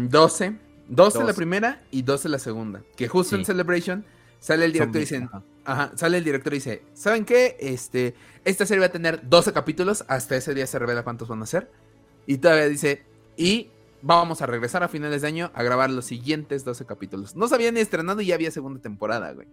[0.10, 0.58] 12.
[0.90, 2.82] 12 la primera y 12 la segunda.
[2.96, 4.04] Que justo en Celebration
[4.40, 5.30] sale el director y dicen,
[5.64, 5.92] ajá.
[5.96, 7.58] sale el director y dice, ¿saben qué?
[7.60, 11.44] Este, esta serie va a tener 12 capítulos, hasta ese día se revela cuántos van
[11.44, 11.70] a ser.
[12.26, 13.04] Y todavía dice,
[13.38, 13.70] y
[14.02, 17.36] vamos a regresar a finales de año a grabar los siguientes 12 capítulos.
[17.36, 19.48] No se habían ni estrenado y ya había segunda temporada, güey.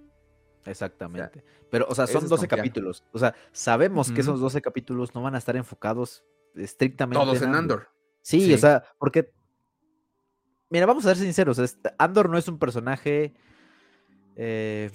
[0.66, 1.44] Exactamente.
[1.70, 3.05] Pero, o sea, son 12 capítulos.
[3.12, 6.24] O sea, sabemos que esos 12 capítulos no van a estar enfocados
[6.55, 7.88] estrictamente Todos en Andor.
[8.22, 9.32] Sí, o sea, porque.
[10.68, 11.60] Mira, vamos a ser sinceros.
[11.98, 13.34] Andor no es un personaje.
[14.36, 14.90] Eh,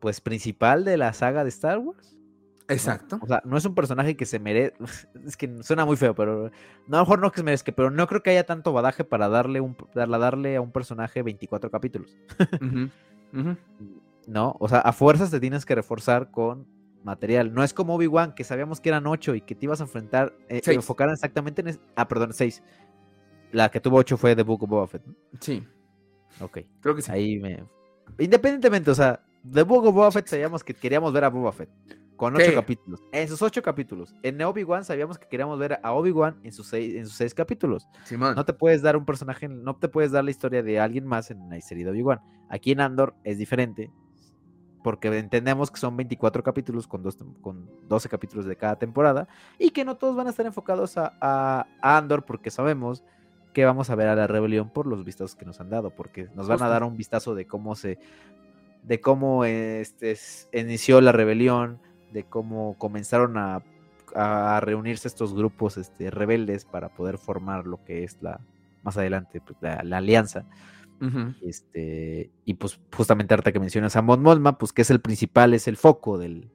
[0.00, 2.16] pues principal de la saga de Star Wars.
[2.68, 3.18] Exacto.
[3.22, 4.74] O sea, no es un personaje que se merece.
[5.26, 6.50] Es que suena muy feo, pero.
[6.86, 9.04] No, a lo mejor no que se merezca, pero no creo que haya tanto badaje
[9.04, 12.16] para darle, un, darle a un personaje 24 capítulos.
[14.26, 16.66] No, o sea, a fuerzas te tienes que reforzar con
[17.04, 17.54] material.
[17.54, 20.34] No es como Obi-Wan, que sabíamos que eran 8 y que te ibas a enfrentar,
[20.48, 21.78] eh, enfocar exactamente en.
[21.94, 22.62] ah, perdón, 6.
[23.52, 25.02] La que tuvo 8 fue The Book of Boba Fett.
[25.40, 25.64] Sí.
[26.40, 26.58] Ok.
[26.80, 27.12] Creo que sí.
[27.12, 27.64] Ahí me.
[28.18, 31.70] Independientemente, o sea, The Book of Boba Fett sabíamos que queríamos ver a Boba Fett.
[32.16, 33.02] Con ocho capítulos.
[33.12, 34.14] En sus ocho capítulos.
[34.22, 37.86] En Obi-Wan sabíamos que queríamos ver a Obi-Wan en sus seis, en sus seis capítulos.
[38.10, 41.30] No te puedes dar un personaje, no te puedes dar la historia de alguien más
[41.30, 42.20] en la serie de Obi-Wan.
[42.48, 43.90] Aquí en Andor es diferente.
[44.86, 49.26] Porque entendemos que son 24 capítulos con, dos, con 12 capítulos de cada temporada.
[49.58, 52.24] Y que no todos van a estar enfocados a, a, Andor.
[52.24, 53.02] Porque sabemos
[53.52, 55.90] que vamos a ver a la rebelión por los vistazos que nos han dado.
[55.90, 57.98] Porque nos van a dar un vistazo de cómo se.
[58.84, 60.16] de cómo este,
[60.52, 61.80] inició la rebelión
[62.12, 63.64] de cómo comenzaron a,
[64.60, 68.38] reunirse estos grupos este, rebeldes para poder formar lo que es la
[68.84, 70.44] más adelante pues, la, alianza.
[71.42, 75.54] Este, y pues justamente ahorita que mencionas a Mon Mothma, pues que es el principal,
[75.54, 76.50] es el foco del,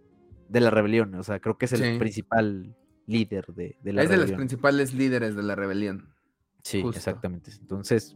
[0.49, 1.15] de la rebelión.
[1.15, 2.75] O sea, creo que es el principal
[3.07, 4.03] líder de, la rebelión.
[4.03, 6.13] Es de los principales líderes de la rebelión.
[6.63, 7.51] Sí, exactamente.
[7.59, 8.15] Entonces.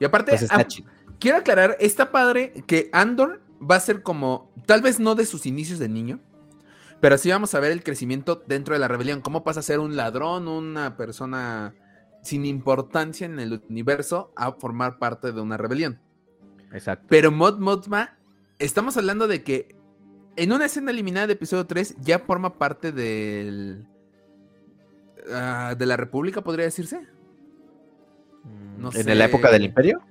[0.00, 0.82] Y aparte, pues,
[1.18, 5.46] quiero aclarar, está padre que Andor va a ser como, tal vez no de sus
[5.46, 6.20] inicios de niño,
[7.00, 9.20] pero sí vamos a ver el crecimiento dentro de la rebelión.
[9.20, 11.74] Cómo pasa a ser un ladrón, una persona
[12.22, 16.00] sin importancia en el universo, a formar parte de una rebelión.
[16.72, 17.06] Exacto.
[17.08, 18.16] Pero Mod Modma,
[18.58, 19.76] estamos hablando de que
[20.36, 23.86] en una escena eliminada de episodio 3 ya forma parte del.
[25.30, 27.06] Ah, de la República, podría decirse.
[28.94, 30.02] ¿En la época del Imperio?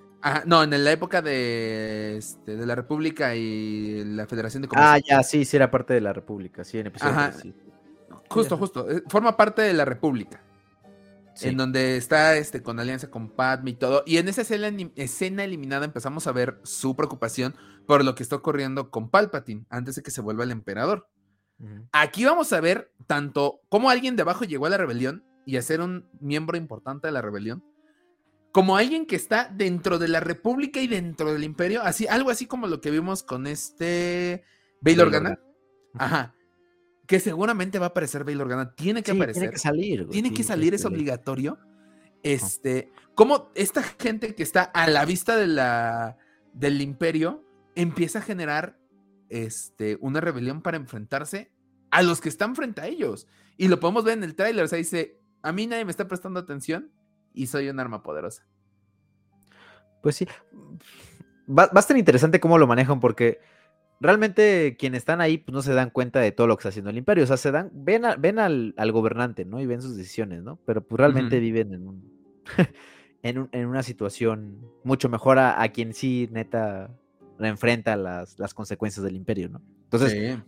[0.45, 4.93] no, en la época de, este, de la República y la Federación de Comercio.
[4.93, 7.33] Ah, ya, sí, sí era parte de la República, sí, en episodio Ajá.
[8.29, 8.89] Justo, justo.
[8.89, 10.41] Eh, forma parte de la República.
[11.41, 14.03] En donde está este, con alianza con Padme y todo.
[14.05, 17.55] Y en esa escena, eliminada empezamos a ver su preocupación
[17.87, 21.07] por lo que está ocurriendo con Palpatine antes de que se vuelva el emperador.
[21.91, 25.61] Aquí vamos a ver tanto cómo alguien de abajo llegó a la rebelión y a
[25.61, 27.63] ser un miembro importante de la rebelión,
[28.51, 32.47] como alguien que está dentro de la República y dentro del Imperio, así, algo así
[32.47, 34.43] como lo que vimos con este
[34.81, 35.39] Bail Organa.
[35.93, 36.35] Ajá.
[37.07, 38.73] Que seguramente va a aparecer Bail Organa.
[38.73, 39.41] Tiene que aparecer.
[39.41, 40.07] Tiene que salir.
[40.09, 41.57] Tiene que salir, es obligatorio.
[42.23, 46.17] Este, como esta gente que está a la vista de la,
[46.53, 47.43] del imperio
[47.75, 48.77] empieza a generar
[49.29, 51.51] este, una rebelión para enfrentarse
[51.89, 53.27] a los que están frente a ellos.
[53.57, 54.65] Y lo podemos ver en el tráiler.
[54.65, 56.91] O sea, dice, a mí nadie me está prestando atención
[57.33, 58.45] y soy un arma poderosa.
[60.01, 60.27] Pues sí.
[61.47, 63.39] Va, a ser interesante cómo lo manejan porque
[64.01, 66.89] realmente quienes están ahí pues, no se dan cuenta de todo lo que está haciendo
[66.89, 67.23] el imperio.
[67.23, 69.61] O sea, se dan, ven, ven al, gobernante, ¿no?
[69.61, 70.59] Y ven sus decisiones, ¿no?
[70.65, 71.73] Pero pues realmente viven
[73.23, 76.89] en un, en, una situación mucho mejor a, quien sí, neta,
[77.39, 79.61] enfrenta las, las consecuencias del imperio, ¿no?
[79.83, 80.39] Entonces,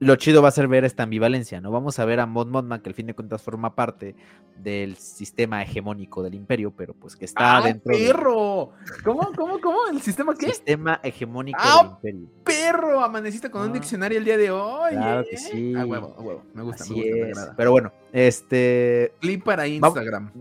[0.00, 1.70] lo chido va a ser ver esta ambivalencia, ¿no?
[1.70, 4.16] Vamos a ver a Mod Modman, que al fin de cuentas forma parte
[4.56, 7.92] del sistema hegemónico del imperio, pero pues que está ¡Ah, dentro.
[7.92, 8.72] ¡Perro!
[9.04, 9.78] ¿Cómo, cómo, cómo?
[9.90, 10.46] ¿El sistema qué?
[10.46, 12.44] Sistema hegemónico ¡Ah, del imperio.
[12.44, 13.00] ¡Perro!
[13.00, 13.72] Amaneciste con un ah.
[13.72, 14.90] diccionario el día de hoy.
[14.90, 15.38] Claro que ¿eh?
[15.38, 15.74] sí.
[15.76, 16.44] Ah, huevo, huevo.
[16.54, 19.14] Me gusta, me gusta, Pero bueno, este.
[19.20, 20.32] Clip para Instagram.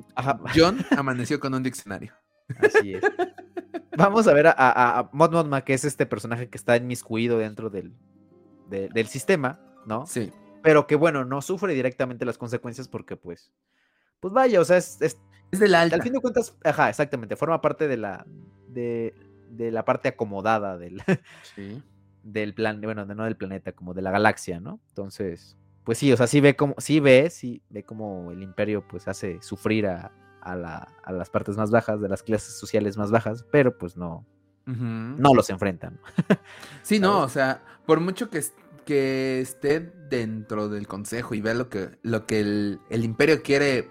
[0.56, 2.14] John amaneció con un diccionario.
[2.58, 3.04] Así es.
[3.96, 7.70] Vamos a ver a, a, Mod Modma, que es este personaje que está inmiscuido dentro
[7.70, 7.94] del,
[8.70, 10.06] del sistema, ¿no?
[10.06, 10.32] Sí.
[10.62, 13.52] Pero que bueno, no sufre directamente las consecuencias porque pues,
[14.20, 15.00] pues vaya, o sea, es...
[15.02, 15.98] Es, de la alta.
[15.98, 18.26] Al fin de cuentas, ajá, exactamente, forma parte de la,
[18.68, 19.14] de,
[19.72, 21.02] la parte acomodada del...
[21.56, 21.84] Sí.
[22.24, 24.80] del plan, bueno, no del planeta, como de la galaxia, ¿no?
[24.88, 28.88] Entonces, pues sí, o sea, sí ve como, sí ve, sí ve como el imperio
[28.88, 30.12] pues hace sufrir a,
[30.44, 34.26] a, las partes más bajas, de las clases sociales más bajas, pero pues no,
[34.66, 36.00] no los enfrentan.
[36.84, 38.44] sí, no, o sea, por mucho que,
[38.86, 39.80] que esté
[40.10, 43.90] dentro del consejo y vea lo que, lo que el, el imperio quiere,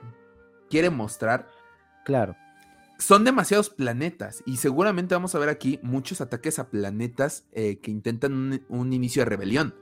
[0.68, 1.48] quiere mostrar.
[2.04, 2.36] Claro
[3.02, 7.90] son demasiados planetas y seguramente vamos a ver aquí muchos ataques a planetas eh, que
[7.90, 9.74] intentan un, inicio de rebelión.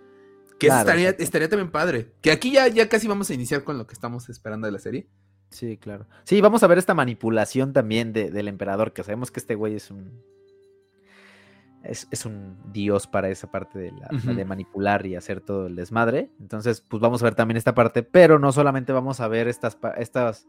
[0.58, 2.12] Que estaría, estaría, también padre.
[2.20, 4.78] Que aquí ya, ya casi vamos a iniciar con lo que estamos esperando de la
[4.78, 5.06] serie.
[5.50, 6.06] Sí, claro.
[6.24, 9.90] Sí, vamos a ver esta manipulación también del emperador, que sabemos que este güey es
[9.90, 10.22] un.
[11.82, 16.30] Es, un dios para esa parte de, la, de manipular y hacer todo el desmadre.
[16.38, 19.78] Entonces, pues vamos a ver también esta parte, pero no solamente vamos a ver estas,
[19.96, 20.46] estas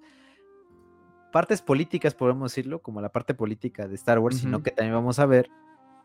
[1.31, 5.19] partes políticas, podemos decirlo, como la parte política de Star Wars, sino que también vamos
[5.19, 5.49] a ver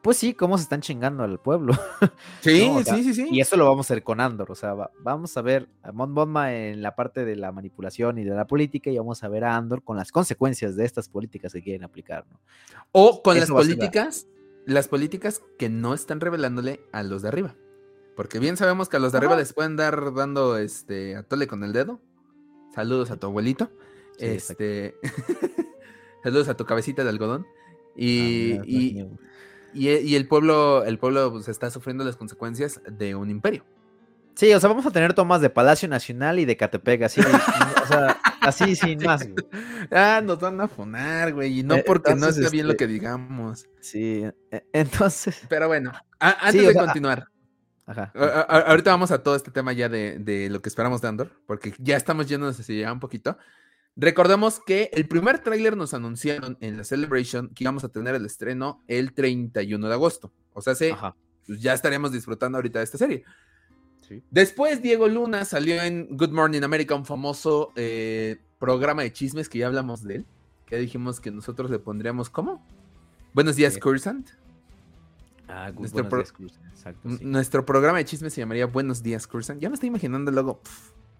[0.06, 1.74] pues sí, cómo se están chingando al pueblo.
[2.40, 3.28] Sí, sí, sí, sí.
[3.32, 6.14] Y eso lo vamos a ver con Andor, o sea, vamos a ver a Mon
[6.14, 9.42] Bonma en la parte de la manipulación y de la política y vamos a ver
[9.42, 12.38] a Andor con las consecuencias de estas políticas que quieren aplicar, ¿no?
[12.92, 14.28] O con las políticas,
[14.66, 17.54] las políticas que no están revelándole a los de arriba.
[18.16, 21.62] Porque bien sabemos que a los de arriba les pueden dar dando este atole con
[21.64, 22.00] el dedo.
[22.74, 23.70] Saludos a tu abuelito.
[24.18, 24.96] este
[26.22, 27.46] saludos a tu cabecita de algodón.
[27.94, 29.06] Y, ah, y,
[29.72, 33.64] y, el pueblo, el pueblo pues, está sufriendo las consecuencias de un imperio.
[34.36, 37.86] Sí, o sea, vamos a tener tomas de Palacio Nacional y de Catepec, así, o
[37.86, 39.26] sea, así sin más.
[39.90, 42.84] Ah, nos van a fonar, güey, y no eh, porque no esté bien lo este
[42.84, 43.66] que digamos.
[43.80, 45.40] Sí, e, entonces.
[45.48, 47.28] Pero bueno, antes de continuar.
[47.86, 48.12] Ajá.
[48.48, 51.72] ahorita vamos a todo este tema ya de, de, lo que esperamos de Andor, porque
[51.78, 53.38] ya estamos yéndonos hacia ya un poquito.
[53.94, 58.26] Recordemos que el primer tráiler nos anunciaron en la Celebration que íbamos a tener el
[58.26, 60.30] estreno el 31 de agosto.
[60.52, 60.74] O sea,
[61.46, 63.24] pues ya estaremos disfrutando ahorita de esta serie.
[64.30, 69.58] Después Diego Luna salió en Good Morning America, un famoso eh, programa de chismes que
[69.58, 70.26] ya hablamos de él.
[70.66, 72.66] Que dijimos que nosotros le pondríamos ¿cómo?
[73.32, 74.30] Buenos días, Cursant.
[75.48, 76.32] Ah, nuestro, días,
[76.72, 79.60] Exacto, nuestro programa de chismes se llamaría Buenos días, Cursant.
[79.60, 80.60] Ya me estoy imaginando luego,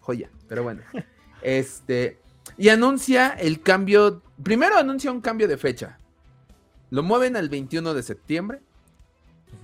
[0.01, 0.83] joya, pero bueno.
[1.43, 2.19] este,
[2.59, 4.23] y anuncia el cambio.
[4.43, 5.99] Primero anuncia un cambio de fecha.
[6.91, 8.61] Lo mueven al 21 de septiembre.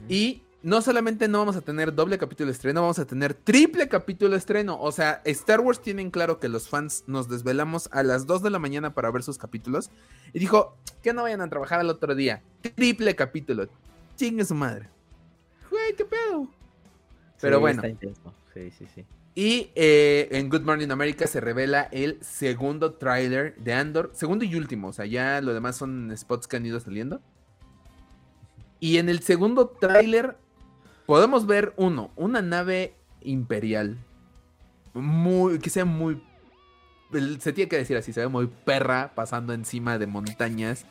[0.08, 3.88] Y no solamente no vamos a tener doble capítulo de estreno, vamos a tener triple
[3.88, 4.80] capítulo de estreno.
[4.80, 8.50] O sea, Star Wars tienen claro que los fans nos desvelamos a las 2 de
[8.50, 9.90] la mañana para ver sus capítulos.
[10.32, 12.42] Y dijo, que no vayan a trabajar al otro día.
[12.76, 13.68] Triple capítulo.
[14.16, 14.88] Chingue su madre.
[15.70, 16.46] Güey, qué pedo.
[17.40, 17.82] Pero bueno.
[18.54, 19.04] Sí, sí, sí.
[19.34, 24.54] Y eh, en Good Morning America se revela el segundo tráiler de Andor, segundo y
[24.54, 27.22] último, o sea, ya lo demás son spots que han ido saliendo.
[28.78, 30.36] Y en el segundo tráiler
[31.06, 33.98] podemos ver uno, una nave imperial,
[34.94, 36.22] muy, que sea muy,
[37.38, 40.86] se tiene que decir así, se ve muy perra pasando encima de montañas,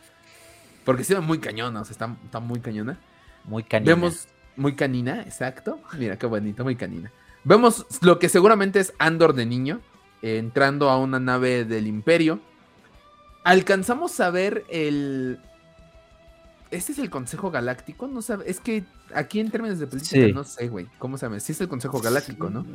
[0.86, 3.00] porque se ve muy cañona, o sea, está, está muy cañona.
[3.46, 3.96] Muy canina.
[3.96, 5.80] Vemos muy canina, exacto.
[5.98, 7.12] Mira qué bonito, muy canina.
[7.44, 9.82] Vemos lo que seguramente es Andor de niño,
[10.22, 12.40] entrando a una nave del Imperio.
[13.44, 15.40] Alcanzamos a ver el.
[16.72, 18.08] ¿Este es el Consejo Galáctico?
[18.08, 18.84] No sé, es que
[19.14, 20.88] aquí en términos de política no sé, güey.
[20.98, 21.40] ¿Cómo se llama?
[21.40, 22.66] Sí es el Consejo Galáctico, ¿no?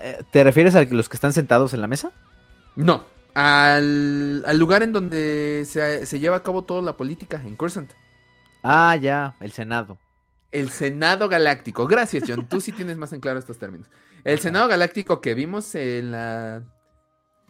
[0.00, 2.12] Eh, ¿Te refieres a los que están sentados en la mesa?
[2.76, 3.04] No,
[3.34, 7.90] al, lugar en donde se, se, lleva a cabo toda la política, en Cursant.
[8.62, 9.98] Ah, ya, el Senado
[10.56, 11.86] el Senado Galáctico.
[11.86, 12.48] Gracias, John.
[12.48, 13.88] Tú sí tienes más en claro estos términos.
[14.24, 16.62] El Senado Galáctico que vimos en la,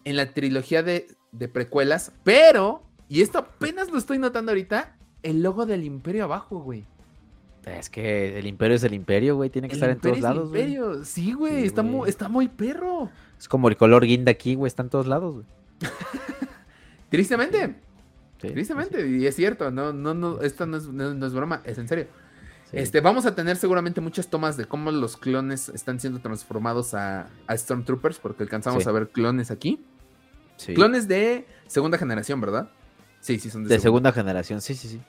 [0.05, 1.07] en la trilogía de,
[1.53, 6.85] precuelas, pero, y esto apenas lo estoy notando ahorita, el logo del Imperio abajo, güey.
[7.65, 9.51] Es que el Imperio es el Imperio, güey.
[9.51, 10.63] Tiene que estar en todos lados, güey.
[10.63, 11.05] Imperio.
[11.05, 11.65] Sí, güey.
[11.65, 13.11] está, Muy, está muy perro.
[13.39, 14.69] Es como el color guinda aquí, güey.
[14.69, 15.47] Está en todos lados, güey.
[17.11, 17.75] Tristemente.
[18.39, 19.09] Tristemente.
[19.09, 19.73] Y es cierto.
[19.73, 20.41] No, no, no.
[20.43, 21.63] Esto no es, no es broma.
[21.65, 22.07] Es en serio.
[22.73, 27.29] Este, vamos a tener seguramente muchas tomas de cómo los clones están siendo transformados a,
[27.51, 29.85] Stormtroopers, porque alcanzamos a ver clones aquí.
[30.75, 32.71] Clones de segunda generación, ¿verdad?
[33.27, 34.13] Sí, sí, son de, segunda.
[34.13, 35.01] generación, sí, sí, sí.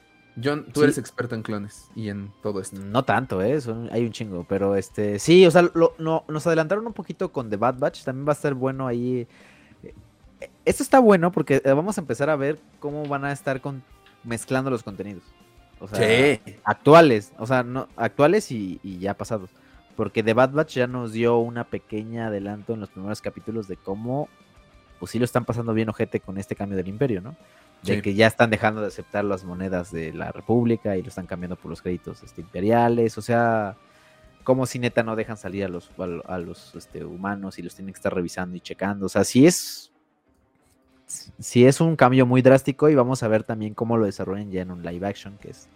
[0.44, 2.80] John, tú eres experto en clones y en todo esto.
[2.80, 3.60] No tanto, ¿eh?
[3.92, 5.70] hay un chingo, pero este, sí, o sea,
[6.00, 9.28] nos adelantaron un poquito con The Bad Batch, también va a estar bueno ahí.
[10.66, 13.84] Esto está bueno porque vamos a empezar a ver cómo van a estar con,
[14.24, 15.24] mezclando los contenidos.
[15.80, 19.52] O sea, actuales, o sea, no, actuales y, ya pasados.
[19.96, 23.78] Porque The Bad Batch ya nos dio una pequeña adelanto en los primeros capítulos de
[23.78, 24.28] cómo,
[25.00, 27.36] pues sí lo están pasando bien ojete con este cambio del imperio, ¿no?
[27.84, 31.26] De que ya están dejando de aceptar las monedas de la República y lo están
[31.26, 33.18] cambiando por los créditos este, imperiales.
[33.18, 33.78] O sea,
[34.44, 35.92] como si neta no dejan salir a los,
[36.26, 39.06] a, los este, humanos y los tienen que estar revisando y checando.
[39.06, 39.92] O sea, sí es,
[41.40, 44.62] sí es un cambio muy drástico y vamos a ver también cómo lo desarrollan ya
[44.62, 45.70] en un live action que es,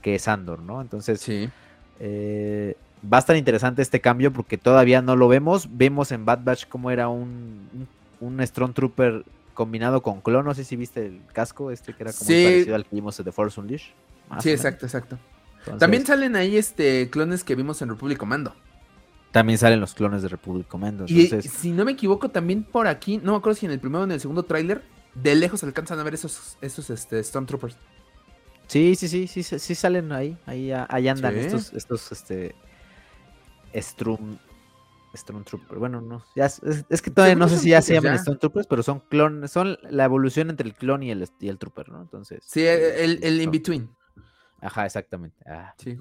[0.00, 0.80] que es Andor, ¿no?
[0.80, 1.50] Entonces, sí.
[2.00, 2.76] Eh,
[3.12, 5.68] va a estar interesante este cambio porque todavía no lo vemos.
[5.70, 7.88] Vemos en Bad Batch cómo era un,
[8.20, 9.24] un, Strong Trooper
[9.54, 10.44] combinado con clon.
[10.44, 13.32] No sé si viste el casco, este que era como parecido al que vimos de
[13.32, 13.92] Force Unleashed.
[14.40, 15.18] Sí, exacto, exacto.
[15.78, 18.54] También salen ahí este clones que vimos en Republic Commando.
[19.32, 21.06] También salen los clones de Republic Commando.
[21.08, 24.02] Y si no me equivoco, también por aquí, no me acuerdo si en el primero
[24.02, 24.82] o en el segundo tráiler,
[25.14, 27.76] de lejos alcanzan a ver esos, esos este, Stormtroopers.
[28.66, 32.54] Sí, sí, sí, sí, sí, salen ahí, ahí, ahí andan estos, estos, este,
[33.74, 34.38] Strum,
[35.14, 35.78] Stormtroopers.
[35.78, 39.00] Bueno, no, ya es, que todavía no sé si ya se llaman Stormtroopers, pero son
[39.00, 42.02] clones, son la evolución entre el clon y el, y el trooper, ¿no?
[42.02, 42.42] Entonces.
[42.46, 43.90] Sí, el, el in-between.
[44.60, 45.36] Ajá, exactamente.
[45.46, 45.96] Ah, sí,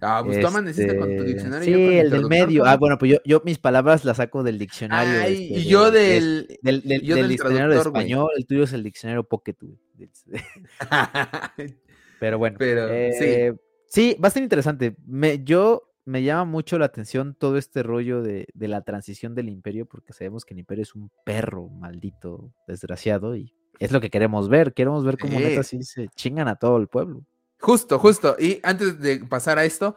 [0.00, 1.64] Ah, pues toma, necesita con tu este, diccionario.
[1.64, 2.64] Sí, el del medio.
[2.64, 5.20] Ah, bueno, pues yo, yo mis palabras las saco del diccionario.
[5.20, 9.24] Ay, este, y yo del, del, del, diccionario de español, el tuyo es el diccionario
[9.24, 9.56] Pocket.
[12.20, 12.56] Pero bueno.
[12.60, 13.24] Pero, sí.
[13.24, 13.54] Eh,
[13.88, 14.94] sí, va a ser interesante.
[15.04, 19.50] Me, yo me llama mucho la atención todo este rollo de, de, la transición del
[19.50, 24.08] imperio, porque sabemos que el imperio es un perro maldito, desgraciado, y es lo que
[24.08, 24.72] queremos ver.
[24.72, 27.24] Queremos ver cómo neta sí se chingan a todo el pueblo.
[27.60, 28.36] Justo, justo.
[28.38, 29.96] Y antes de pasar a esto,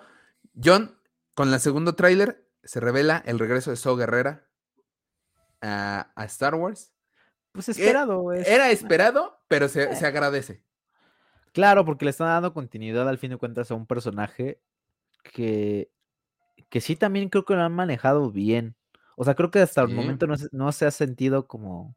[0.62, 0.98] John,
[1.34, 4.46] con la segundo tráiler, se revela el regreso de So Guerrera
[5.62, 6.92] a, Star Wars.
[7.54, 10.64] Pues esperado, Era esperado, pero se, se, agradece.
[11.54, 14.62] Claro, porque le están dando continuidad al fin de cuentas a un personaje
[15.22, 15.92] que,
[16.70, 18.76] que sí también creo que lo han manejado bien.
[19.16, 21.96] O sea, creo que hasta el momento no, no, se ha sentido como,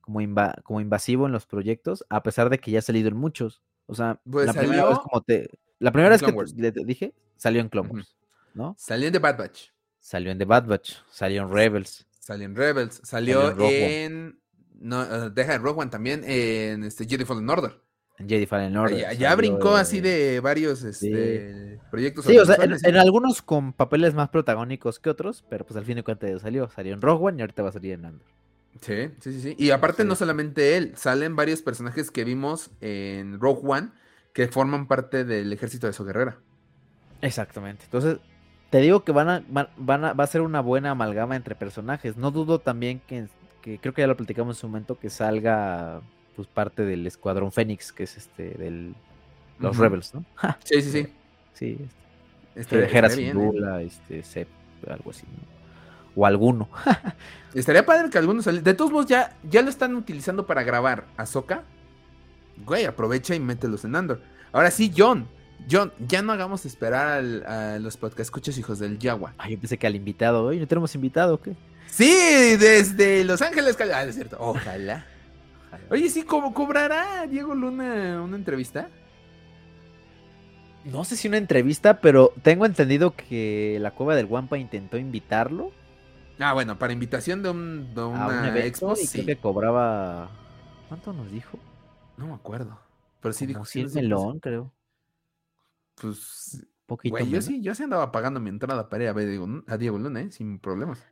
[0.00, 0.20] como,
[0.62, 3.62] como invasivo en los proyectos, a pesar de que ya ha salido en muchos.
[3.86, 5.58] O sea, pues la primera vez como te.
[5.78, 8.16] La primera vez que te, dije, salió en Clone Wars,
[8.54, 8.74] ¿no?
[8.78, 9.70] Salió en The Bad Batch.
[10.00, 12.06] Salió en The Bad Batch, salió en Rebels.
[12.20, 14.40] Salió en Rebels, salió, en.
[14.78, 17.80] No, eh, deja en Rogue One también, en este Jedi Fallen Order.
[18.18, 19.16] En Jedi Fallen Order.
[19.18, 22.24] Ya, brincó así de varios este, proyectos.
[22.24, 25.96] Sí, o sea, en, algunos con papeles más protagónicos que otros, pero pues al fin
[25.96, 26.68] de cuentas salió.
[26.70, 28.26] Salió en Rogue One y ahorita va a salir en Andor.
[28.80, 29.56] Sí, sí, sí, sí.
[29.58, 33.90] Y aparte no solamente él, salen varios personajes que vimos en Rogue One
[34.32, 36.38] que forman parte del ejército de su guerrera.
[37.22, 37.84] Exactamente.
[37.84, 38.18] Entonces,
[38.70, 39.44] te digo que van a,
[39.76, 42.16] van a, va a ser una buena amalgama entre personajes.
[42.16, 43.28] No dudo también que,
[43.62, 46.02] creo que ya lo platicamos en su momento, que salga
[46.36, 48.94] pues parte del Escuadrón Fénix, que es este, del
[49.58, 50.24] los Rebels, ¿no?
[50.64, 51.06] sí, sí, sí.
[51.54, 51.78] Sí.
[52.54, 53.90] Este, este, ¿eh?
[54.10, 54.46] este,
[54.88, 55.56] algo así, ¿no?
[56.16, 56.68] o alguno.
[57.54, 61.26] Estaría padre que algunos De todos modos, ya, ya lo están utilizando para grabar a
[61.26, 61.62] Soca.
[62.64, 64.20] Güey, aprovecha y mételos en Andor.
[64.52, 65.28] Ahora sí, John.
[65.70, 69.34] John, ya no hagamos esperar a los podcast escuchas hijos del Yagua.
[69.38, 70.44] Ay, yo pensé que al invitado.
[70.44, 71.54] Hoy no tenemos invitado, ¿o qué?
[71.86, 73.76] Sí, desde Los Ángeles.
[73.92, 74.36] Ah, es cierto.
[74.38, 75.06] Ojalá.
[75.90, 78.88] Oye, sí, ¿cómo cobrará Diego Luna una entrevista?
[80.84, 85.72] No sé si una entrevista, pero tengo entendido que la cueva del Guampa intentó invitarlo
[86.38, 89.24] Ah, bueno, para invitación de, un, de una expo, y sí.
[89.24, 90.30] que cobraba.
[90.88, 91.58] ¿Cuánto nos dijo?
[92.16, 92.78] No me acuerdo.
[93.20, 94.72] Pero sí dijo 100 melón, creo.
[95.94, 96.66] Pues.
[96.84, 99.76] Poquito güey, yo sí, yo sí andaba pagando mi entrada para ir a ver a
[99.76, 100.30] Diego Luna, ¿eh?
[100.30, 101.04] sin problemas.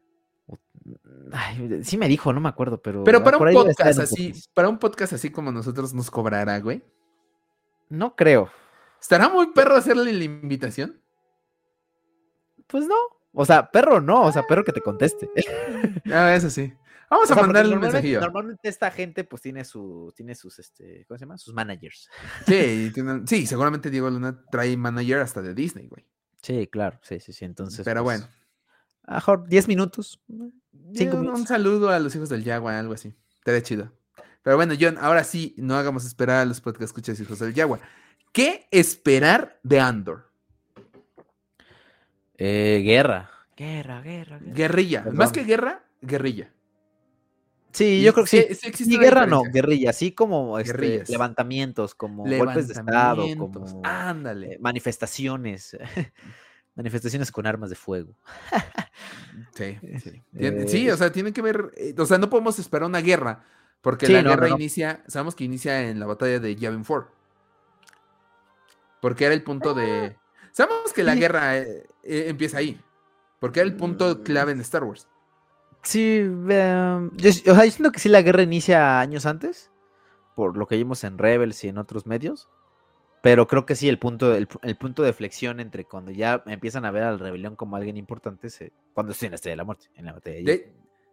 [1.32, 3.04] Ay, sí me dijo, no me acuerdo, pero.
[3.04, 6.84] Pero para un podcast así, para un podcast así como nosotros nos cobrará, güey.
[7.88, 8.50] No creo.
[9.00, 11.00] ¿Estará muy perro hacerle la invitación?
[12.66, 12.94] Pues no.
[13.32, 15.28] O sea, perro no, o sea, perro que te conteste.
[16.12, 16.72] Ah, eso sí.
[17.10, 18.20] Vamos a mandarle un mensajillo.
[18.20, 21.38] Normalmente esta gente pues tiene su, tiene sus, este, ¿cómo se llama?
[21.38, 22.08] Sus managers.
[22.46, 22.92] Sí,
[23.26, 26.06] sí, seguramente Diego Luna trae manager hasta de Disney, güey.
[26.42, 27.84] Sí, claro, sí, sí, sí, entonces.
[27.84, 28.43] Pero pues, bueno.
[29.06, 30.20] A mejor 10 minutos.
[30.94, 31.40] Cinco minutos.
[31.40, 33.14] Un saludo a los hijos del Yagua, algo así.
[33.44, 33.92] Te ve chido.
[34.42, 37.80] Pero bueno, John, ahora sí, no hagamos esperar a los podcast escuchas hijos del Yagua.
[38.32, 40.30] ¿Qué esperar de Andor?
[42.36, 43.30] Eh, guerra.
[43.56, 45.04] Guerra, guerra, Guerrilla.
[45.12, 46.50] Más que guerra, guerrilla.
[47.74, 48.72] Sí, yo creo que sí.
[48.72, 54.54] sí, guerra no, guerrilla, así como este, levantamientos, como golpes de estado, como ándale.
[54.54, 55.76] Eh, manifestaciones,
[56.74, 58.14] manifestaciones con armas de fuego.
[59.54, 60.22] sí, sí.
[60.36, 63.44] Eh, sí, o sea, tiene que ver, eh, o sea, no podemos esperar una guerra,
[63.80, 67.10] porque la guerra inicia, sabemos que inicia en la batalla de Yavin 4.
[69.00, 70.16] Porque era el punto de...
[70.52, 71.62] Sabemos que la guerra
[72.02, 72.80] empieza ahí.
[73.40, 75.06] Porque era el punto clave en Star Wars.
[75.82, 79.70] Sí, yo, o sea, siento que sí la guerra inicia años antes,
[80.34, 82.48] por lo que vimos en Rebels y en otros medios.
[83.24, 84.46] Pero creo que sí, el punto, el,
[84.76, 88.70] punto de flexión entre cuando ya empiezan a ver al rebelión como alguien importante, se,
[88.92, 90.52] cuando estoy en la Estrella de la Muerte, en la batalla.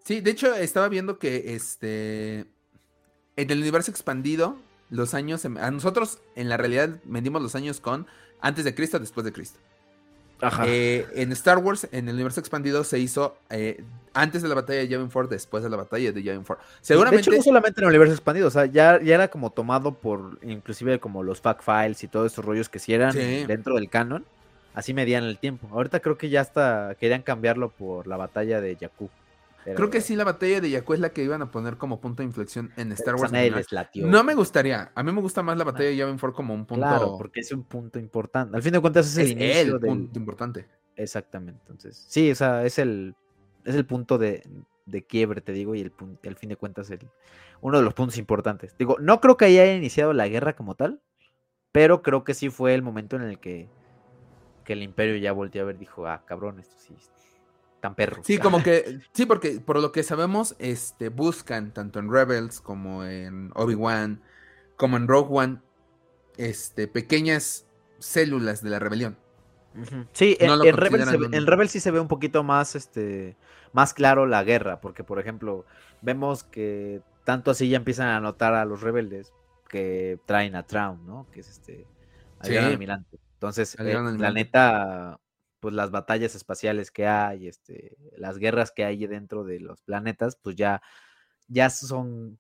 [0.04, 2.48] sí, de hecho, estaba viendo que este
[3.38, 4.58] en el universo expandido,
[4.90, 5.46] los años.
[5.46, 8.08] A nosotros, en la realidad, medimos los años con
[8.42, 9.60] antes de Cristo, después de Cristo.
[10.66, 14.80] Eh, en Star Wars, en el universo expandido, se hizo eh, antes de la batalla
[14.80, 16.66] de Yavin 4, después de la batalla de Yavin 4.
[16.82, 17.18] Seguramente.
[17.18, 19.94] De hecho, no solamente en el universo expandido, o sea, ya, ya era como tomado
[19.94, 23.90] por, inclusive, como los fact files y todos estos rollos que sí eran dentro del
[23.90, 24.26] canon.
[24.74, 25.68] Así medían el tiempo.
[25.72, 29.10] Ahorita creo que ya hasta querían cambiarlo por la batalla de Jakku.
[29.64, 32.24] Creo que sí, la batalla de Jakku es la que iban a poner como punto
[32.24, 33.32] de inflexión en Star Wars.
[33.32, 33.54] Les
[33.96, 34.92] no me gustaría.
[34.96, 36.82] A mí me gusta más la batalla de Yavin 4 como un punto.
[36.82, 38.56] Claro, porque es un punto importante.
[38.56, 39.76] Al fin de cuentas es el inicio.
[39.76, 40.68] El punto importante.
[40.96, 41.60] Exactamente.
[41.62, 43.16] Entonces, sí, o sea, es el,
[43.66, 44.44] es el punto de,
[45.08, 45.94] quiebre, te digo, y el,
[46.26, 47.08] al fin de cuentas el,
[47.62, 48.76] uno de los puntos importantes.
[48.78, 51.02] Digo, no creo que haya iniciado la guerra como tal,
[51.72, 53.70] pero creo que sí fue el momento en el que,
[54.66, 56.96] que el imperio ya volteó a ver, dijo, ah, cabrón, esto sí
[57.82, 58.22] tan perro.
[58.24, 63.04] Sí, como que, sí, porque por lo que sabemos, este, buscan tanto en Rebels como
[63.04, 64.22] en Obi-Wan,
[64.78, 65.58] como en Rogue One,
[66.38, 67.66] este, pequeñas
[68.00, 69.18] células de la rebelión.
[70.14, 73.38] Sí, en, Rebels sí se ve un poquito más, este,
[73.72, 75.66] más claro la guerra, porque por ejemplo,
[76.02, 79.32] vemos que tanto así ya empiezan a notar a los rebeldes
[79.70, 81.28] que traen a Traum, ¿no?
[81.32, 81.88] Que es este,
[82.40, 83.18] al almirante.
[83.36, 85.20] Entonces, el planeta
[85.62, 90.36] pues las batallas espaciales que hay, este, las guerras que hay dentro de los planetas,
[90.36, 90.82] pues ya,
[91.48, 92.40] ya son,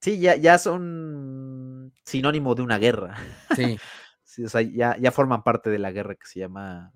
[0.00, 3.16] sí, ya, ya son sinónimo de una guerra.
[3.54, 3.76] Sí.
[4.34, 6.92] sí o sea, ya, ya forman parte de la guerra que se llama,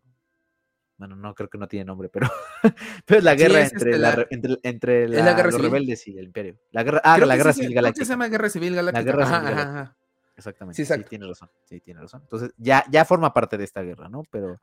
[0.97, 2.29] bueno, no creo que no tiene nombre, pero,
[3.07, 6.59] pero es la guerra entre, este, la, entre, entre los rebeldes y el imperio.
[6.73, 8.05] La guerra, ah, la guerra civil galáctica.
[8.05, 9.01] se llama guerra civil galáctica.
[9.01, 9.97] La guerra civil galáctica.
[10.37, 10.85] Exactamente.
[10.85, 11.51] Sí, tiene razón.
[11.65, 12.21] Sí, tiene razón.
[12.23, 14.23] Entonces, ya, ya forma parte de esta guerra, ¿no?
[14.31, 14.61] Pero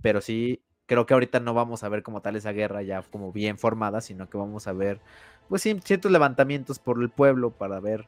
[0.00, 3.32] pero sí creo que ahorita no vamos a ver como tal esa guerra ya como
[3.32, 5.00] bien formada, sino que vamos a ver
[5.48, 8.06] pues ciertos levantamientos por el pueblo para ver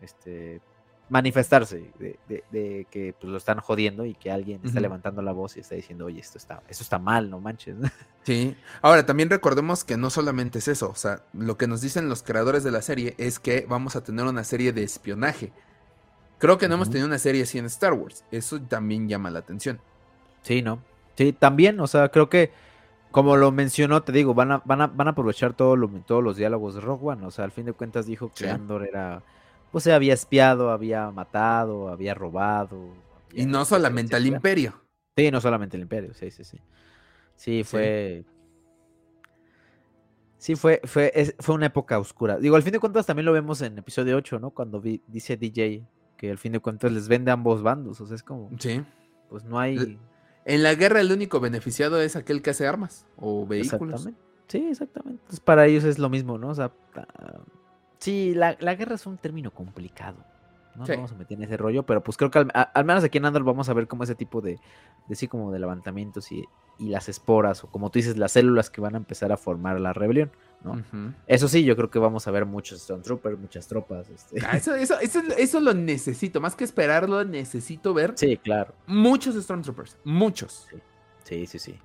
[0.00, 0.60] este
[1.08, 5.60] manifestarse de, que pues, lo están jodiendo y que alguien está levantando la voz y
[5.60, 7.76] está diciendo, oye, esto está, eso está mal, no manches.
[8.24, 12.08] Sí, ahora también recordemos que no solamente es eso, o sea, lo que nos dicen
[12.08, 15.52] los creadores de la serie es que vamos a tener una serie de espionaje.
[16.38, 19.40] Creo que no hemos tenido una serie así en Star Wars, eso también llama la
[19.40, 19.78] atención.
[20.40, 20.82] Sí, ¿no?
[21.18, 22.50] Sí, también, o sea, creo que,
[23.10, 26.24] como lo mencionó, te digo, van a, van a, van a aprovechar todo lo, todos
[26.24, 29.22] los diálogos de Rogue One, o sea, al fin de cuentas dijo que Andor era,
[29.74, 32.94] pues se había espiado, había matado, había robado.
[33.32, 34.80] y no solamente al imperio.
[35.16, 36.60] Sí, no solamente el imperio, sí, sí, sí.
[37.34, 38.24] Sí, fue...
[40.38, 42.38] Sí, fue, fue, fue una época oscura.
[42.38, 44.50] Digo, al fin de cuentas también lo vemos en episodio 8, ¿no?
[44.50, 45.84] Cuando dice DJ
[46.16, 48.50] que al fin de cuentas les vende ambos bandos, o sea, es como...
[48.60, 48.80] Sí.
[49.28, 49.98] Pues no hay...
[50.44, 54.06] En la guerra el único beneficiado es aquel que hace armas o vehículos.
[54.06, 54.20] Exactamente.
[54.46, 55.20] Sí, exactamente.
[55.22, 56.50] Entonces, para ellos es lo mismo, ¿no?
[56.50, 56.70] O sea,
[58.04, 60.18] sí, la, guerra es un término complicado.
[60.76, 63.26] No vamos a meter en ese rollo, pero pues creo que al, menos aquí en
[63.26, 64.58] Andor vamos a ver como ese tipo de,
[65.06, 66.44] de sí, como de levantamientos y,
[66.78, 69.80] y, las esporas, o como tú dices, las células que van a empezar a formar
[69.80, 70.32] la rebelión.
[71.26, 74.08] Eso sí, yo creo que vamos a ver muchos Stormtroopers, muchas tropas.
[74.10, 74.44] Este.
[74.44, 74.96] Ah, eso, eso,
[75.38, 78.14] eso, lo necesito, más que esperarlo, necesito ver.
[78.16, 78.74] Sí, claro.
[78.86, 80.66] Muchos Stormtroopers, muchos.
[81.22, 81.78] Sí, sí, sí.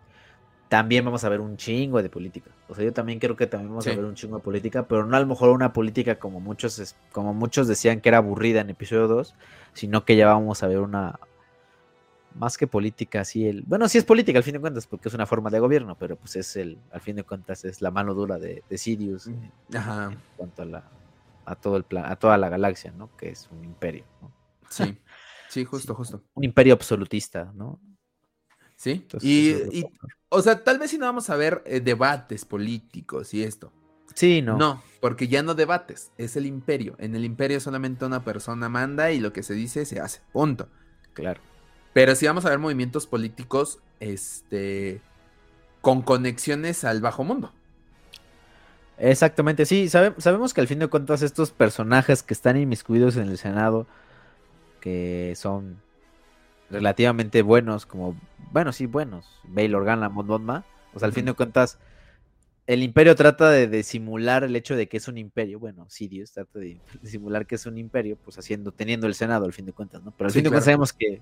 [0.69, 2.51] También vamos a ver un chingo de política.
[2.67, 5.05] O sea, yo también creo que también vamos a ver un chingo de política, pero
[5.05, 8.69] no a lo mejor una política como muchos, como muchos decían que era aburrida en
[8.69, 9.35] episodio 2,
[9.73, 11.19] sino que ya vamos a ver una,
[12.35, 15.15] más que política, sí, el, bueno, sí es política al fin de cuentas, porque es
[15.15, 18.13] una forma de gobierno, pero pues es el, al fin de cuentas, es la mano
[18.13, 19.51] dura de, de Sirius en,
[20.37, 20.83] cuanto a la,
[21.45, 23.09] a todo el plan, a toda la galaxia, ¿no?
[23.17, 24.31] Que es un imperio, ¿no?
[24.69, 24.97] Sí,
[25.49, 26.21] sí, justo, justo.
[26.35, 27.79] Un imperio absolutista, ¿no?
[28.79, 29.83] Sí, y,
[30.29, 33.73] o sea, tal vez si no vamos a ver eh, debates políticos y esto.
[34.13, 34.55] Sí, no.
[34.55, 36.95] No, porque ya no debates, es el imperio.
[36.97, 40.69] En el imperio solamente una persona manda y lo que se dice se hace, punto.
[41.11, 41.41] Claro.
[41.91, 45.01] Pero sí vamos a ver movimientos políticos este,
[45.81, 47.51] con conexiones al bajo mundo.
[48.97, 53.37] Exactamente, sí, sabemos que al fin de cuentas estos personajes que están inmiscuidos en el
[53.37, 53.87] Senado,
[54.79, 55.81] que son
[56.69, 58.15] relativamente buenos, como,
[58.51, 61.79] bueno, sí, buenos, Bail Organa, Mon o sea, al fin de cuentas,
[62.67, 66.59] el imperio trata de, simular el hecho de que es un imperio, bueno, Sirius trata
[66.59, 70.03] de, simular que es un imperio, pues haciendo, teniendo el Senado al fin de cuentas,
[70.03, 70.11] ¿no?
[70.11, 71.21] Pero al fin de cuentas sabemos que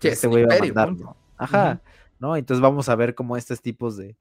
[0.00, 1.16] que este güey va a mandar, ¿no?
[1.36, 1.80] Ajá,
[2.18, 2.36] ¿no?
[2.36, 4.16] Entonces vamos a ver cómo estos tipos de,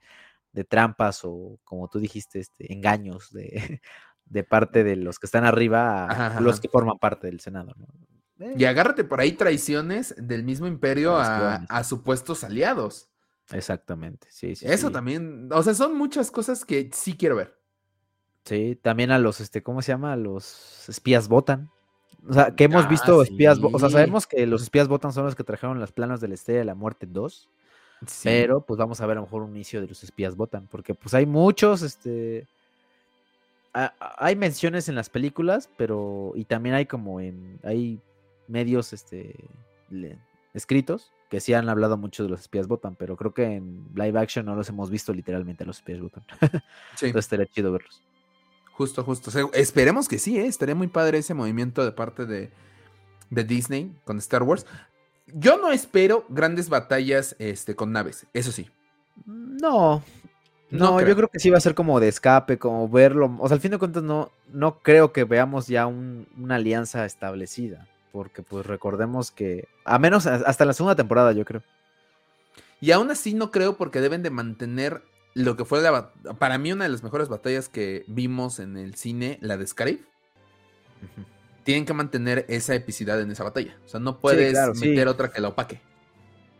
[0.67, 3.81] trampas o, como tú dijiste, este, engaños de,
[4.25, 7.87] de parte de los que están arriba a los que forman parte del Senado, ¿no?
[8.55, 13.09] Y agárrate por ahí traiciones del mismo imperio a, supuestos aliados.
[13.51, 14.65] Exactamente, sí, sí.
[14.67, 17.57] Eso también, o sea, son muchas cosas que sí quiero ver.
[18.45, 20.13] Sí, también a los, este, ¿cómo se llama?
[20.13, 21.69] A los espías votan.
[22.27, 25.25] O sea, que hemos visto ah, espías, o sea, sabemos que los espías votan son
[25.25, 27.49] los que trajeron las planos de la Estrella de la Muerte 2.
[28.23, 30.93] Pero pues vamos a ver a lo mejor un inicio de los espías votan, porque
[30.93, 32.47] pues hay muchos, este,
[33.73, 38.01] hay menciones en las películas, pero y también hay como en, hay
[38.49, 39.35] medios, este,
[40.53, 44.19] escritos que sí han hablado mucho de los espías votan, pero creo que en live
[44.19, 46.23] action no los hemos visto literalmente a los espías votan.
[46.95, 47.05] sí.
[47.05, 48.01] Entonces estaría chido verlos.
[48.73, 49.31] Justo, justo.
[49.53, 50.47] esperemos que sí, ¿eh?
[50.47, 52.49] estaría muy padre ese movimiento de parte de,
[53.29, 54.65] de Disney con Star Wars.
[55.27, 58.69] Yo no espero grandes batallas este, con naves, eso sí.
[59.25, 60.01] No.
[60.71, 63.35] No, yo creo que sí va a ser como de escape, como verlo.
[63.39, 67.87] O sea, al fin de cuentas, no, no creo que veamos ya una alianza establecida.
[68.11, 69.67] Porque, pues, recordemos que.
[69.85, 71.63] A menos hasta la segunda temporada, yo creo.
[72.81, 75.03] Y aún así no creo porque deben de mantener
[75.33, 78.95] lo que fue la, para mí una de las mejores batallas que vimos en el
[78.95, 80.01] cine, la de Scarif
[81.63, 83.77] tienen que mantener esa epicidad en esa batalla.
[83.85, 85.79] O sea, no puedes meter otra que la opaque.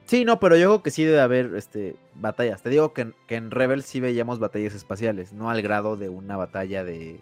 [0.05, 2.61] Sí, no, pero yo creo que sí debe haber este, batallas.
[2.61, 6.83] Te digo que, en Rebel sí veíamos batallas espaciales, no al grado de una batalla
[6.83, 7.19] de...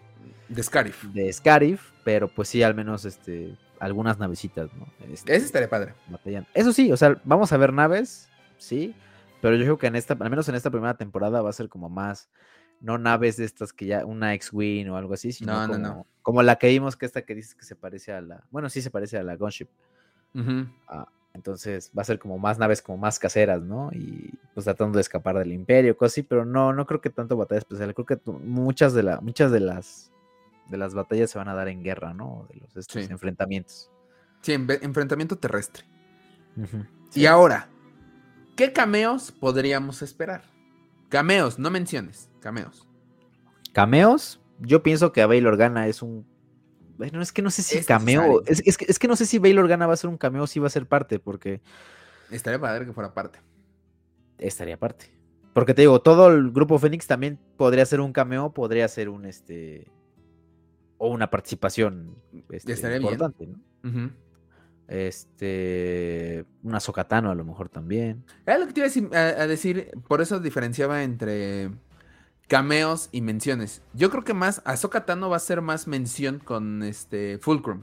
[0.48, 1.04] De Scarif.
[1.04, 4.86] De Scarif, pero pues sí, al menos este, algunas navecitas, ¿no?
[5.12, 5.94] Este, Ese estaría padre.
[6.54, 8.94] Eso sí, o sea, vamos a ver naves, sí,
[9.40, 11.68] pero yo creo que en esta, al menos en esta primera temporada va a ser
[11.68, 12.28] como más
[12.80, 16.56] no naves de estas que ya, una X-Wing o algo así, sino como, como, la
[16.56, 19.18] que vimos que esta que dices que se parece a la, bueno, sí se parece
[19.18, 19.68] a la Gunship.
[20.86, 23.90] Ah, entonces va a ser como más naves como más caseras, ¿no?
[23.92, 27.36] Y pues tratando de escapar del imperio, cosas así, pero no, no creo que tanto
[27.36, 30.12] batalla especial, creo que muchas de, la, muchas de las
[30.68, 32.46] de las batallas se van a dar en guerra, ¿no?
[32.50, 33.90] De los estos enfrentamientos.
[34.40, 35.84] Sí, enfrentamiento terrestre.
[37.14, 37.68] Y ahora,
[38.56, 40.42] ¿qué cameos podríamos esperar?
[41.08, 42.86] Cameos, no menciones, cameos.
[43.72, 44.40] ¿Cameos?
[44.60, 46.26] Yo pienso que a Bail Organa es un.
[46.96, 48.42] Bueno, es que no sé si cameo.
[48.44, 50.46] Es, que, es, que, no sé si Bail Organa va a ser un cameo o
[50.46, 51.60] si va a ser parte, porque.
[52.30, 53.40] Estaría padre que fuera parte.
[54.38, 55.10] Estaría parte.
[55.52, 59.24] Porque te digo, todo el grupo Fénix también podría ser un cameo, podría ser un
[59.24, 59.90] este.
[60.98, 62.16] O una participación
[62.50, 64.10] este, importante, ¿no?
[64.88, 66.44] Este.
[66.62, 68.24] Una Sokatano a lo mejor también.
[68.44, 71.70] Era lo que te iba a decir, por eso diferenciaba entre
[72.48, 73.82] cameos y menciones.
[73.92, 77.82] Yo creo que más a Sokatano va a ser más mención con este Fulcrum.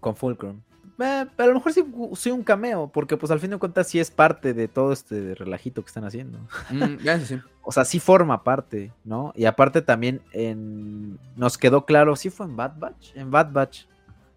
[0.00, 0.62] Con Fulcrum.
[1.00, 3.98] Eh, pero a lo mejor sí, un cameo, porque pues al fin de cuentas sí
[3.98, 6.38] es parte de todo este relajito que están haciendo.
[6.70, 7.40] Mm, sí.
[7.62, 9.32] O sea, sí forma parte, ¿no?
[9.36, 11.18] Y aparte también en...
[11.36, 13.84] nos quedó claro, sí fue en Bad Batch, en Bad Batch,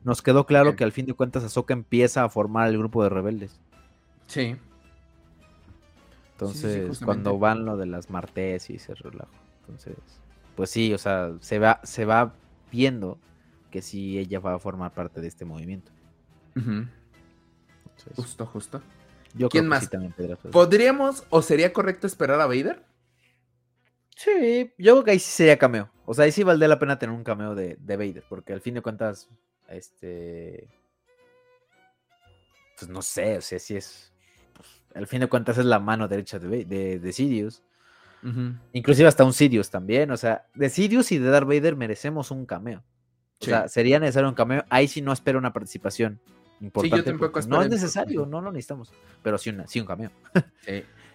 [0.03, 3.09] nos quedó claro que al fin de cuentas Ahsoka empieza a formar el grupo de
[3.09, 3.61] rebeldes.
[4.27, 4.57] Sí.
[6.33, 9.31] Entonces, cuando van lo de las martes y se relajo.
[9.61, 9.95] Entonces,
[10.55, 12.33] pues sí, o sea, se va, se va
[12.71, 13.17] viendo
[13.71, 15.91] que sí ella va a formar parte de este movimiento.
[18.15, 18.81] Justo, justo.
[19.35, 19.89] Yo ¿Quién más?
[20.51, 22.83] ¿Podríamos o sería correcto esperar a Vader?
[24.15, 25.89] Sí, yo creo que ahí sí sería cameo.
[26.05, 28.61] O sea, ahí sí valdría la pena tener un cameo de, de Vader, porque al
[28.61, 29.29] fin de cuentas
[29.67, 30.69] este.
[32.77, 34.13] Pues no sé, o sea, si es.
[34.53, 37.63] Pues, al fin de cuentas es la mano derecha de, de, Sidious.
[38.71, 40.11] Inclusive hasta un Sidious también.
[40.11, 42.83] O sea, de Sidious y de Darth Vader merecemos un cameo.
[43.41, 44.63] O sea, sería necesario un cameo.
[44.69, 46.21] Ahí sí no espero una participación
[46.63, 47.13] importante.
[47.47, 48.91] no es necesario, no lo necesitamos.
[49.21, 50.11] Pero sí, una, sí un cameo.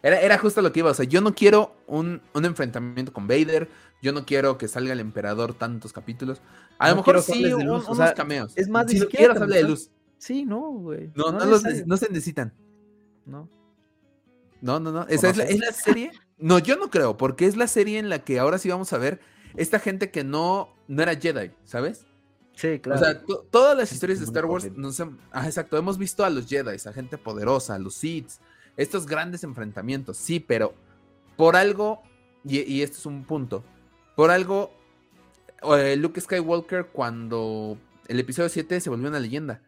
[0.01, 0.91] Era, era, justo lo que iba.
[0.93, 3.69] O sea, yo no quiero un, un, enfrentamiento con Vader.
[4.01, 6.41] Yo no quiero que salga el emperador tantos capítulos.
[6.79, 8.53] A lo mejor sí, unos cameos.
[8.55, 9.91] Es más, si quiero sale de luz.
[10.19, 11.11] Sí, no, güey.
[11.17, 12.53] No, no, no, se necesitan.
[13.27, 13.49] No.
[14.61, 15.07] No, no, no.
[15.09, 16.13] Esa es la, es la serie.
[16.37, 18.99] No, yo no creo, porque es la serie en la que ahora sí vamos a
[18.99, 19.21] ver
[19.57, 22.07] esta gente que no, no era Jedi, ¿sabes?
[22.59, 23.01] Sí, claro.
[23.01, 26.47] O sea, todas las historias de Star Wars, nos, ah, exacto, hemos visto a los
[26.49, 28.31] Jedi, a gente poderosa, a los Sith,
[28.77, 30.75] estos grandes enfrentamientos, sí, pero
[31.37, 32.03] por algo,
[32.45, 33.63] y, y esto es un punto,
[34.17, 34.73] por algo
[35.63, 39.63] eh, Luke Skywalker cuando el episodio 7 se volvió una leyenda.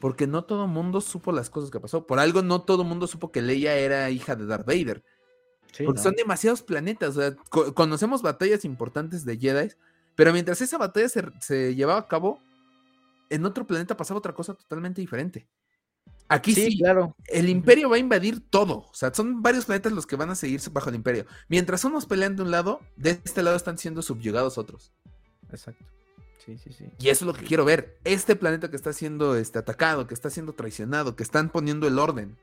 [0.00, 2.06] Porque no todo el mundo supo las cosas que pasó.
[2.06, 5.02] Por algo no todo el mundo supo que Leia era hija de Darth Vader.
[5.84, 7.16] porque son demasiados planetas.
[7.16, 7.36] O sea,
[7.72, 9.72] conocemos batallas importantes de Jedi.
[10.16, 11.08] Pero mientras esa batalla
[11.40, 12.40] se, llevaba a cabo,
[13.30, 15.46] en otro planeta pasaba otra cosa totalmente diferente.
[16.28, 17.14] Aquí sí, claro.
[17.26, 18.86] El imperio va a invadir todo.
[18.90, 21.26] O sea, son varios planetas los que van a seguirse bajo el imperio.
[21.48, 24.92] Mientras unos pelean de un lado, de este lado están siendo subyugados otros.
[25.50, 25.84] Exacto.
[26.44, 26.86] Sí, sí, sí.
[26.98, 27.98] Y eso es lo que quiero ver.
[28.04, 31.98] Este planeta que está siendo este, atacado, que está siendo traicionado, que están poniendo el
[31.98, 32.36] orden.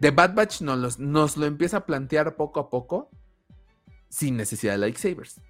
[0.00, 3.10] The Bad Batch nos, nos lo empieza a plantear poco a poco
[4.08, 5.40] sin necesidad de lightsabers.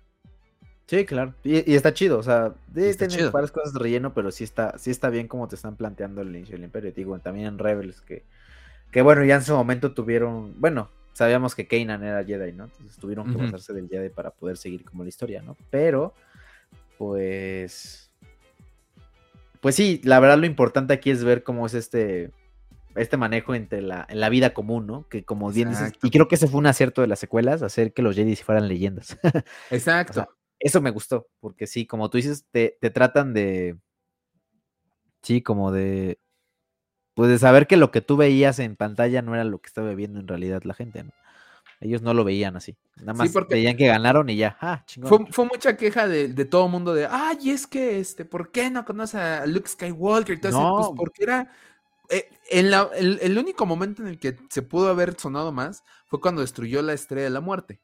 [0.87, 1.35] Sí, claro.
[1.45, 5.11] Y, está chido, o sea, tiene varias cosas de relleno, pero sí está, sí está
[5.11, 6.93] bien como te están planteando el inicio del Imperio.
[6.93, 8.25] Digo, también en Rebels, que,
[8.91, 12.65] que bueno, ya en su momento tuvieron, bueno, sabíamos que Kanan era Jedi, ¿no?
[12.65, 15.57] Entonces tuvieron que pasarse del Jedi para poder seguir como la historia, ¿no?
[15.71, 16.15] Pero,
[16.99, 18.11] pues,
[19.61, 22.33] pues sí, la verdad lo importante aquí es ver cómo es este,
[22.97, 25.09] este manejo entre la, en la vida común, ¿no?
[25.09, 27.93] Que como bien dices, y creo que ese fue un acierto de las secuelas, hacer
[27.93, 29.19] que los Jedi fueran leyendas.
[29.71, 30.29] Exacto.
[30.63, 33.77] Eso me gustó, porque sí, como tú dices, te, tratan de,
[35.23, 36.19] sí, como de,
[37.15, 39.93] pues de saber que lo que tú veías en pantalla no era lo que estaba
[39.95, 41.13] viendo en realidad la gente, ¿no?
[41.81, 42.77] Ellos no lo veían así.
[42.99, 44.57] Nada más veían que ganaron y ya.
[44.61, 45.27] Ah, chingón.
[45.33, 48.85] Fue, mucha queja de, todo el mundo de, ay, es que, este, ¿por qué no
[48.85, 50.37] conoce a Luke Skywalker?
[50.37, 50.77] Entonces, pues, no.
[50.77, 51.51] pues porque era
[52.09, 56.21] eh, en la, el, único momento en el que se pudo haber sonado más fue
[56.21, 57.81] cuando destruyó la estrella de la muerte.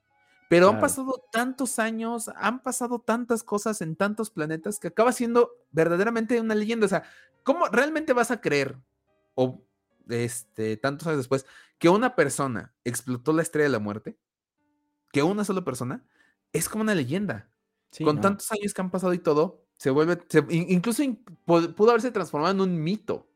[0.49, 5.51] Pero han pasado tantos años, han pasado tantas cosas en tantos planetas que acaba siendo
[5.71, 6.87] verdaderamente una leyenda.
[6.87, 7.05] O sea,
[7.43, 8.79] ¿cómo realmente vas a creer,
[9.35, 9.63] o
[10.09, 11.45] este, tantos años después,
[11.79, 14.19] que una persona explotó la estrella de la muerte?
[15.13, 16.05] Que una sola persona
[16.53, 17.51] es como una leyenda.
[18.03, 20.19] Con tantos años que han pasado y todo, se vuelve,
[20.51, 21.03] incluso
[21.45, 23.31] pudo haberse transformado en un mito.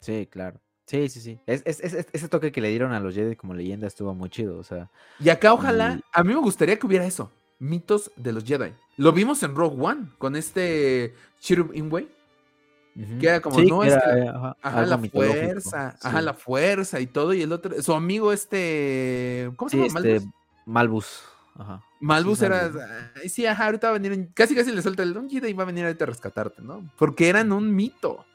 [0.00, 0.60] Sí, claro.
[0.92, 1.40] Sí, sí, sí.
[1.46, 4.62] Es, ese toque que le dieron a los Jedi como leyenda estuvo muy chido, o
[4.62, 4.90] sea.
[5.18, 8.74] Y acá ojalá, a mí me gustaría que hubiera eso, mitos de los Jedi.
[8.98, 12.10] Lo vimos en Rogue One con este Chirrut Inway.
[13.18, 14.28] Que era como, no, es que,
[14.62, 19.70] ajá, la fuerza, ajá, la fuerza y todo, y el otro, su amigo este, ¿cómo
[19.70, 20.00] se llama?
[20.00, 20.28] Este,
[20.66, 21.22] Malbus.
[21.54, 21.82] Ajá.
[22.00, 22.70] Malbus era,
[23.26, 25.66] sí, ajá, ahorita va a venir, casi casi le suelta el, un Jedi va a
[25.66, 26.86] venir ahorita a rescatarte, ¿no?
[26.98, 28.26] Porque eran un mito.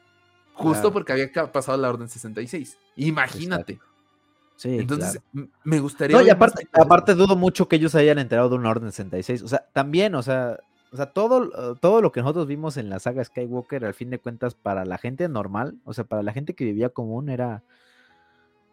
[0.58, 2.78] Justo porque había pasado la Orden 66.
[2.96, 3.80] Imagínate.
[4.56, 5.22] Sí, Entonces,
[5.64, 6.18] me gustaría.
[6.18, 9.44] No, y aparte, aparte dudo mucho que ellos hayan enterado de una Orden 66.
[9.44, 10.60] O sea, también, o sea,
[10.92, 14.20] o sea, todo, todo lo que nosotros vimos en la saga Skywalker, al fin de
[14.20, 17.62] cuentas, para la gente normal, o sea, para la gente que vivía común, era,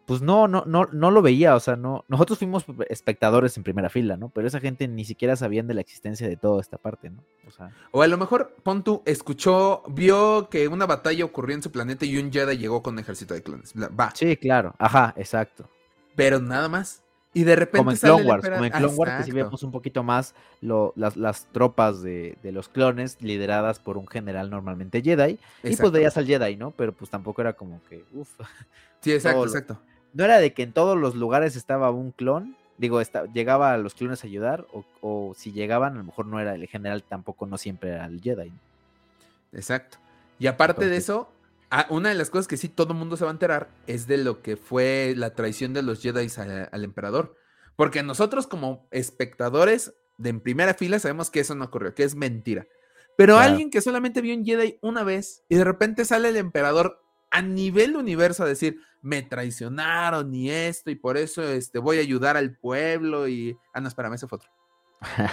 [0.05, 3.89] pues no, no, no, no lo veía, o sea, no, nosotros fuimos espectadores en primera
[3.89, 4.29] fila, ¿no?
[4.29, 7.23] Pero esa gente ni siquiera sabían de la existencia de toda esta parte, ¿no?
[7.47, 11.71] O, sea, o a lo mejor Pontu escuchó, vio que una batalla ocurrió en su
[11.71, 13.73] planeta y un Jedi llegó con un ejército de clones.
[13.75, 14.11] Va.
[14.13, 15.67] Sí, claro, ajá, exacto.
[16.15, 17.01] Pero nada más.
[17.33, 19.71] Y de repente como en Clone Wars, como en Clone Wars que sí vemos un
[19.71, 25.01] poquito más lo, las, las, tropas de, de, los clones lideradas por un general normalmente
[25.01, 25.37] Jedi.
[25.63, 26.71] Y pues veías al Jedi, ¿no?
[26.71, 28.29] Pero pues tampoco era como que, uff.
[29.01, 29.79] Sí, exacto, exacto
[30.15, 33.01] no era de que en todos los lugares estaba un clon, digo,
[33.33, 34.65] llegaba a los clones a ayudar,
[35.01, 38.21] o, si llegaban, a lo mejor no era el general, tampoco no siempre era el
[38.21, 38.51] Jedi.
[39.51, 39.97] Exacto.
[40.39, 41.29] Y aparte de eso,
[41.89, 44.17] una de las cosas que sí todo el mundo se va a enterar es de
[44.17, 46.27] lo que fue la traición de los Jedi
[46.71, 47.35] al, emperador.
[47.75, 52.15] Porque nosotros como espectadores de en primera fila sabemos que eso no ocurrió, que es
[52.15, 52.67] mentira.
[53.17, 57.04] Pero alguien que solamente vio un Jedi una vez y de repente sale el emperador
[57.35, 62.01] a nivel universo a decir, me traicionaron y esto, y por eso este, voy a
[62.01, 63.57] ayudar al pueblo y...
[63.73, 64.49] Ah, no, espérame, ese fue otro.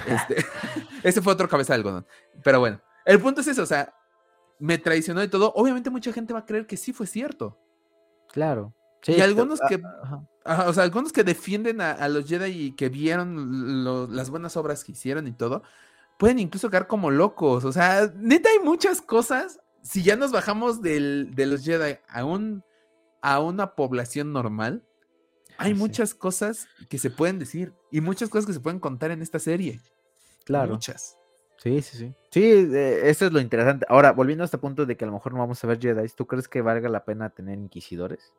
[0.06, 0.44] Este,
[1.04, 2.06] ese fue otro cabeza de algodón.
[2.42, 3.94] Pero bueno, el punto es eso, o sea,
[4.58, 5.52] me traicionó y todo.
[5.54, 7.56] Obviamente mucha gente va a creer que sí fue cierto.
[8.32, 8.74] Claro.
[9.06, 9.80] y algunos que,
[10.44, 14.90] o sea, algunos que defienden a, los Jedi y que vieron las buenas obras que
[14.90, 15.62] hicieron y todo,
[16.18, 17.64] pueden incluso quedar como locos.
[17.64, 22.24] O sea, neta hay muchas cosas si ya nos bajamos del, de los Jedi a,
[22.24, 22.64] un,
[23.20, 24.84] a una población normal,
[25.58, 29.22] hay muchas cosas que se pueden decir y muchas cosas que se pueden contar en
[29.22, 29.80] esta serie.
[30.44, 30.72] Claro.
[30.72, 31.16] Muchas.
[31.58, 32.14] Sí, sí, sí.
[32.30, 32.42] Sí,
[32.74, 33.86] eso es lo interesante.
[33.88, 36.08] Ahora, volviendo a este punto de que a lo mejor no vamos a ver Jedi,
[36.08, 38.32] ¿tú crees que valga la pena tener inquisidores?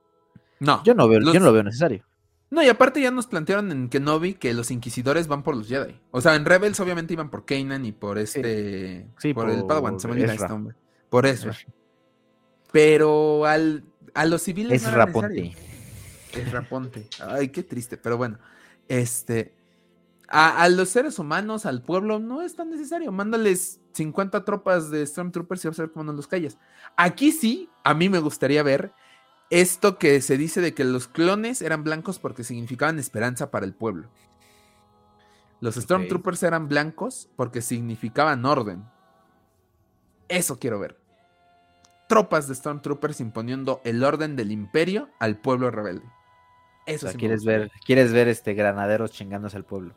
[0.60, 0.84] No.
[0.84, 2.04] Yo no, veo, yo no lo veo necesario.
[2.50, 6.00] No, y aparte ya nos plantearon en Kenobi que los inquisidores van por los Jedi.
[6.12, 9.08] O sea, en Rebels obviamente iban por Kanan y por este.
[9.18, 10.76] Sí, por, el Padawan, se me olvida este hombre.
[11.14, 11.52] Por eso.
[12.72, 13.86] Pero al,
[14.16, 14.82] a los civiles.
[14.84, 15.56] Es Raponte.
[16.32, 17.08] Es Raponte.
[17.20, 17.98] Ay, qué triste.
[17.98, 18.40] Pero bueno.
[18.88, 19.54] Este.
[20.28, 23.12] A, los seres humanos, al pueblo, no es tan necesario.
[23.12, 26.58] Mándales 50 tropas de Stormtroopers y vas a ver cómo no los callas.
[26.98, 28.92] Aquí sí, a mí me gustaría ver
[29.52, 33.76] esto que se dice de que los clones eran blancos porque significaban esperanza para el
[33.76, 34.10] pueblo.
[35.60, 38.84] Los Stormtroopers eran blancos porque significaban orden.
[40.28, 41.03] Eso quiero ver
[42.14, 46.06] tropas de Stormtroopers imponiendo el orden del imperio al pueblo rebelde.
[46.86, 49.96] Eso sí quieres ver, quieres ver este granaderos chingándose al pueblo.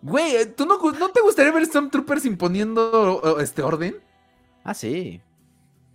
[0.00, 0.78] Güey, ¿tú no,
[1.10, 3.96] te gustaría ver Stormtroopers imponiendo este orden?
[4.62, 5.20] Ah, sí.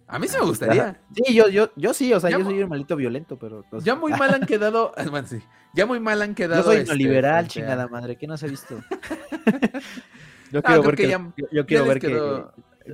[0.07, 0.99] A mí sí me gustaría.
[1.15, 3.63] Sí, yo, yo, yo sí, o sea, yo soy un malito violento, pero.
[3.81, 4.91] Ya muy mal han quedado.
[5.09, 5.39] Bueno, sí.
[5.73, 6.63] Ya muy mal han quedado.
[6.63, 8.17] Yo soy este, liberal, chingada madre.
[8.17, 8.75] ¿Qué no se ha visto?
[10.51, 11.17] yo quiero ver que,
[11.53, 12.43] yo, quiero ver que,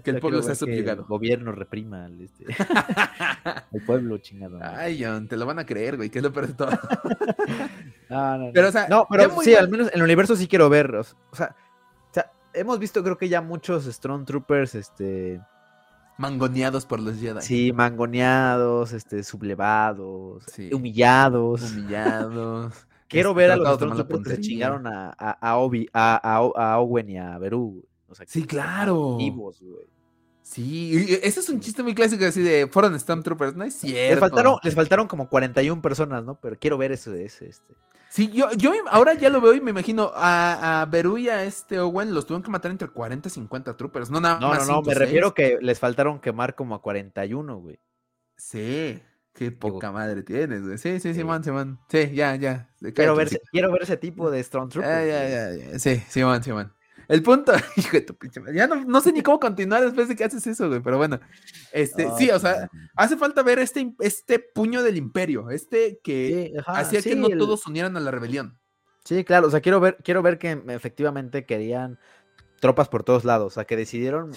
[0.03, 1.01] que el pueblo sea subyugado.
[1.01, 2.45] El gobierno reprima al, este,
[3.85, 4.59] pueblo, chingado.
[4.61, 6.69] Ay, John, te lo van a creer, güey, que es lo peor de todo.
[8.09, 10.69] no, no, Pero, o sea, no, pero sí, al menos en el universo sí quiero
[10.69, 10.95] ver.
[10.95, 11.55] O sea,
[12.09, 15.41] o sea, hemos visto, creo que ya muchos Stormtroopers, este
[16.17, 17.41] Mangoneados por los Jedi.
[17.41, 21.71] Sí, mangoneados, este, sublevados, humillados.
[21.71, 22.87] Humillados.
[23.07, 27.09] Quiero ver a los otros que se chingaron a, a, a, Obi, a, a, Owen
[27.09, 27.85] y a Beru.
[28.25, 29.17] Sí, claro.
[30.41, 34.11] Sí, ese es un chiste muy clásico así de fueron Stormtroopers, no es cierto.
[34.11, 36.39] Les faltaron, les faltaron como 41 personas, ¿no?
[36.39, 37.73] Pero quiero ver ese, ese, este.
[38.09, 41.43] Sí, yo, yo ahora ya lo veo y me imagino a, a Beru y a
[41.43, 44.65] este Owen los tuvieron que matar entre 40 y 50 troopers, no nada no, más.
[44.65, 47.77] No, no, me refiero que les faltaron quemar como a 41, güey.
[48.37, 49.01] Sí,
[49.33, 50.77] qué poca madre tienes, güey.
[50.77, 51.77] Sí, sí, sí, man, sí, man.
[51.89, 52.69] Sí, ya, ya.
[52.95, 54.95] Quiero ver, quiero ver ese tipo de Stormtroopers.
[54.95, 55.79] Ah, ya, ya, ya.
[55.79, 56.73] Sí, sí, man, sí, man.
[57.07, 60.23] El punto, hijo de tu pinche Ya no, sé ni cómo continuar después de que
[60.23, 61.19] haces eso, güey, pero bueno.
[61.71, 67.01] Este, sí, o sea, hace falta ver este, este puño del imperio, este que hacía
[67.01, 68.57] que no todos unieran a la rebelión.
[69.05, 71.97] Sí, claro, o sea, quiero ver, quiero ver que efectivamente querían
[72.59, 74.33] tropas por todos lados, o sea, que decidieron,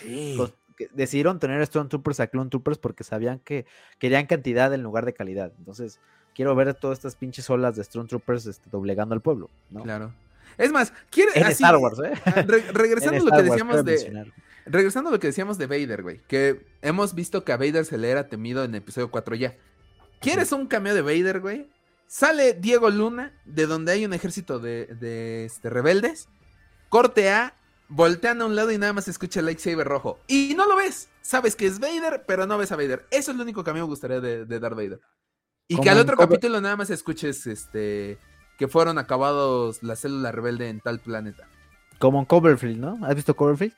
[0.93, 3.67] decidieron tener Stormtroopers a Clone Troopers porque sabían que
[3.99, 5.53] querían cantidad en lugar de calidad.
[5.59, 5.99] Entonces,
[6.37, 9.83] quiero ver todas estas pinches olas de Stormtroopers este, doblegando al pueblo, ¿no?
[9.83, 10.13] Claro.
[10.61, 11.33] Es más, quiere.
[11.35, 12.13] En Star Wars, ¿eh?
[12.73, 14.33] Regresando a lo que decíamos de.
[14.67, 16.21] Regresando a lo que decíamos de Vader, güey.
[16.29, 19.57] Que hemos visto que a Vader se le era temido en episodio 4 ya.
[20.21, 21.71] ¿Quieres un cameo de Vader, güey?
[22.07, 26.29] Sale Diego Luna, de donde hay un ejército de, este, rebeldes.
[26.91, 27.55] Corte A,
[27.89, 30.21] voltean a un lado y nada más escucha el lightsaber rojo.
[30.27, 31.09] Y no lo ves.
[31.23, 33.07] Sabes que es Vader, pero no ves a Vader.
[33.11, 35.01] Eso es lo único que a mí me gustaría de, de Darth Vader.
[35.69, 38.19] Y que al otro capítulo nada más escuches este
[38.61, 41.49] que fueron acabados la célula rebelde en tal planeta.
[41.99, 42.99] Como en Coverfield, ¿no?
[43.07, 43.73] ¿Has visto Coverfield?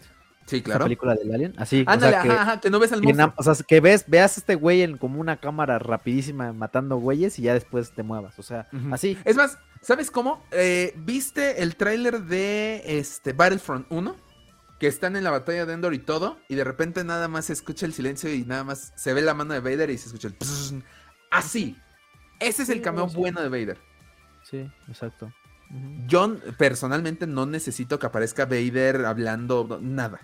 [0.45, 0.81] Sí, claro.
[0.81, 1.55] La película del Alien.
[1.57, 1.85] Así.
[1.87, 3.33] Ándale, que, ajá, que no ves al monstruo.
[3.37, 7.39] o sea, que ves, veas a este güey en como una cámara rapidísima matando güeyes
[7.39, 8.41] y ya después te muevas.
[8.41, 9.17] O sea, así.
[9.25, 10.45] Es más, ¿sabes cómo?
[10.51, 14.17] Eh, ¿Viste el tráiler de este Battlefront 1?
[14.81, 17.53] Que están en la batalla de Endor y todo, y de repente nada más se
[17.53, 20.27] escucha el silencio y nada más se ve la mano de Vader y se escucha
[20.27, 20.83] el...
[21.31, 21.77] Así.
[22.41, 23.92] Ese es el cameo bueno de Vader.
[24.53, 25.33] Sí, exacto.
[26.07, 30.21] Yo personalmente no necesito que aparezca Vader hablando nada.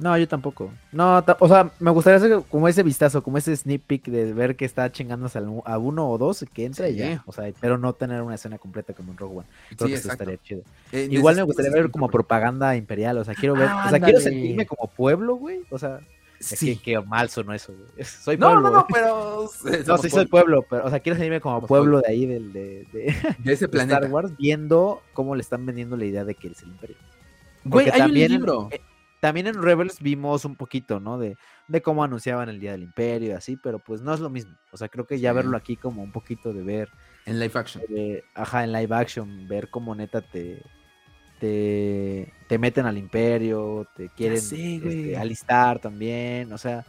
[0.00, 0.72] No, yo tampoco.
[0.90, 4.56] No, o sea, me gustaría hacer como ese vistazo, como ese sneak peek de ver
[4.56, 7.22] que está chingándose a uno o dos que entra y ya.
[7.26, 9.46] O sea, pero no tener una escena completa como en Rogue One.
[9.76, 10.62] Creo que eso estaría chido.
[10.90, 13.18] Eh, Igual me gustaría ver como propaganda imperial.
[13.18, 15.62] O sea, quiero ver, o sea, quiero sentirme como pueblo, güey.
[15.70, 16.00] O sea,
[16.40, 16.76] Sí.
[16.76, 18.04] que, que, mal sonó eso, güey.
[18.04, 18.60] Soy pueblo.
[18.60, 19.50] No, no, no, pero.
[19.86, 22.86] no, sí soy pueblo, pero, o sea, quiero sentirme como pueblo de ahí, del, de,
[22.92, 23.98] de, ese planeta.
[23.98, 26.96] Star Wars, viendo cómo le están vendiendo la idea de que es el Imperio.
[27.64, 28.68] güey, hay también, un libro.
[28.70, 28.80] Eh,
[29.20, 31.18] también en Rebels vimos un poquito, ¿no?
[31.18, 31.36] De,
[31.66, 34.54] de cómo anunciaban el Día del Imperio y así, pero pues no es lo mismo.
[34.70, 36.88] O sea, creo que ya verlo aquí como un poquito de ver.
[37.26, 37.82] En live action.
[38.34, 40.62] ajá, en live action, ver cómo neta te,
[41.38, 46.84] te, te meten al imperio, te quieren este, alistar también, o sea,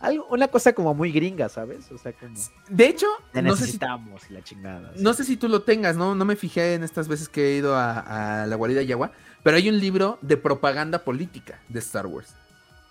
[0.00, 1.90] algo, una cosa como muy gringa, ¿sabes?
[1.90, 2.34] O sea, como...
[2.68, 4.92] De hecho, necesitamos no sé si, la chingada.
[4.96, 6.14] No sé si tú lo tengas, ¿no?
[6.14, 9.10] No me fijé en estas veces que he ido a, la guarida Yagua,
[9.42, 12.34] pero hay un libro de propaganda política de Star Wars,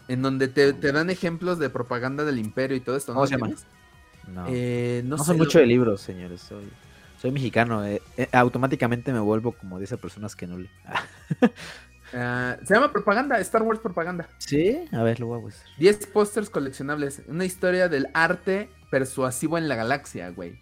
[0.07, 3.13] en donde te, dan ejemplos de propaganda del imperio y todo esto.
[3.13, 3.25] ¿no?
[3.25, 3.51] se llama?
[4.27, 6.41] No, eh, no, sé mucho de libros, señores.
[6.41, 6.65] Soy
[7.19, 10.69] soy mexicano, eh, eh, automáticamente me vuelvo como esas personas que no le.
[12.13, 14.29] Ah, se llama Propaganda, Star Wars Propaganda.
[14.37, 15.67] Sí, a ver, lo voy a buscar.
[15.77, 17.21] 10 pósters coleccionables.
[17.27, 20.57] Una historia del arte persuasivo en la galaxia, güey.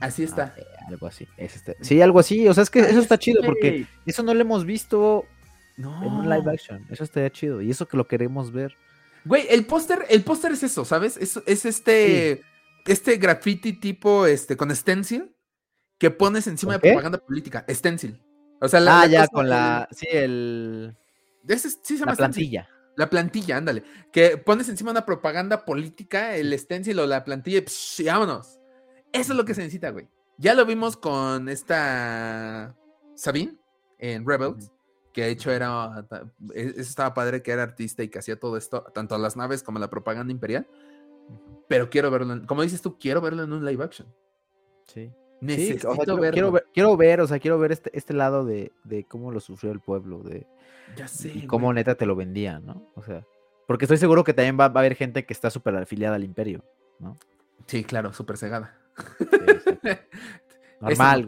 [0.00, 0.54] Así está.
[0.56, 1.28] Ah, algo así.
[1.36, 1.76] Este.
[1.82, 2.48] Sí, algo así.
[2.48, 5.26] O sea, es que eso está chido porque eso no lo hemos visto
[5.76, 6.02] no.
[6.02, 6.86] en un live action.
[6.88, 7.60] Eso estaría chido.
[7.60, 8.74] Y eso que lo queremos ver.
[9.26, 11.18] Güey, el póster, el póster es eso, ¿sabes?
[11.18, 12.42] Es, es este
[12.86, 15.34] este graffiti tipo este con stencil
[15.98, 18.22] que pones encima de propaganda política, stencil.
[18.60, 20.96] O sea, la, ah, ya con la sí el
[21.48, 22.68] ese, sí se llama la plantilla.
[22.96, 23.84] La plantilla, ándale.
[24.10, 28.58] Que pones encima una propaganda política, el stencil o la plantilla y, vámonos.
[29.12, 30.08] Eso es lo que se necesita, güey.
[30.38, 32.74] Ya lo vimos con esta
[33.14, 33.56] Sabine
[33.98, 34.72] en Rebels,
[35.12, 36.06] que de hecho era,
[36.54, 39.62] e, eso estaba padre que era artista y que hacía todo esto, tanto las naves
[39.62, 40.66] como la propaganda imperial.
[41.68, 44.06] Pero quiero verlo, como dices tú, quiero verlo en un live action.
[44.84, 45.12] Sí.
[45.40, 46.16] Necesito quiero,
[46.50, 48.72] ver, quiero ver, o sea, quiero ver este, este lado de,
[49.08, 50.46] cómo lo sufrió el pueblo, de
[50.96, 52.90] ya sé, cómo neta te lo vendían, ¿no?
[52.94, 53.26] O sea.
[53.66, 56.64] Porque estoy seguro que también va, a haber gente que está súper afiliada al imperio,
[57.00, 57.16] ¿no?
[57.66, 58.78] Sí, claro, súper cegada.
[60.80, 61.24] Normal,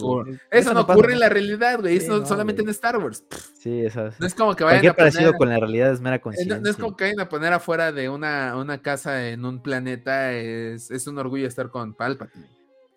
[0.51, 1.97] Eso no, ocurre, en la realidad, güey.
[1.97, 3.25] eso solamente en Star Wars.
[3.59, 4.97] Sí, eso No es como que vayan a poner...
[4.97, 6.61] parecido con la realidad es mera conciencia.
[6.61, 10.33] No, es como que vayan a poner afuera de una, una casa en un planeta.
[10.33, 12.47] Es, es un orgullo estar con Palpatine.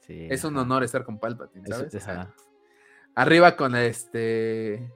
[0.01, 1.95] Sí, es un honor estar con Palpatine, ¿sabes?
[3.15, 4.91] arriba con este.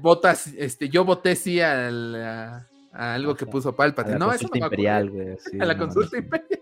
[0.00, 4.18] Botas, este, yo voté sí a, algo que puso Palpatine.
[4.18, 5.36] no, eso no imperial, güey.
[5.60, 6.60] a la consulta imperial.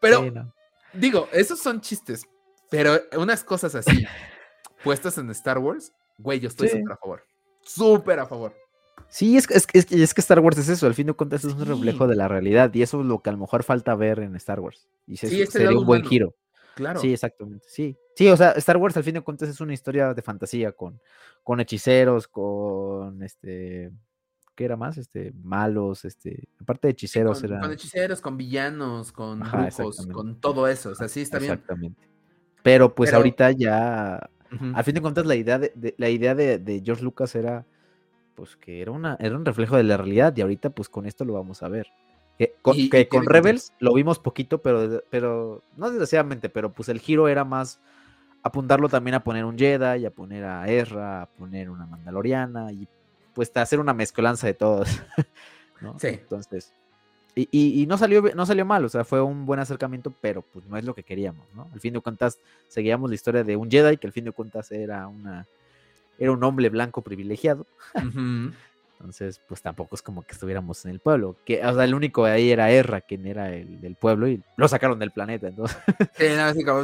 [0.00, 0.52] Pero,
[0.92, 2.24] digo, esos son chistes.
[2.70, 4.04] Pero unas cosas así,
[4.84, 7.22] puestas en Star Wars, güey, yo estoy súper a favor.
[7.62, 8.54] Súper a favor.
[9.08, 11.54] Sí, es, es, es, es, que Star Wars es eso, al fin de cuentas es
[11.54, 14.18] un reflejo de la realidad y eso es lo que a lo mejor falta ver
[14.18, 14.88] en Star Wars.
[15.06, 16.34] Y sí, sería un buen giro.
[16.74, 17.00] Claro.
[17.00, 17.96] Sí, exactamente, sí.
[18.14, 21.00] Sí, o sea, Star Wars al fin de cuentas es una historia de fantasía con,
[21.42, 23.90] con hechiceros, con este,
[24.54, 24.98] ¿qué era más?
[24.98, 27.60] Este, malos, este, aparte de hechiceros con, era...
[27.60, 31.52] Con hechiceros, con villanos, con brujos, con todo eso, o sea, sí está bien.
[31.52, 32.08] Exactamente.
[32.68, 34.28] Pero pues ahorita ya,
[34.74, 37.64] al fin de cuentas, la idea de, la idea de, George Lucas era
[38.34, 41.24] pues que era una era un reflejo de la realidad y ahorita pues con esto
[41.24, 41.86] lo vamos a ver.
[42.36, 47.44] Que con, Rebels lo vimos poquito, pero, pero no desgraciadamente, pero pues el giro era
[47.44, 47.80] más
[48.42, 52.86] apuntarlo también a poner un Jedi, a poner a Ezra, a poner una Mandaloriana y
[53.32, 55.02] pues a hacer una mezcolanza de todos.
[55.80, 55.98] ¿no?
[55.98, 56.08] Sí.
[56.08, 56.74] Entonces,
[57.50, 60.76] y, no, salió, no salió mal, o sea, fue un buen acercamiento, pero pues no
[60.76, 61.68] es lo que queríamos, ¿no?
[61.72, 62.38] Al fin de cuentas,
[62.68, 65.46] seguíamos la historia de un Jedi, que al fin de cuentas era una
[66.18, 67.66] era un hombre blanco privilegiado.
[69.00, 71.36] Entonces, pues tampoco es como que estuviéramos en el pueblo.
[71.44, 74.42] Que, o sea, el único de ahí era Erra, quien era el del pueblo, y
[74.56, 75.46] lo sacaron del planeta.
[75.46, 75.76] Entonces,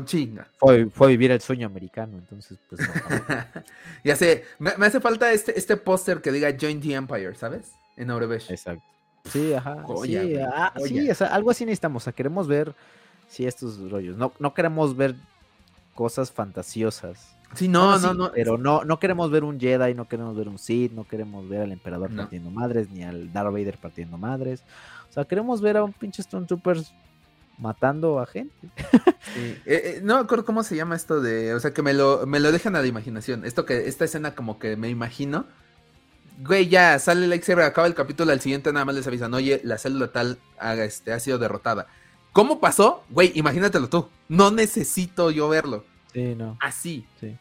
[0.05, 0.48] chinga.
[0.59, 2.86] Fue, fue vivir el sueño americano, entonces, pues no.
[4.05, 7.72] ya sé, me, hace falta este, este póster que diga Join the Empire, ¿sabes?
[7.97, 8.48] En Aurebesh.
[8.48, 8.94] Exacto.
[9.24, 9.84] Sí, ajá.
[10.02, 12.02] sí, ah, sí, o sea, algo así necesitamos.
[12.02, 12.74] O sea, queremos ver,
[13.26, 14.16] sí, estos rollos.
[14.16, 15.16] No, no queremos ver
[15.94, 17.34] cosas fantasiosas.
[17.55, 18.32] Sí, no, no, no.
[18.32, 21.62] Pero no, no queremos ver un Jedi, no queremos ver un Sith, no queremos ver
[21.62, 24.64] al emperador partiendo madres, ni al Darth Vader partiendo madres.
[25.09, 26.92] O sea, queremos ver a un pinche Stormtroopers
[27.59, 28.55] matando a gente.
[29.34, 29.40] Sí.
[29.64, 32.26] Eh, eh, no me acuerdo cómo se llama esto de, o sea, que me lo,
[32.26, 33.44] me lo dejan a la imaginación.
[33.46, 35.46] Esto que, esta escena como que me imagino
[36.39, 39.61] güey, ya sale el lightsaber, acaba el capítulo, al siguiente nada más les avisan, oye,
[39.65, 40.39] la célula tal
[40.78, 41.86] este, ha sido derrotada.
[42.32, 43.05] ¿Cómo pasó?
[43.11, 44.09] Güey, imagínatelo tú.
[44.28, 45.85] No necesito yo verlo.
[46.12, 46.59] Sí, no.
[46.61, 47.06] Así.
[47.20, 47.36] Sí.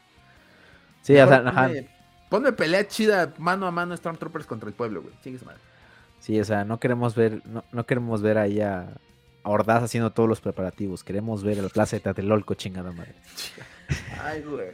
[1.02, 1.90] Sí, o sea, ponme,
[2.30, 5.14] ponme, pelea chida mano a mano Stormtroopers contra el pueblo, güey.
[5.44, 5.60] madre.
[6.20, 8.94] Sí, o sea, no queremos ver, no, no queremos ver ahí a,
[9.44, 11.03] Ordaz haciendo todos los preparativos.
[11.03, 13.15] Queremos ver el Plaza de Tatelolco, chingada madre.
[14.24, 14.68] Ay, güey.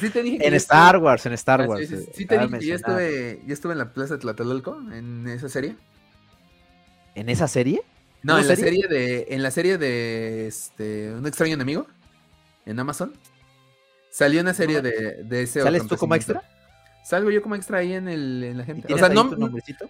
[0.00, 1.88] Sí te dije en Star Wars, en Star ah, Wars.
[2.14, 5.76] Sí, te dije que ya estuve, estuve en la Plaza de Tlatelolco, en esa serie.
[7.14, 7.82] ¿En esa serie?
[8.22, 9.26] No, en la serie de.
[9.30, 11.12] En la serie de este.
[11.12, 11.86] Un extraño enemigo.
[12.64, 13.12] En Amazon.
[14.10, 15.62] Salió una serie de, de ese.
[15.62, 16.42] ¿Sales tú como extra?
[17.04, 18.92] Salgo yo como extra ahí en, el, en la gente.
[18.94, 19.24] O sea, no.
[19.24, 19.88] nombrecito?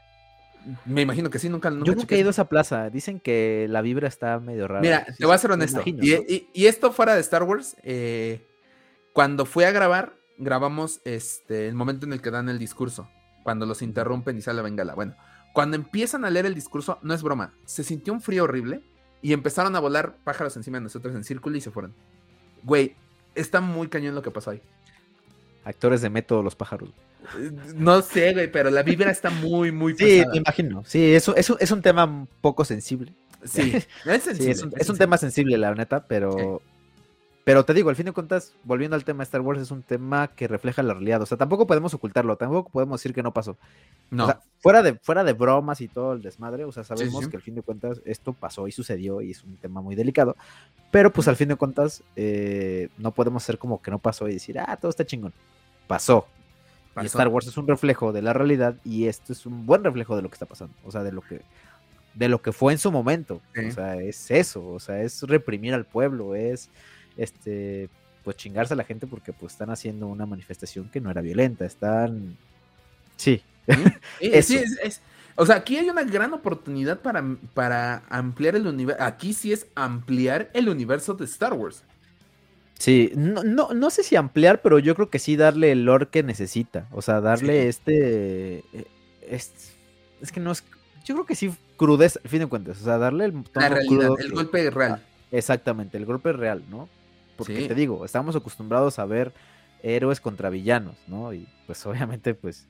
[0.87, 1.71] Me imagino que sí, nunca.
[1.71, 2.89] nunca Yo nunca he ido a esa plaza.
[2.89, 4.81] Dicen que la vibra está medio rara.
[4.81, 5.83] Mira, te voy a ser honesto.
[5.85, 8.47] y, y, esto fuera de Star Wars, eh,
[9.13, 13.09] cuando fui a grabar, grabamos este, el momento en el que dan el discurso,
[13.43, 14.95] cuando los interrumpen y sale Bengala.
[14.95, 15.15] Bueno,
[15.53, 18.83] cuando empiezan a leer el discurso, no es broma, se sintió un frío horrible
[19.21, 21.95] y empezaron a volar pájaros encima de nosotros en círculo y se fueron.
[22.63, 22.97] Güey,
[23.35, 24.63] está muy cañón lo que pasó ahí.
[25.65, 26.91] Actores de método los pájaros.
[27.77, 30.83] No sé, güey, pero la vibra está muy, muy Sí, me imagino.
[30.85, 33.13] Sí, eso, eso es un tema un poco sensible.
[33.45, 33.75] Sí,
[34.07, 34.53] es sensible.
[34.77, 36.63] es, un, tema sensible, la neta, pero
[37.45, 39.83] pero te digo, al fin de cuentas, volviendo al tema de Star Wars, es un
[39.83, 41.23] tema que refleja la realidad.
[41.23, 43.57] O sea, tampoco podemos ocultarlo, tampoco podemos decir que no pasó.
[44.11, 44.25] No.
[44.25, 47.37] O sea, fuera de, fuera de bromas y todo el desmadre, o sea, sabemos que
[47.37, 50.37] al fin de cuentas esto pasó y sucedió y es un tema muy delicado.
[50.93, 54.35] Pero pues al fin de cuentas, eh, no podemos ser como que no pasó y
[54.35, 55.33] decir, ah, todo está chingón.
[55.89, 56.29] Pasó.
[57.01, 60.15] Y Star Wars es un reflejo de la realidad y esto es un buen reflejo
[60.15, 60.75] de lo que está pasando.
[60.85, 61.41] O sea, de lo que
[62.15, 63.41] de lo que fue en su momento.
[63.57, 66.69] O sea, es eso, o sea, es reprimir al pueblo, es
[67.17, 67.89] este,
[68.25, 71.65] pues chingarse a la gente porque pues están haciendo una manifestación que no era violenta,
[71.65, 72.37] están...
[73.17, 73.43] Sí.
[74.43, 74.61] sí,
[75.37, 77.25] o sea, aquí hay una gran oportunidad para,
[77.55, 79.03] para ampliar el universo.
[79.03, 81.85] Aquí sí es ampliar el universo de Star Wars.
[82.83, 86.09] Sí, no, no, no sé si ampliar, pero yo creo que sí darle el lore
[86.09, 86.89] que necesita.
[86.91, 88.87] O sea, darle este, eh,
[89.21, 89.53] es,
[90.33, 90.65] que no es.
[91.05, 92.81] Yo creo que sí, crudeza, al fin de cuentas.
[92.81, 93.45] O sea, darle el.
[93.55, 95.01] La realidad, el golpe real.
[95.01, 96.89] Ah, exactamente, el golpe real, ¿no?
[97.45, 99.33] Porque te digo, estamos acostumbrados a ver
[99.83, 101.33] héroes contra villanos, ¿no?
[101.33, 102.69] Y pues obviamente, pues,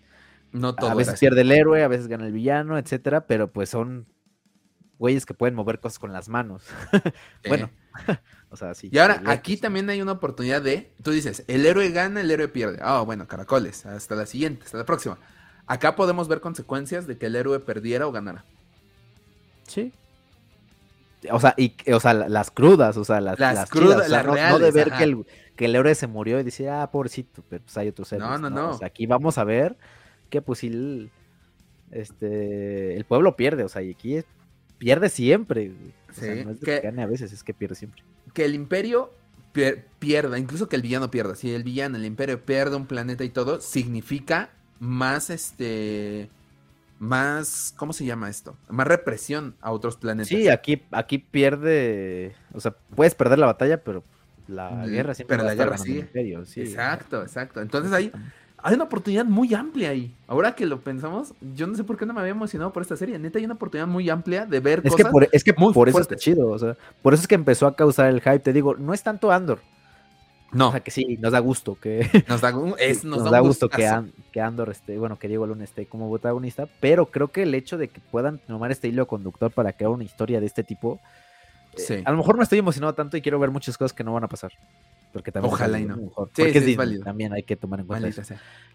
[0.53, 0.91] No todo.
[0.91, 4.07] A veces pierde el héroe, a veces gana el villano, etcétera, pero pues son
[4.99, 6.63] güeyes que pueden mover cosas con las manos.
[7.49, 7.71] bueno,
[8.51, 8.89] o sea, sí.
[8.93, 12.49] Y ahora, aquí también hay una oportunidad de, tú dices, el héroe gana, el héroe
[12.49, 12.79] pierde.
[12.81, 15.19] Ah, bueno, caracoles, hasta la siguiente, hasta la próxima.
[15.67, 18.45] Acá podemos ver consecuencias de que el héroe perdiera o ganara.
[19.67, 19.93] Sí.
[21.31, 24.59] O sea, y, o sea, las crudas, o sea, las, las, crudas, las reales, no,
[24.59, 25.25] de ver que el,
[25.55, 28.29] que el, héroe se murió y decir, ah, pobrecito, pero pues hay otros héroes.
[28.29, 28.71] No, no, no.
[28.71, 29.77] O sea, aquí vamos a ver
[30.31, 31.11] que pues si
[31.93, 34.23] este, el pueblo pierde, o sea, y aquí
[34.79, 35.73] pierde siempre.
[36.13, 38.03] Sí, no es que, gane a veces, es que pierde siempre.
[38.35, 39.13] Que el imperio
[39.99, 41.37] pierda, incluso que el villano pierda.
[41.37, 44.51] Si el villano, el imperio pierde un planeta y todo, significa
[44.81, 46.31] más este
[47.03, 48.57] más, ¿cómo se llama esto?
[48.69, 50.29] Más represión a otros planetas.
[50.29, 54.05] Sí, aquí, aquí pierde, o sea, puedes perder la batalla, pero
[54.47, 56.09] la guerra siempre pero la guerra sigue.
[56.15, 57.61] Exacto, exacto.
[57.61, 58.13] Entonces ahí
[58.59, 60.15] hay una oportunidad muy amplia ahí.
[60.29, 62.97] Ahora que lo pensamos, yo no sé por qué no me había emocionado por esta
[62.97, 63.19] serie.
[63.19, 65.07] Neta, hay una oportunidad muy amplia de ver es cosas.
[65.07, 66.51] Que por, es que por eso está chido.
[66.51, 68.39] O sea, por eso es que empezó a causar el hype.
[68.39, 69.59] Te digo, no es tanto Andor.
[70.53, 70.69] No.
[70.69, 72.09] O sea, que sí, nos da gusto que.
[72.29, 73.91] Nos da, es, nos da, gusto que,
[74.33, 76.69] que, Andor esté, bueno, que Diego Luna esté como protagonista.
[76.81, 80.05] Pero creo que el hecho de que puedan tomar este hilo conductor para crear una
[80.05, 81.01] historia de este tipo.
[81.77, 81.95] Sí.
[81.95, 84.13] Eh, a lo mejor no estoy emocionado tanto y quiero ver muchas cosas que no
[84.13, 84.53] van a pasar.
[85.13, 85.97] Porque también Ojalá y no.
[86.35, 87.05] Sí, es, válido.
[87.05, 88.23] También hay que tomar en cuenta eso.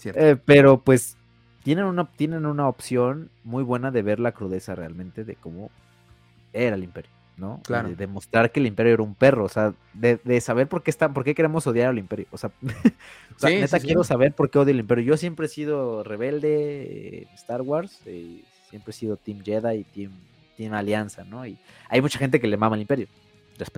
[0.04, 1.18] Eh, pero pues
[1.64, 5.70] tienen una, tienen una opción muy buena de ver la crudeza realmente de cómo
[6.54, 7.62] era el imperio, ¿no?
[7.64, 7.90] Claro.
[7.90, 11.10] De demostrar que el imperio era un perro, o sea, de, saber por qué está,
[11.10, 12.26] por qué queremos odiar al imperio.
[12.32, 12.52] O sea,
[13.44, 15.06] neta quiero saber por qué odio al imperio.
[15.06, 19.84] Yo siempre he sido rebelde en Star Wars, y siempre he sido Team Jedi y
[19.84, 20.12] Team,
[20.58, 21.46] team Alianza, ¿no?
[21.46, 21.58] Y
[21.90, 23.08] hay mucha gente que le mama al imperio.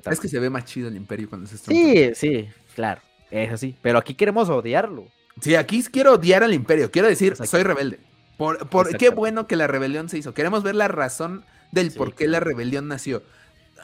[0.09, 1.71] Es que se ve más chido el imperio cuando se está.
[1.71, 3.01] Sí, sí, claro.
[3.31, 3.75] Es así.
[3.81, 5.05] Pero aquí queremos odiarlo.
[5.39, 6.91] Sí, aquí quiero odiar al imperio.
[6.91, 7.99] Quiero decir, soy rebelde.
[8.37, 10.33] Por, por qué bueno que la rebelión se hizo.
[10.33, 13.21] Queremos ver la razón del por qué la rebelión nació.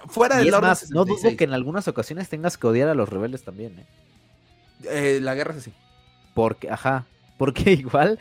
[0.07, 0.73] Fuera del orden.
[0.90, 3.86] No dudo que en algunas ocasiones tengas que odiar a los rebeldes también, ¿eh?
[4.90, 5.73] eh la guerra es así.
[6.34, 7.06] Porque, ajá,
[7.38, 8.19] porque igual,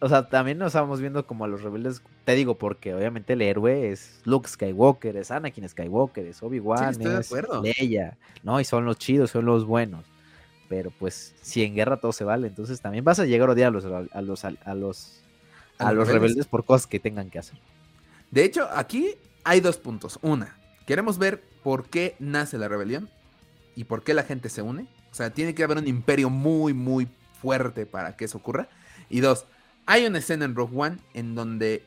[0.00, 3.42] o sea, también nos estábamos viendo como a los rebeldes, te digo, porque obviamente el
[3.42, 7.30] héroe es Luke Skywalker, es Anakin Skywalker, es Obi-Wan, es
[7.62, 8.60] Leia, ¿no?
[8.60, 10.04] Y son los chidos, son los buenos.
[10.68, 13.68] Pero pues, si en guerra todo se vale, entonces también vas a llegar a odiar
[13.68, 15.22] a los, a los, a los,
[15.78, 17.58] a los rebeldes por cosas que tengan que hacer.
[18.30, 19.14] De hecho, aquí
[19.44, 20.18] hay dos puntos.
[20.22, 20.56] Una,
[20.86, 23.08] queremos ver por qué nace la rebelión
[23.76, 24.86] y por qué la gente se une.
[25.10, 27.08] O sea, tiene que haber un imperio muy, muy
[27.40, 28.68] fuerte para que eso ocurra.
[29.08, 29.46] Y dos,
[29.86, 31.82] hay una escena en Rogue One en donde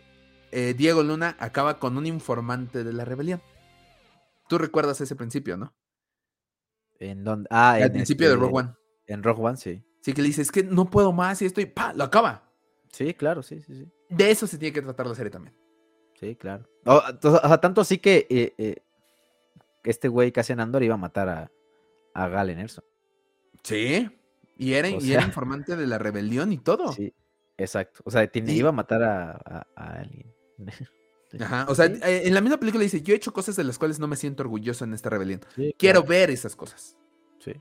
[0.51, 3.41] eh, Diego Luna acaba con un informante de la rebelión.
[4.47, 5.73] Tú recuerdas ese principio, ¿no?
[6.99, 7.47] En donde.
[7.51, 8.73] Ah, el principio de este, Rogue One.
[9.07, 9.83] En Rogue One, sí.
[10.01, 11.93] Sí, que le dice, es que no puedo más y esto y ¡pa!
[11.93, 12.49] Lo acaba.
[12.91, 13.91] Sí, claro, sí, sí, sí.
[14.09, 15.53] De eso se tiene que tratar la serie también.
[16.19, 16.65] Sí, claro.
[16.85, 18.86] O, sea, tanto así que eh, eh,
[19.83, 21.51] este güey Cassian Andor iba a matar a,
[22.13, 22.83] a Galen Erso.
[23.63, 24.09] Sí.
[24.57, 26.91] Y era, informante de la rebelión y todo.
[26.91, 27.13] Sí,
[27.57, 28.01] exacto.
[28.05, 30.33] O sea, iba a matar a, alguien.
[31.39, 33.77] Ajá, o sea, eh, en la misma película dice, yo he hecho cosas de las
[33.77, 35.41] cuales no me siento orgulloso en esta rebelión.
[35.77, 36.97] Quiero ver esas cosas.
[37.39, 37.53] Sí.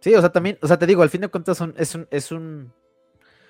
[0.00, 2.06] Sí, o sea, también, o sea, te digo, al fin de cuentas son, es un,
[2.10, 2.72] es un,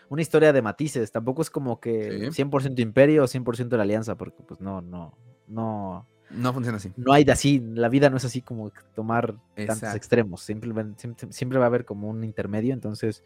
[0.08, 1.12] una historia de matices.
[1.12, 5.16] Tampoco es como que 100% imperio o 100% la alianza, porque pues no, no,
[5.46, 6.92] no, no funciona así.
[6.96, 10.72] No hay de así, la vida no es así como tomar tantos extremos, siempre,
[11.30, 13.24] siempre, va a haber como un intermedio, entonces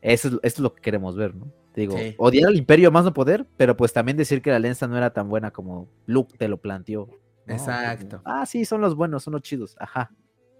[0.00, 1.52] eso es, esto es lo que queremos ver, ¿no?
[1.74, 4.96] digo, odiar al imperio más no poder, pero pues también decir que la alianza no
[4.96, 7.08] era tan buena como Luke te lo planteó.
[7.46, 8.20] Exacto.
[8.24, 10.10] ah, sí, son los buenos, son los chidos, ajá.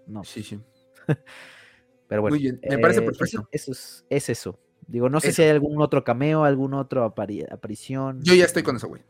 [0.07, 0.23] No.
[0.23, 0.59] Sí, sí.
[2.07, 2.35] pero bueno.
[2.35, 3.47] Muy bien, me parece eh, perfecto.
[3.51, 3.71] Eso,
[4.09, 4.59] es, eso.
[4.87, 8.21] Digo, no sé si hay algún otro cameo, algún otro aparición.
[8.21, 9.01] Yo ya estoy con eso, güey.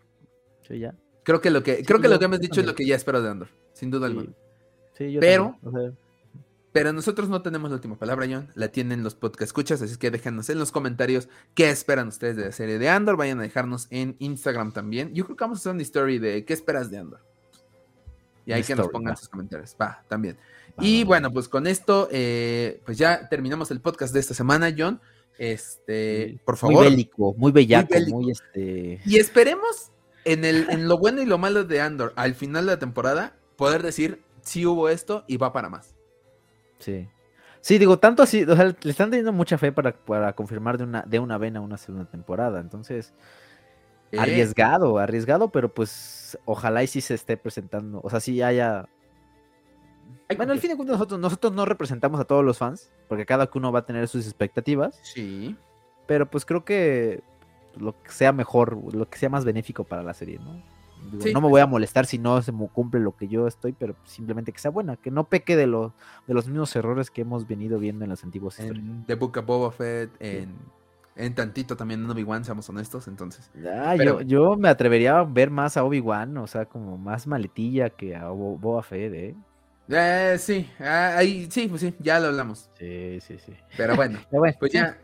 [0.70, 0.96] Yo ya.
[1.24, 3.22] Creo que lo que, creo que lo que hemos dicho es lo que ya espero
[3.22, 4.30] de Andor, sin duda alguna.
[4.98, 5.58] Sí, yo pero,
[6.74, 8.50] pero nosotros no tenemos la última palabra, John.
[8.56, 12.46] La tienen los podcast escuchas, así que déjanos en los comentarios qué esperan ustedes de
[12.46, 13.16] la serie de Andor.
[13.16, 15.14] Vayan a dejarnos en Instagram también.
[15.14, 17.22] Yo creo que vamos a hacer una story de qué esperas de Andor.
[18.46, 19.76] Y ahí que nos pongan sus comentarios.
[19.82, 20.38] Va, también.
[20.80, 25.00] y bueno, pues con esto, eh, pues ya terminamos el podcast de esta semana, John.
[25.38, 26.76] Este, por favor.
[26.76, 29.00] Muy bélico, muy bellaco, muy, este.
[29.06, 29.93] Y esperemos
[30.26, 33.34] en, el, en lo bueno y lo malo de Andor, al final de la temporada,
[33.56, 35.96] poder decir si hubo esto y va para más.
[36.80, 37.08] Sí.
[37.62, 40.84] Sí, digo, tanto así, o sea, le están teniendo mucha fe para, para confirmar de
[40.84, 42.60] una, de una vena una segunda temporada.
[42.60, 43.14] Entonces,
[44.12, 44.20] eh.
[44.20, 48.02] arriesgado, arriesgado, pero pues ojalá y sí se esté presentando.
[48.04, 48.90] O sea, sí haya.
[50.36, 53.50] Bueno, al fin de cuentas, nosotros, nosotros no representamos a todos los fans, porque cada
[53.54, 55.00] uno va a tener sus expectativas.
[55.02, 55.56] Sí.
[56.06, 57.24] Pero pues creo que
[57.78, 60.62] lo que sea mejor, lo que sea más benéfico para la serie, ¿no?
[61.34, 63.96] no me voy a molestar si no se me cumple lo que yo estoy, pero
[64.06, 65.94] simplemente que sea buena, que no peque de, lo,
[66.28, 69.46] de los mismos errores que hemos venido viendo en las antiguas en The Book of
[69.46, 70.54] Boba Fett, en,
[71.16, 73.52] en tantito también en Obi-Wan, seamos honestos, entonces.
[73.66, 77.90] Ah, yo, yo, me atrevería a ver más a Obi-Wan, o sea, como más maletilla
[77.90, 79.36] que a Boba Fett, ¿eh?
[79.90, 82.70] Eh, sí, ah, ahí, sí, pues sí, ya lo hablamos.
[82.80, 83.54] Sí, sí, sí.
[83.76, 84.20] Pero bueno,
[84.60, 84.98] pues ya.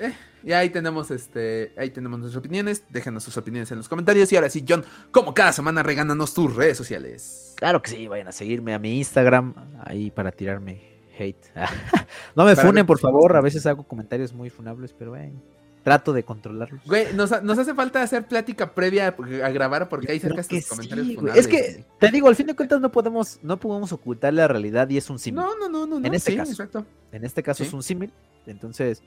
[0.00, 0.12] Eh,
[0.44, 2.84] y ahí tenemos este, ahí tenemos nuestras opiniones.
[2.90, 4.30] Déjenos sus opiniones en los comentarios.
[4.32, 7.54] Y ahora sí, John, como cada semana, regánanos tus redes sociales.
[7.56, 9.54] Claro que sí, vayan a seguirme a mi Instagram,
[9.84, 10.82] ahí para tirarme
[11.18, 11.46] hate.
[12.36, 13.36] no me funen, por favor.
[13.36, 15.40] A veces hago comentarios muy funables, pero bueno,
[15.82, 16.84] trato de controlarlos.
[16.84, 21.46] Güey, nos, hace falta hacer plática previa a grabar porque hay cerca estos comentarios funables.
[21.46, 24.90] Es que, te digo, al fin de cuentas no podemos, no podemos ocultar la realidad
[24.90, 25.42] y es un símil.
[25.42, 26.06] No, no, no, no.
[26.06, 26.50] En este caso.
[26.50, 26.84] Exacto.
[27.12, 28.12] En este caso es un símil.
[28.46, 29.02] Entonces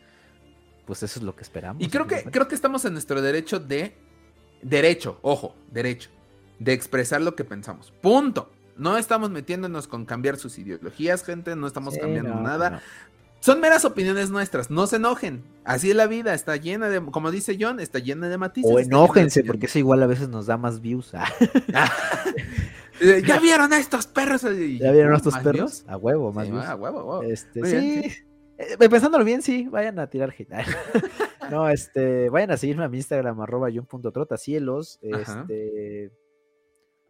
[0.88, 1.84] pues eso es lo que esperamos.
[1.84, 3.94] Y creo que, creo que estamos en nuestro derecho de.
[4.64, 6.10] Derecho, ojo, derecho.
[6.58, 7.94] De expresar lo que pensamos.
[8.02, 8.50] Punto.
[8.78, 11.56] No estamos metiéndonos con cambiar sus ideologías, gente.
[11.56, 12.82] No estamos cambiando nada.
[13.40, 14.72] Son meras opiniones nuestras.
[14.72, 15.44] No se enojen.
[15.66, 16.34] Así es la vida.
[16.34, 18.72] Está llena de, como dice John, está llena de matices.
[18.72, 21.12] O enójense, porque eso igual a veces nos da más views.
[23.26, 24.42] ¿Ya vieron a estos perros?
[24.42, 25.84] ¿Ya vieron a estos perros?
[25.88, 27.24] A huevo, más A huevo, a huevo.
[27.24, 28.27] Este, sí.
[28.58, 30.50] Eh, pensándolo bien, sí, vayan a tirar hit.
[31.52, 33.70] no, este, vayan a seguirme a mi Instagram, arroba
[34.38, 36.12] cielos Este,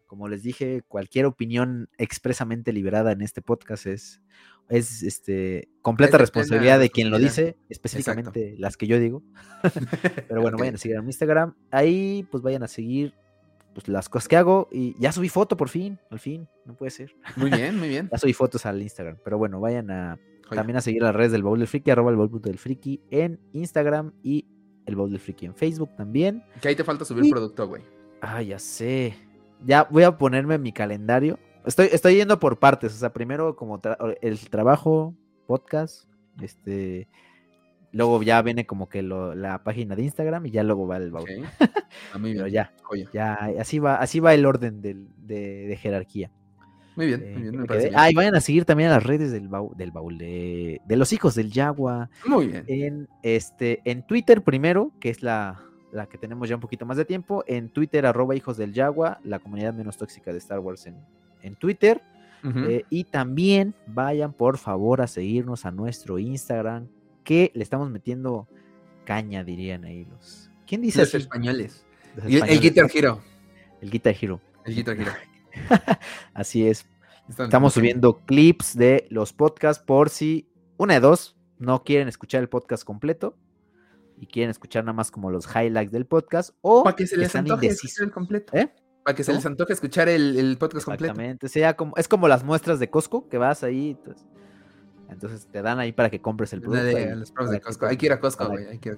[0.06, 4.22] como les dije, cualquier opinión expresamente liberada en este podcast es,
[4.70, 9.22] es este, completa responsabilidad de quien lo dice, específicamente las que yo digo.
[10.28, 11.54] Pero bueno, vayan a seguir a mi Instagram.
[11.70, 13.14] Ahí, pues vayan a seguir
[13.74, 14.68] pues, las cosas que hago.
[14.72, 17.14] Y ya subí foto por fin, al fin, no puede ser.
[17.36, 18.08] Muy bien, muy bien.
[18.12, 19.18] ya subí fotos al Instagram.
[19.22, 20.18] Pero bueno, vayan a
[20.54, 23.40] también a seguir las redes del Baúl del Friki, arroba el Baúl del Friki en
[23.52, 24.46] Instagram y
[24.86, 26.42] el Baúl del Friki en Facebook también.
[26.60, 27.82] Que ahí te falta subir producto, güey.
[28.20, 29.14] Ah, ya sé.
[29.64, 31.38] Ya voy a ponerme mi calendario.
[31.66, 32.94] Estoy, estoy yendo por partes.
[32.94, 33.80] O sea, primero como
[34.20, 35.14] el trabajo,
[35.46, 36.08] podcast,
[36.40, 37.08] este.
[37.90, 41.28] Luego ya viene como que la página de Instagram y ya luego va el baúl.
[42.12, 42.72] Ah, Pero ya,
[43.12, 44.94] ya, así va, así va el orden de,
[45.26, 46.30] de jerarquía.
[46.98, 47.60] Muy bien, muy bien.
[47.60, 50.80] Me ah, y vayan a seguir también a las redes del baúl, del baúl de,
[50.88, 52.10] los hijos del Yagua.
[52.26, 52.64] Muy bien.
[52.66, 55.62] En, este, en Twitter primero, que es la,
[55.92, 57.44] la que tenemos ya un poquito más de tiempo.
[57.46, 60.96] En Twitter, arroba hijos del Yagua, la comunidad menos tóxica de Star Wars en,
[61.42, 62.02] en Twitter.
[62.42, 66.88] Eh, y también vayan por favor a seguirnos a nuestro Instagram,
[67.22, 68.48] que le estamos metiendo
[69.04, 70.50] caña, dirían ahí los.
[70.66, 71.86] ¿Quién dice los españoles?
[72.26, 73.20] El Guitar Hero.
[73.80, 74.40] El Guitar Hero.
[74.64, 75.12] El Guitar Hero.
[76.34, 76.86] Así es.
[77.28, 82.48] Estamos subiendo clips de los podcasts por si una de dos no quieren escuchar el
[82.48, 83.36] podcast completo
[84.16, 87.34] y quieren escuchar nada más como los highlights del podcast o para que se les
[87.36, 88.56] antoje escuchar el completo.
[88.56, 88.72] ¿Eh?
[89.04, 91.12] Para que se les antoje escuchar el, podcast completo.
[91.12, 91.76] Exactamente.
[91.76, 93.90] Como, es como las muestras de Costco que vas ahí.
[93.90, 94.26] Entonces,
[95.08, 97.86] entonces te dan ahí para que compres el producto.
[97.86, 98.50] Hay que ir a Costco,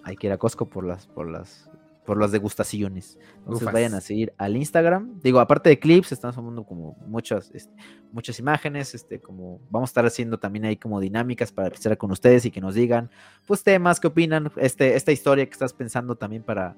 [0.04, 1.70] Hay que ir a Costco por las, por las
[2.04, 3.18] por las degustaciones.
[3.38, 5.20] Entonces vayan a seguir al Instagram.
[5.22, 7.72] Digo, aparte de clips, estamos tomando como muchas, este,
[8.12, 12.10] muchas imágenes, este, como vamos a estar haciendo también ahí como dinámicas para estar con
[12.10, 13.10] ustedes y que nos digan,
[13.46, 16.76] pues temas, qué opinan, este, esta historia que estás pensando también para,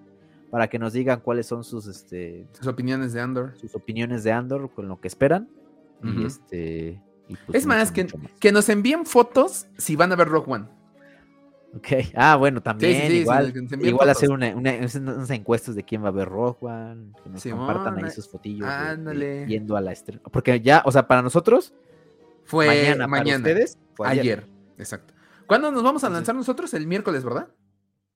[0.51, 4.33] para que nos digan cuáles son sus, este, sus opiniones de Andor, sus opiniones de
[4.33, 5.49] Andor con lo que esperan.
[6.05, 7.01] Y este,
[7.47, 8.09] pues, es más que,
[8.41, 10.82] que nos envíen fotos si van a ver Rock One.
[11.75, 16.29] Ok, ah, bueno, también igual, igual hacer una, unas encuestas de quién va a ver
[16.29, 19.47] Rock One, que nos compartan ahí sus fotillos ándale.
[19.47, 20.23] yendo a la estrella.
[20.31, 21.73] Porque ya, o sea, para nosotros
[22.45, 23.39] fue mañana, mañana.
[23.39, 24.47] ustedes fue ayer.
[24.77, 25.15] Exacto.
[25.47, 26.75] ¿Cuándo nos vamos a lanzar nosotros?
[26.75, 27.49] El miércoles, ¿verdad?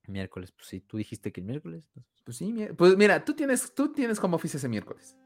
[0.07, 1.89] Miércoles, pues sí, tú dijiste que el miércoles.
[2.25, 5.17] Pues sí, pues mira, tú tienes, tú tienes como oficio ese miércoles.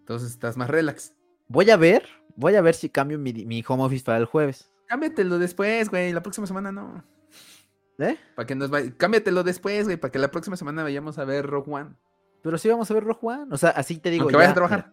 [0.00, 1.16] Entonces estás más relax.
[1.48, 2.06] Voy a ver,
[2.36, 4.70] voy a ver si cambio mi, mi home office para el jueves.
[4.86, 6.12] Cámbiatelo después, güey.
[6.12, 7.04] La próxima semana no.
[7.98, 8.16] ¿Eh?
[8.34, 8.92] Para que nos vaya...
[8.96, 9.96] Cámbiatelo después, güey.
[9.96, 11.90] Para que la próxima semana vayamos a ver Rogue One.
[12.42, 13.46] Pero sí vamos a ver Rogue One.
[13.50, 14.28] O sea, así te digo.
[14.28, 14.92] Que vayas a trabajar.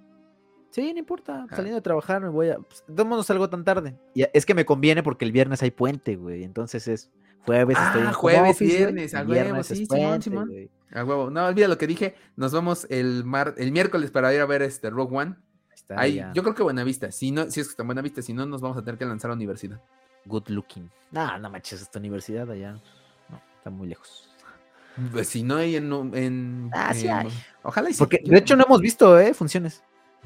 [0.69, 1.45] Sí, no importa.
[1.49, 1.55] Ah.
[1.55, 2.57] Saliendo de trabajar me voy a.
[2.57, 3.97] Pues, no salgo tan tarde.
[4.13, 6.43] Y es que me conviene porque el viernes hay puente, güey.
[6.43, 7.11] Entonces es
[7.45, 10.49] jueves, estoy en jueves, viernes, a huevo, sí, Simón, Simón.
[10.93, 11.29] A huevo.
[11.29, 12.15] No, olvida lo que dije.
[12.37, 15.35] Nos vamos el mar, el miércoles para ir a ver este Rogue One
[16.33, 17.11] yo creo que Buenavista.
[17.11, 19.05] Si no, si es que está en Buenavista, si no, nos vamos a tener que
[19.05, 19.79] lanzar a la universidad.
[20.25, 20.89] Good looking.
[21.11, 22.73] No, no manches, esta universidad allá.
[23.29, 24.29] No, está muy lejos.
[25.11, 26.69] Pues si no hay en.
[26.73, 27.27] ah, sí hay.
[27.63, 27.99] Ojalá y sí.
[27.99, 29.33] Porque de hecho no hemos visto, ¿eh?
[29.33, 29.83] Funciones.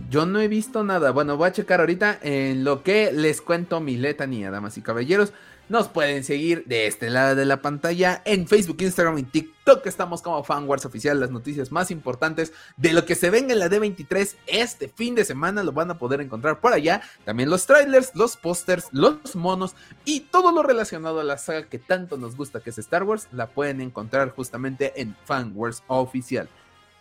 [0.09, 1.11] Yo no he visto nada.
[1.11, 5.33] Bueno, voy a checar ahorita en lo que les cuento mi letanía, damas y caballeros.
[5.67, 9.83] Nos pueden seguir de este lado de la pantalla en Facebook, Instagram y TikTok.
[9.87, 11.19] Estamos como FanWars Oficial.
[11.19, 15.25] Las noticias más importantes de lo que se venga en la D23 este fin de
[15.25, 17.01] semana lo van a poder encontrar por allá.
[17.23, 19.73] También los trailers, los pósters, los monos
[20.05, 23.27] y todo lo relacionado a la saga que tanto nos gusta que es Star Wars
[23.31, 26.47] la pueden encontrar justamente en FanWars Oficial.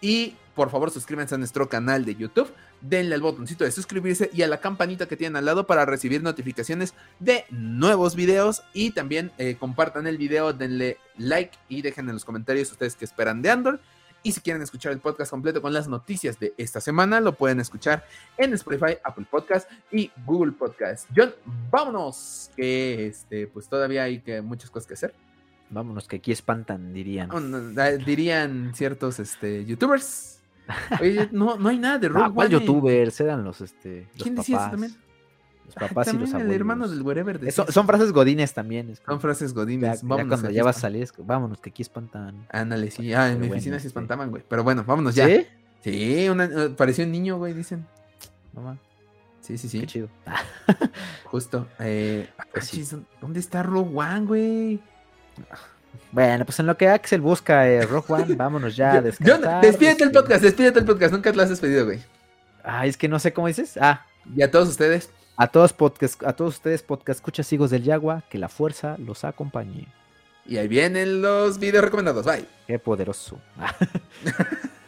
[0.01, 4.43] Y por favor suscríbanse a nuestro canal de YouTube, denle al botoncito de suscribirse y
[4.43, 9.33] a la campanita que tienen al lado para recibir notificaciones de nuevos videos y también
[9.39, 13.51] eh, compartan el video, denle like y dejen en los comentarios ustedes que esperan de
[13.51, 13.81] Andor.
[14.27, 17.61] Y si quieren escuchar el podcast completo con las noticias de esta semana, lo pueden
[17.61, 18.07] escuchar
[18.39, 21.11] en Spotify, Apple Podcast y Google Podcast.
[21.15, 21.35] John,
[21.71, 25.15] vámonos, que este, pues todavía hay que, muchas cosas que hacer.
[25.69, 27.29] Vámonos, que aquí espantan, dirían.
[28.07, 30.41] dirían ciertos este, youtubers.
[31.01, 33.21] Oye, no, no hay nada de Rogue ¿Cuál youtubers?
[33.21, 34.95] Eran los, este, los ¿Quién decía eso también?
[35.67, 36.51] Los papás y los abuelos.
[36.51, 37.39] el hermano del wherever.
[37.41, 38.95] De son, frases godines también.
[39.07, 40.03] son frases godines.
[40.03, 42.47] Ya, vámonos, cuando ya va a salir, vámonos, que aquí espantan.
[42.51, 43.13] Ándale, sí.
[43.15, 44.45] Ah, en mi oficina sí espantaban, güey.
[44.47, 45.27] Pero bueno, vámonos ya.
[45.27, 45.47] ¿Sí?
[45.83, 47.87] Sí, una, eh, pareció un niño, güey, dicen.
[48.53, 48.79] Mamá.
[49.41, 49.81] Sí, sí, sí.
[49.81, 50.09] Qué chido.
[51.25, 51.69] Justo.
[51.79, 54.81] Eh, pues ¿Dónde está Rogue One, güey?
[56.13, 59.63] Bueno, pues en lo que Axel busca eh, Rock One, vámonos ya a descansar.
[59.63, 62.01] despídete el este podcast, despídete el podcast, nunca te lo has despedido, güey.
[62.63, 63.77] Ay, es que no sé cómo dices.
[63.81, 64.07] Ah.
[64.35, 65.11] Y a todos ustedes.
[65.37, 69.25] A todos podcast, a todos ustedes, podcast escuchas hijos del Yagua, que la fuerza los
[69.25, 69.89] acompañe.
[70.47, 72.47] Y ahí vienen los videos recomendados, bye.
[72.67, 73.41] Qué poderoso.